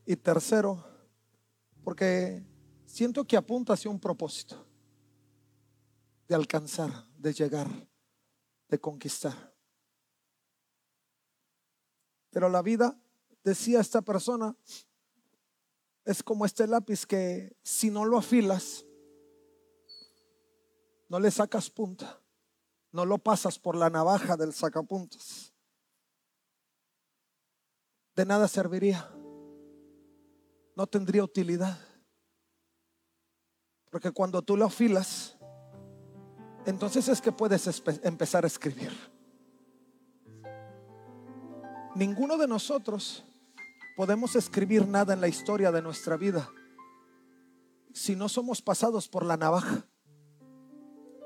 Y 0.05 0.17
tercero, 0.17 0.85
porque 1.83 2.45
siento 2.85 3.25
que 3.25 3.39
apunta 3.39 3.73
hacia 3.73 3.91
un 3.91 3.99
propósito 3.99 4.67
de 6.29 6.35
alcanzar, 6.35 7.07
de 7.17 7.33
llegar, 7.33 7.69
de 8.69 8.79
conquistar. 8.79 9.52
Pero 12.33 12.49
la 12.49 12.63
vida, 12.63 12.99
decía 13.45 13.81
esta 13.81 14.01
persona, 14.01 14.57
es 16.05 16.23
como 16.23 16.47
este 16.47 16.67
lápiz 16.67 17.07
que 17.07 17.57
si 17.63 17.91
no 17.91 18.07
lo 18.07 18.19
afilas, 18.19 18.85
no 21.09 21.21
le 21.21 21.31
sacas 21.31 21.69
punta, 21.69 22.23
no 22.91 23.05
lo 23.05 23.19
pasas 23.19 23.59
por 23.59 23.77
la 23.77 23.91
navaja 23.91 24.37
del 24.39 24.55
sacapuntas, 24.55 25.53
de 28.17 28.25
nada 28.25 28.49
serviría, 28.49 29.11
no 30.75 30.87
tendría 30.87 31.23
utilidad. 31.23 31.79
Porque 33.91 34.11
cuando 34.11 34.41
tú 34.41 34.57
lo 34.57 34.65
afilas, 34.65 35.37
entonces 36.65 37.09
es 37.09 37.21
que 37.21 37.31
puedes 37.31 37.83
empezar 38.03 38.45
a 38.45 38.47
escribir. 38.47 39.12
Ninguno 41.95 42.39
de 42.39 42.49
nosotros 42.49 43.23
podemos 43.97 44.35
escribir 44.35 44.89
nada 44.89 45.13
en 45.13 45.21
la 45.21 45.29
historia 45.29 45.71
de 45.71 45.83
nuestra 45.83 46.17
vida 46.17 46.51
si 47.93 48.17
no 48.17 48.31
somos 48.31 48.63
pasados 48.63 49.09
por 49.09 49.27
la 49.27 49.37
navaja 49.37 49.87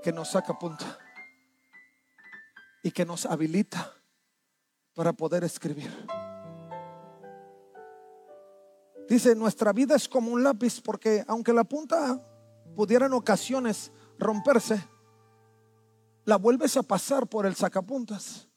que 0.02 0.12
nos 0.12 0.30
saca 0.30 0.58
punta 0.58 0.98
y 2.82 2.90
que 2.90 3.04
nos 3.04 3.26
habilita 3.26 3.92
para 4.94 5.12
poder 5.12 5.44
escribir. 5.44 5.90
Dice, 9.08 9.36
nuestra 9.36 9.72
vida 9.72 9.94
es 9.94 10.08
como 10.08 10.32
un 10.32 10.42
lápiz 10.42 10.80
porque 10.80 11.24
aunque 11.28 11.52
la 11.52 11.62
punta 11.62 12.20
pudiera 12.74 13.06
en 13.06 13.12
ocasiones 13.12 13.92
romperse, 14.18 14.82
la 16.24 16.36
vuelves 16.36 16.76
a 16.76 16.82
pasar 16.82 17.28
por 17.28 17.46
el 17.46 17.54
sacapuntas. 17.54 18.48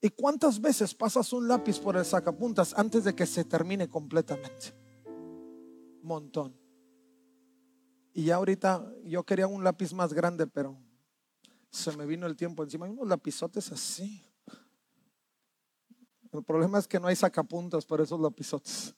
¿Y 0.00 0.10
cuántas 0.10 0.60
veces 0.60 0.94
pasas 0.94 1.32
un 1.32 1.48
lápiz 1.48 1.80
por 1.80 1.96
el 1.96 2.04
sacapuntas 2.04 2.72
antes 2.76 3.04
de 3.04 3.14
que 3.14 3.26
se 3.26 3.44
termine 3.44 3.88
completamente? 3.88 4.74
Montón. 6.02 6.56
Y 8.14 8.24
ya 8.24 8.36
ahorita 8.36 8.92
yo 9.04 9.24
quería 9.24 9.46
un 9.46 9.64
lápiz 9.64 9.92
más 9.92 10.12
grande, 10.12 10.46
pero 10.46 10.78
se 11.70 11.96
me 11.96 12.06
vino 12.06 12.26
el 12.26 12.36
tiempo 12.36 12.62
encima. 12.62 12.86
Hay 12.86 12.92
unos 12.92 13.08
lapizotes 13.08 13.72
así. 13.72 14.24
El 16.32 16.44
problema 16.44 16.78
es 16.78 16.86
que 16.86 17.00
no 17.00 17.08
hay 17.08 17.16
sacapuntas 17.16 17.84
por 17.84 18.00
esos 18.00 18.20
lapizotes. 18.20 18.94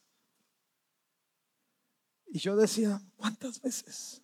Y 2.27 2.39
yo 2.39 2.57
decía, 2.57 3.03
¿cuántas 3.17 3.61
veces? 3.61 4.23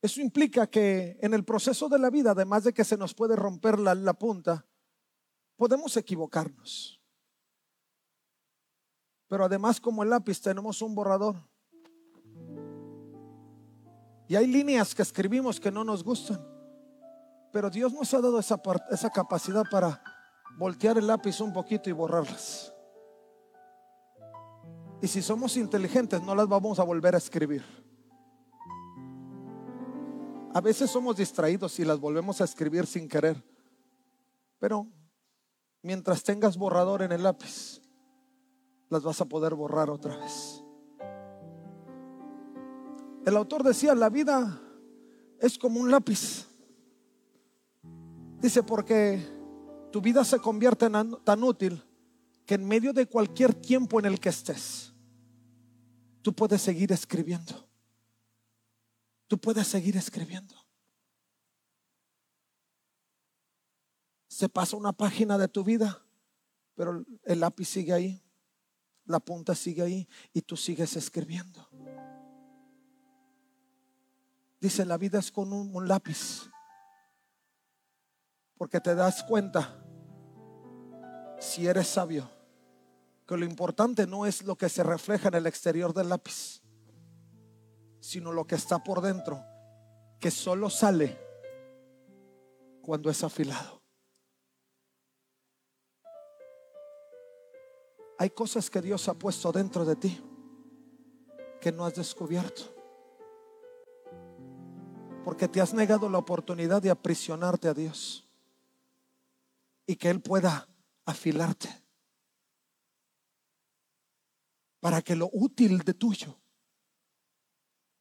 Eso 0.00 0.20
implica 0.20 0.68
que 0.68 1.18
en 1.20 1.34
el 1.34 1.44
proceso 1.44 1.88
de 1.88 1.98
la 1.98 2.10
vida, 2.10 2.30
además 2.30 2.64
de 2.64 2.72
que 2.72 2.84
se 2.84 2.96
nos 2.96 3.14
puede 3.14 3.34
romper 3.34 3.78
la, 3.78 4.14
punta, 4.14 4.64
podemos 5.56 5.96
equivocarnos. 5.96 7.00
Pero 9.26 9.44
además 9.44 9.80
como 9.80 10.02
el 10.02 10.10
lápiz 10.10 10.40
tenemos 10.40 10.80
un 10.82 10.94
borrador. 10.94 11.36
Y 14.28 14.36
hay 14.36 14.46
líneas 14.46 14.94
que 14.94 15.02
escribimos 15.02 15.58
que 15.58 15.72
no 15.72 15.82
nos 15.82 16.04
gustan. 16.04 16.46
Pero 17.52 17.68
Dios 17.68 17.92
nos 17.92 18.12
ha 18.14 18.20
dado 18.20 18.38
esa, 18.38 18.60
esa 18.90 19.10
capacidad 19.10 19.64
para 19.68 20.00
voltear 20.58 20.96
el 20.98 21.06
lápiz 21.06 21.40
un 21.40 21.52
poquito 21.52 21.90
y 21.90 21.92
borrarlas. 21.92 22.72
Y 25.02 25.08
si 25.08 25.22
somos 25.22 25.56
inteligentes, 25.56 26.22
no 26.22 26.34
las 26.34 26.46
vamos 26.46 26.78
a 26.78 26.84
volver 26.84 27.14
a 27.14 27.18
escribir. 27.18 27.87
A 30.54 30.60
veces 30.60 30.90
somos 30.90 31.16
distraídos 31.16 31.78
y 31.78 31.84
las 31.84 32.00
volvemos 32.00 32.40
a 32.40 32.44
escribir 32.44 32.86
sin 32.86 33.08
querer. 33.08 33.42
Pero 34.58 34.86
mientras 35.82 36.22
tengas 36.22 36.56
borrador 36.56 37.02
en 37.02 37.12
el 37.12 37.22
lápiz, 37.22 37.80
las 38.88 39.02
vas 39.02 39.20
a 39.20 39.26
poder 39.26 39.54
borrar 39.54 39.90
otra 39.90 40.16
vez. 40.16 40.62
El 43.26 43.36
autor 43.36 43.62
decía, 43.62 43.94
la 43.94 44.08
vida 44.08 44.58
es 45.38 45.58
como 45.58 45.80
un 45.80 45.90
lápiz. 45.90 46.46
Dice, 48.40 48.62
porque 48.62 49.22
tu 49.92 50.00
vida 50.00 50.24
se 50.24 50.38
convierte 50.38 50.86
en 50.86 51.16
tan 51.24 51.42
útil 51.42 51.82
que 52.46 52.54
en 52.54 52.66
medio 52.66 52.94
de 52.94 53.06
cualquier 53.06 53.52
tiempo 53.52 53.98
en 53.98 54.06
el 54.06 54.18
que 54.18 54.30
estés, 54.30 54.94
tú 56.22 56.32
puedes 56.32 56.62
seguir 56.62 56.90
escribiendo. 56.92 57.67
Tú 59.28 59.36
puedes 59.38 59.68
seguir 59.68 59.96
escribiendo. 59.96 60.54
Se 64.26 64.48
pasa 64.48 64.76
una 64.76 64.92
página 64.92 65.36
de 65.36 65.48
tu 65.48 65.62
vida, 65.62 66.02
pero 66.74 67.04
el 67.24 67.40
lápiz 67.40 67.66
sigue 67.66 67.92
ahí, 67.92 68.22
la 69.04 69.20
punta 69.20 69.54
sigue 69.54 69.82
ahí 69.82 70.08
y 70.32 70.40
tú 70.40 70.56
sigues 70.56 70.96
escribiendo. 70.96 71.68
Dice, 74.60 74.84
la 74.84 74.96
vida 74.96 75.18
es 75.18 75.30
con 75.30 75.52
un, 75.52 75.86
lápiz, 75.86 76.50
porque 78.56 78.80
te 78.80 78.94
das 78.94 79.22
cuenta, 79.22 79.84
si 81.38 81.66
eres 81.66 81.86
sabio, 81.86 82.30
que 83.26 83.36
lo 83.36 83.44
importante 83.44 84.06
no 84.06 84.24
es 84.24 84.42
lo 84.42 84.56
que 84.56 84.68
se 84.68 84.82
refleja 84.82 85.28
en 85.28 85.34
el 85.34 85.46
exterior 85.46 85.92
del 85.92 86.08
lápiz 86.08 86.62
sino 88.08 88.32
lo 88.32 88.46
que 88.46 88.54
está 88.54 88.82
por 88.82 89.02
dentro, 89.02 89.44
que 90.18 90.30
solo 90.30 90.70
sale 90.70 91.18
cuando 92.80 93.10
es 93.10 93.22
afilado. 93.22 93.82
Hay 98.16 98.30
cosas 98.30 98.70
que 98.70 98.80
Dios 98.80 99.06
ha 99.08 99.14
puesto 99.14 99.52
dentro 99.52 99.84
de 99.84 99.94
ti 99.94 100.24
que 101.60 101.70
no 101.70 101.84
has 101.84 101.96
descubierto. 101.96 102.62
Porque 105.22 105.46
te 105.46 105.60
has 105.60 105.74
negado 105.74 106.08
la 106.08 106.16
oportunidad 106.16 106.80
de 106.80 106.88
aprisionarte 106.88 107.68
a 107.68 107.74
Dios 107.74 108.26
y 109.86 109.96
que 109.96 110.08
Él 110.08 110.22
pueda 110.22 110.66
afilarte 111.04 111.68
para 114.80 115.02
que 115.02 115.14
lo 115.14 115.28
útil 115.30 115.80
de 115.80 115.92
tuyo 115.92 116.38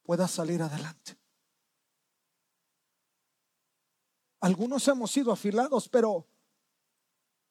pueda 0.08 0.26
salir 0.26 0.62
adelante. 0.62 1.20
Algunos 4.40 4.88
hemos 4.88 5.12
sido 5.12 5.34
afilados, 5.34 5.90
pero 5.90 6.26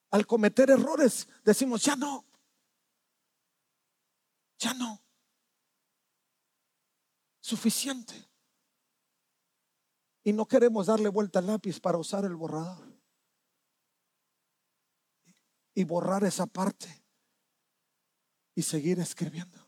al 0.09 0.25
cometer 0.25 0.71
errores 0.71 1.27
decimos, 1.45 1.83
ya 1.83 1.95
no, 1.95 2.25
ya 4.57 4.73
no, 4.73 4.99
suficiente. 7.39 8.27
Y 10.23 10.33
no 10.33 10.47
queremos 10.47 10.87
darle 10.87 11.09
vuelta 11.09 11.37
al 11.37 11.45
lápiz 11.45 11.79
para 11.79 11.99
usar 11.99 12.25
el 12.25 12.35
borrador 12.35 12.91
y 15.75 15.83
borrar 15.83 16.23
esa 16.23 16.47
parte 16.47 17.03
y 18.55 18.63
seguir 18.63 18.99
escribiendo. 18.99 19.66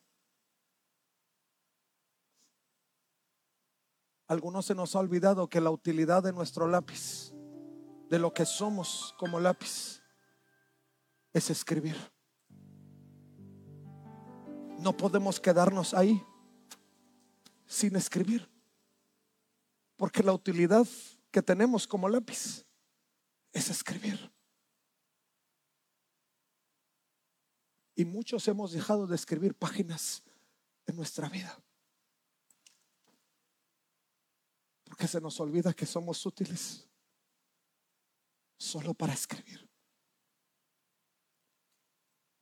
Algunos 4.30 4.68
se 4.68 4.76
nos 4.76 4.96
ha 4.96 5.00
olvidado 5.00 5.50
que 5.50 5.60
la 5.60 5.72
utilidad 5.72 6.22
de 6.22 6.32
nuestro 6.32 6.68
lápiz, 6.68 7.34
de 8.10 8.20
lo 8.20 8.32
que 8.32 8.46
somos 8.46 9.16
como 9.18 9.40
lápiz, 9.40 10.04
es 11.34 11.50
escribir. 11.50 11.96
No 14.78 14.96
podemos 14.96 15.40
quedarnos 15.40 15.96
ahí 15.96 16.24
sin 17.66 17.96
escribir, 17.96 18.48
porque 19.98 20.22
la 20.22 20.34
utilidad 20.34 20.88
que 21.32 21.42
tenemos 21.42 21.88
como 21.88 22.08
lápiz 22.08 22.68
es 23.52 23.72
escribir. 23.72 24.32
Y 27.96 28.06
muchos 28.06 28.48
hemos 28.48 28.74
dejado 28.74 29.08
de 29.08 29.16
escribir 29.16 29.56
páginas 29.56 30.22
en 30.86 30.96
nuestra 30.96 31.28
vida. 31.30 31.60
Porque 35.00 35.14
se 35.14 35.22
nos 35.22 35.40
olvida 35.40 35.72
que 35.72 35.86
somos 35.86 36.26
útiles 36.26 36.86
solo 38.58 38.94
para 38.94 39.14
escribir. 39.14 39.66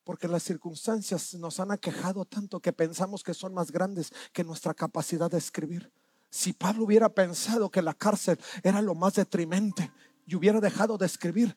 Porque 0.03 0.27
las 0.27 0.41
circunstancias 0.41 1.35
nos 1.35 1.59
han 1.59 1.69
aquejado 1.69 2.25
tanto 2.25 2.59
que 2.59 2.73
pensamos 2.73 3.21
que 3.21 3.35
son 3.35 3.53
más 3.53 3.69
grandes 3.69 4.11
que 4.33 4.43
nuestra 4.43 4.73
capacidad 4.73 5.29
de 5.29 5.37
escribir. 5.37 5.93
Si 6.31 6.51
Pablo 6.51 6.85
hubiera 6.85 7.09
pensado 7.09 7.69
que 7.69 7.83
la 7.83 7.93
cárcel 7.93 8.39
era 8.63 8.81
lo 8.81 8.95
más 8.95 9.13
detrimente 9.13 9.91
y 10.25 10.33
hubiera 10.33 10.59
dejado 10.59 10.97
de 10.97 11.05
escribir, 11.05 11.55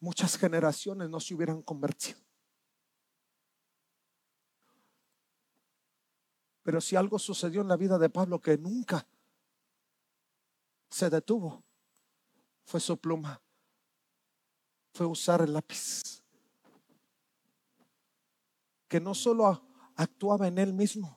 muchas 0.00 0.36
generaciones 0.36 1.08
no 1.08 1.20
se 1.20 1.34
hubieran 1.34 1.62
convertido. 1.62 2.18
Pero 6.68 6.82
si 6.82 6.96
algo 6.96 7.18
sucedió 7.18 7.62
en 7.62 7.68
la 7.68 7.78
vida 7.78 7.96
de 7.96 8.10
Pablo 8.10 8.42
que 8.42 8.58
nunca 8.58 9.06
se 10.90 11.08
detuvo, 11.08 11.64
fue 12.66 12.78
su 12.78 12.98
pluma, 12.98 13.40
fue 14.92 15.06
usar 15.06 15.40
el 15.40 15.54
lápiz, 15.54 16.22
que 18.86 19.00
no 19.00 19.14
solo 19.14 19.64
actuaba 19.96 20.46
en 20.46 20.58
él 20.58 20.74
mismo 20.74 21.16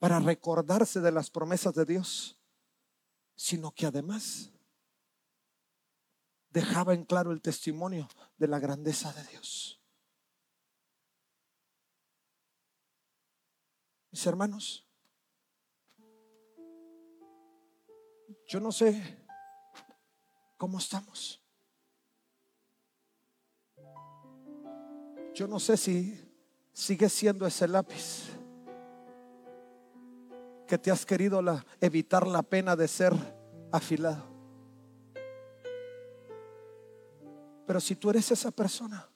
para 0.00 0.18
recordarse 0.18 1.00
de 1.00 1.12
las 1.12 1.30
promesas 1.30 1.72
de 1.72 1.84
Dios, 1.84 2.36
sino 3.36 3.70
que 3.70 3.86
además 3.86 4.50
dejaba 6.50 6.94
en 6.94 7.04
claro 7.04 7.30
el 7.30 7.40
testimonio 7.40 8.08
de 8.38 8.48
la 8.48 8.58
grandeza 8.58 9.12
de 9.12 9.22
Dios. 9.28 9.79
Mis 14.10 14.26
hermanos, 14.26 14.84
yo 18.46 18.58
no 18.58 18.72
sé 18.72 19.24
cómo 20.56 20.78
estamos. 20.78 21.40
Yo 25.32 25.46
no 25.46 25.60
sé 25.60 25.76
si 25.76 26.34
sigue 26.72 27.08
siendo 27.08 27.46
ese 27.46 27.68
lápiz 27.68 28.28
que 30.66 30.76
te 30.76 30.90
has 30.90 31.06
querido 31.06 31.40
evitar 31.80 32.26
la 32.26 32.42
pena 32.42 32.74
de 32.74 32.88
ser 32.88 33.12
afilado. 33.70 34.24
Pero 37.64 37.80
si 37.80 37.94
tú 37.94 38.10
eres 38.10 38.28
esa 38.32 38.50
persona 38.50 39.08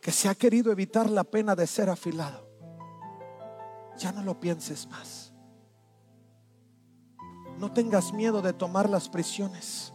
que 0.00 0.12
se 0.12 0.28
ha 0.28 0.34
querido 0.36 0.70
evitar 0.70 1.10
la 1.10 1.24
pena 1.24 1.56
de 1.56 1.66
ser 1.66 1.90
afilado, 1.90 2.51
ya 3.98 4.12
no 4.12 4.22
lo 4.22 4.38
pienses 4.38 4.86
más. 4.88 5.32
No 7.58 7.72
tengas 7.72 8.12
miedo 8.12 8.42
de 8.42 8.52
tomar 8.52 8.88
las 8.88 9.08
prisiones, 9.08 9.92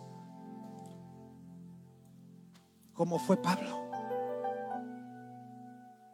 como 2.94 3.20
fue 3.20 3.38
Pablo. 3.38 3.90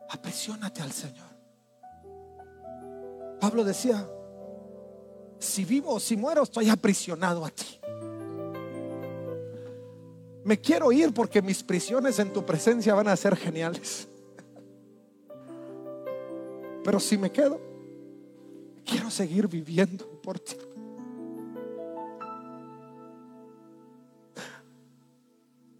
Aprisionate 0.10 0.82
al 0.82 0.92
Señor. 0.92 1.34
Pablo 3.40 3.64
decía, 3.64 4.08
si 5.40 5.66
vivo 5.66 5.96
o 5.96 6.00
si 6.00 6.16
muero, 6.16 6.44
estoy 6.44 6.70
aprisionado 6.70 7.46
a 7.46 7.50
ti. 7.50 7.80
Me 10.46 10.60
quiero 10.60 10.92
ir 10.92 11.14
porque 11.14 11.42
mis 11.42 11.64
prisiones 11.64 12.20
en 12.20 12.34
tu 12.34 12.46
presencia 12.46 12.94
van 12.96 13.08
a 13.08 13.16
ser 13.16 13.36
geniales. 13.36 14.08
Pero 16.84 17.00
si 17.00 17.18
me 17.18 17.32
quedo, 17.32 17.73
quiero 18.86 19.10
seguir 19.10 19.48
viviendo 19.48 20.06
por 20.22 20.40
ti. 20.40 20.56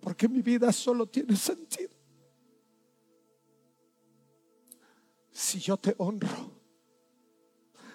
Porque 0.02 0.28
mi 0.28 0.42
vida 0.42 0.72
solo 0.72 1.08
tiene 1.08 1.36
sentido 1.36 1.94
si 5.54 5.60
yo 5.60 5.78
te 5.78 5.94
honro, 5.98 6.30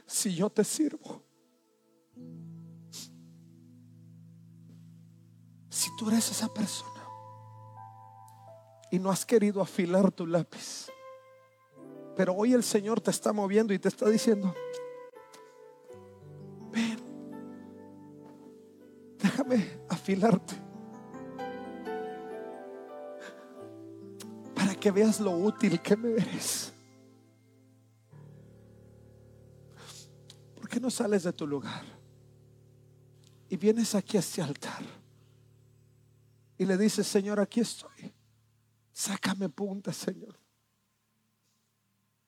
si 0.07 0.35
yo 0.35 0.51
te 0.51 0.63
sirvo. 0.63 1.23
Si 5.71 5.91
tú 5.97 6.09
eres 6.09 6.31
esa 6.31 6.53
persona 6.53 7.05
y 8.91 8.99
no 8.99 9.11
has 9.11 9.25
querido 9.25 9.61
afilar 9.61 10.11
tu 10.11 10.27
lápiz, 10.27 10.89
pero 12.17 12.35
hoy 12.35 12.53
el 12.53 12.65
Señor 12.65 13.01
te 13.01 13.11
está 13.11 13.33
moviendo 13.33 13.73
y 13.73 13.79
te 13.79 13.89
está 13.89 14.09
diciendo, 14.09 14.55
para 24.55 24.75
que 24.75 24.91
veas 24.91 25.21
lo 25.21 25.37
útil 25.37 25.81
que 25.83 25.97
me 25.97 26.13
eres. 26.13 26.73
¿Por 30.55 30.67
qué 30.69 30.81
no 30.81 30.91
sales 30.91 31.25
de 31.25 31.33
tu 31.33 31.47
lugar 31.47 31.85
y 33.51 33.57
vienes 33.57 33.95
aquí 33.95 34.17
a 34.17 34.21
este 34.21 34.41
altar 34.41 34.83
y 36.57 36.65
le 36.65 36.79
dices, 36.79 37.07
Señor, 37.07 37.39
aquí 37.39 37.61
estoy? 37.61 38.13
Sácame 38.93 39.49
punta, 39.51 39.93
Señor. 39.93 40.35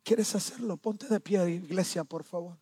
¿Quieres 0.03 0.35
hacerlo? 0.35 0.77
Ponte 0.77 1.07
de 1.09 1.19
pie, 1.19 1.49
iglesia, 1.51 2.05
por 2.05 2.25
favor. 2.25 2.59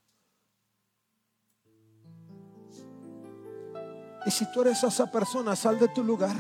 Y 4.27 4.31
si 4.31 4.51
tú 4.53 4.63
eres 4.63 4.83
esa 4.83 5.11
persona, 5.11 5.57
sal 5.57 5.79
de 5.79 5.89
tu 5.89 6.03
lugar. 6.03 6.37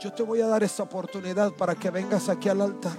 Yo 0.00 0.12
te 0.12 0.22
voy 0.22 0.40
a 0.40 0.46
dar 0.48 0.62
esta 0.62 0.82
oportunidad 0.82 1.52
para 1.52 1.74
que 1.74 1.90
vengas 1.90 2.28
aquí 2.28 2.48
al 2.48 2.60
altar 2.60 2.96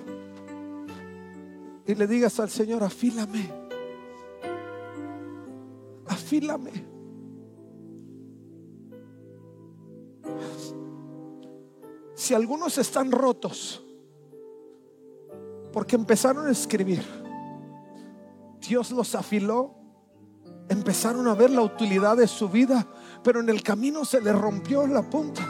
y 1.86 1.96
le 1.96 2.08
digas 2.08 2.40
al 2.40 2.50
Señor, 2.50 2.84
afílame. 2.84 3.50
Afílame. 6.08 6.72
Si 12.16 12.34
algunos 12.34 12.78
están 12.78 13.12
rotos, 13.12 13.84
porque 15.74 15.96
empezaron 15.96 16.48
a 16.48 16.52
escribir. 16.52 17.04
Dios 18.66 18.92
los 18.92 19.14
afiló, 19.14 19.76
empezaron 20.70 21.28
a 21.28 21.34
ver 21.34 21.50
la 21.50 21.62
utilidad 21.62 22.18
de 22.18 22.28
su 22.28 22.50
vida, 22.50 22.88
pero 23.24 23.40
en 23.40 23.50
el 23.50 23.62
camino 23.62 24.06
se 24.06 24.22
les 24.22 24.36
rompió 24.36 24.86
la 24.88 25.02
punta. 25.02 25.42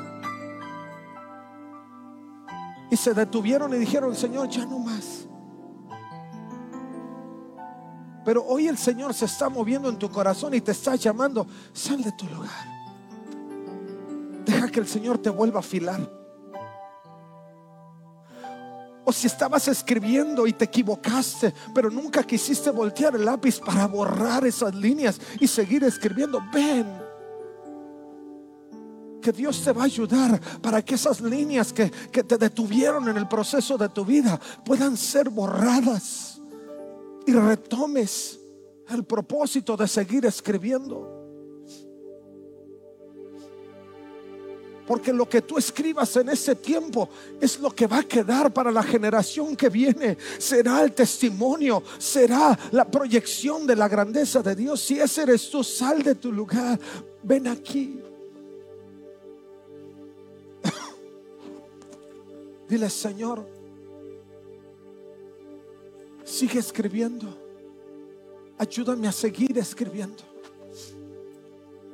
Y 2.89 2.95
se 2.95 3.13
detuvieron 3.13 3.73
y 3.73 3.77
dijeron, 3.77 4.15
Señor, 4.15 4.49
ya 4.49 4.65
no 4.65 4.79
más. 4.79 5.27
Pero 8.25 8.43
hoy 8.45 8.67
el 8.67 8.77
Señor 8.77 9.13
se 9.13 9.25
está 9.25 9.49
moviendo 9.49 9.89
en 9.89 9.97
tu 9.97 10.09
corazón 10.09 10.53
y 10.53 10.61
te 10.61 10.71
está 10.71 10.95
llamando, 10.95 11.45
sal 11.73 12.01
de 12.01 12.11
tu 12.13 12.25
lugar. 12.27 12.73
Deja 14.45 14.69
que 14.69 14.79
el 14.79 14.87
Señor 14.87 15.17
te 15.17 15.29
vuelva 15.29 15.57
a 15.57 15.59
afilar. 15.59 16.22
O 19.05 19.11
si 19.11 19.27
estabas 19.27 19.67
escribiendo 19.67 20.47
y 20.47 20.53
te 20.53 20.65
equivocaste, 20.65 21.53
pero 21.73 21.89
nunca 21.89 22.23
quisiste 22.23 22.69
voltear 22.71 23.15
el 23.15 23.25
lápiz 23.25 23.59
para 23.59 23.85
borrar 23.87 24.45
esas 24.45 24.73
líneas 24.73 25.19
y 25.39 25.47
seguir 25.47 25.83
escribiendo, 25.83 26.41
ven. 26.53 26.87
Que 29.21 29.31
Dios 29.31 29.63
te 29.63 29.71
va 29.71 29.83
a 29.83 29.85
ayudar 29.85 30.39
para 30.61 30.81
que 30.81 30.95
esas 30.95 31.21
líneas 31.21 31.71
que, 31.71 31.89
que 31.89 32.23
te 32.23 32.37
detuvieron 32.37 33.07
en 33.09 33.17
el 33.17 33.27
proceso 33.27 33.77
de 33.77 33.89
tu 33.89 34.05
vida 34.05 34.39
puedan 34.65 34.95
ser 34.97 35.29
borradas 35.29 36.41
y 37.25 37.31
retomes 37.33 38.39
el 38.89 39.03
propósito 39.03 39.77
de 39.77 39.87
seguir 39.87 40.25
escribiendo. 40.25 41.12
Porque 44.85 45.13
lo 45.13 45.29
que 45.29 45.41
tú 45.41 45.57
escribas 45.57 46.15
en 46.17 46.29
ese 46.29 46.55
tiempo 46.55 47.09
es 47.39 47.59
lo 47.59 47.71
que 47.71 47.87
va 47.87 47.99
a 47.99 48.03
quedar 48.03 48.53
para 48.53 48.71
la 48.71 48.83
generación 48.83 49.55
que 49.55 49.69
viene. 49.69 50.17
Será 50.37 50.83
el 50.83 50.91
testimonio, 50.91 51.83
será 51.97 52.57
la 52.71 52.89
proyección 52.89 53.65
de 53.65 53.75
la 53.75 53.87
grandeza 53.87 54.41
de 54.41 54.55
Dios. 54.55 54.81
Si 54.81 54.99
ese 54.99 55.23
eres 55.23 55.49
tú, 55.49 55.63
sal 55.63 56.03
de 56.03 56.15
tu 56.15 56.31
lugar. 56.31 56.79
Ven 57.21 57.47
aquí. 57.47 58.01
Dile, 62.67 62.89
Señor, 62.89 63.47
sigue 66.25 66.59
escribiendo. 66.59 67.37
Ayúdame 68.57 69.07
a 69.07 69.13
seguir 69.13 69.57
escribiendo. 69.57 70.32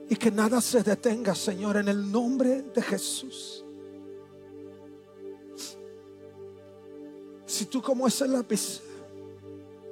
Y 0.09 0.15
que 0.15 0.31
nada 0.31 0.59
se 0.59 0.81
detenga, 0.81 1.35
Señor, 1.35 1.77
en 1.77 1.87
el 1.87 2.11
nombre 2.11 2.63
de 2.63 2.81
Jesús. 2.81 3.63
Si 7.45 7.65
tú 7.65 7.81
como 7.81 8.07
ese 8.07 8.27
lápiz 8.27 8.81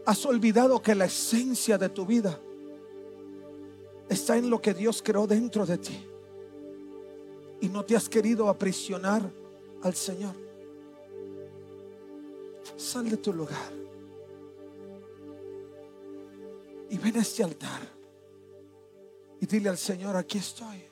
has 0.06 0.26
olvidado 0.26 0.82
que 0.82 0.96
la 0.96 1.06
esencia 1.06 1.78
de 1.78 1.90
tu 1.90 2.06
vida 2.06 2.40
está 4.10 4.38
en 4.38 4.50
lo 4.50 4.62
que 4.62 4.74
Dios 4.74 5.02
creó 5.04 5.28
dentro 5.28 5.66
de 5.66 5.78
ti 5.78 6.08
y 7.60 7.68
no 7.68 7.84
te 7.84 7.96
has 7.96 8.08
querido 8.08 8.48
aprisionar 8.48 9.30
al 9.82 9.94
Señor, 9.94 10.34
sal 12.76 13.10
de 13.10 13.18
tu 13.18 13.34
lugar 13.34 13.74
y 16.90 16.98
ven 16.98 17.18
a 17.18 17.22
este 17.22 17.44
altar. 17.44 17.97
Y 19.40 19.46
dile 19.46 19.70
al 19.70 19.78
Señor, 19.78 20.16
aquí 20.16 20.38
estoy. 20.38 20.84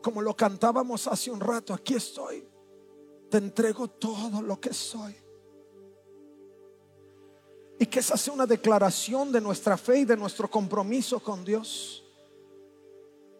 como 0.00 0.22
lo 0.22 0.34
cantábamos 0.34 1.06
hace 1.06 1.30
un 1.30 1.40
rato, 1.40 1.74
aquí 1.74 1.94
estoy. 1.94 2.46
Te 3.28 3.38
entrego 3.38 3.88
todo 3.88 4.40
lo 4.40 4.58
que 4.58 4.72
soy. 4.72 5.14
Y 7.78 7.86
que 7.86 7.98
esa 8.00 8.16
sea 8.16 8.32
una 8.32 8.46
declaración 8.46 9.30
de 9.30 9.40
nuestra 9.40 9.76
fe 9.76 10.00
y 10.00 10.04
de 10.04 10.16
nuestro 10.16 10.50
compromiso 10.50 11.20
con 11.20 11.44
Dios. 11.44 12.04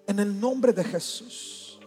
En 0.06 0.18
el 0.18 0.38
nombre 0.38 0.72
de 0.72 0.84
Jesús. 0.84 1.80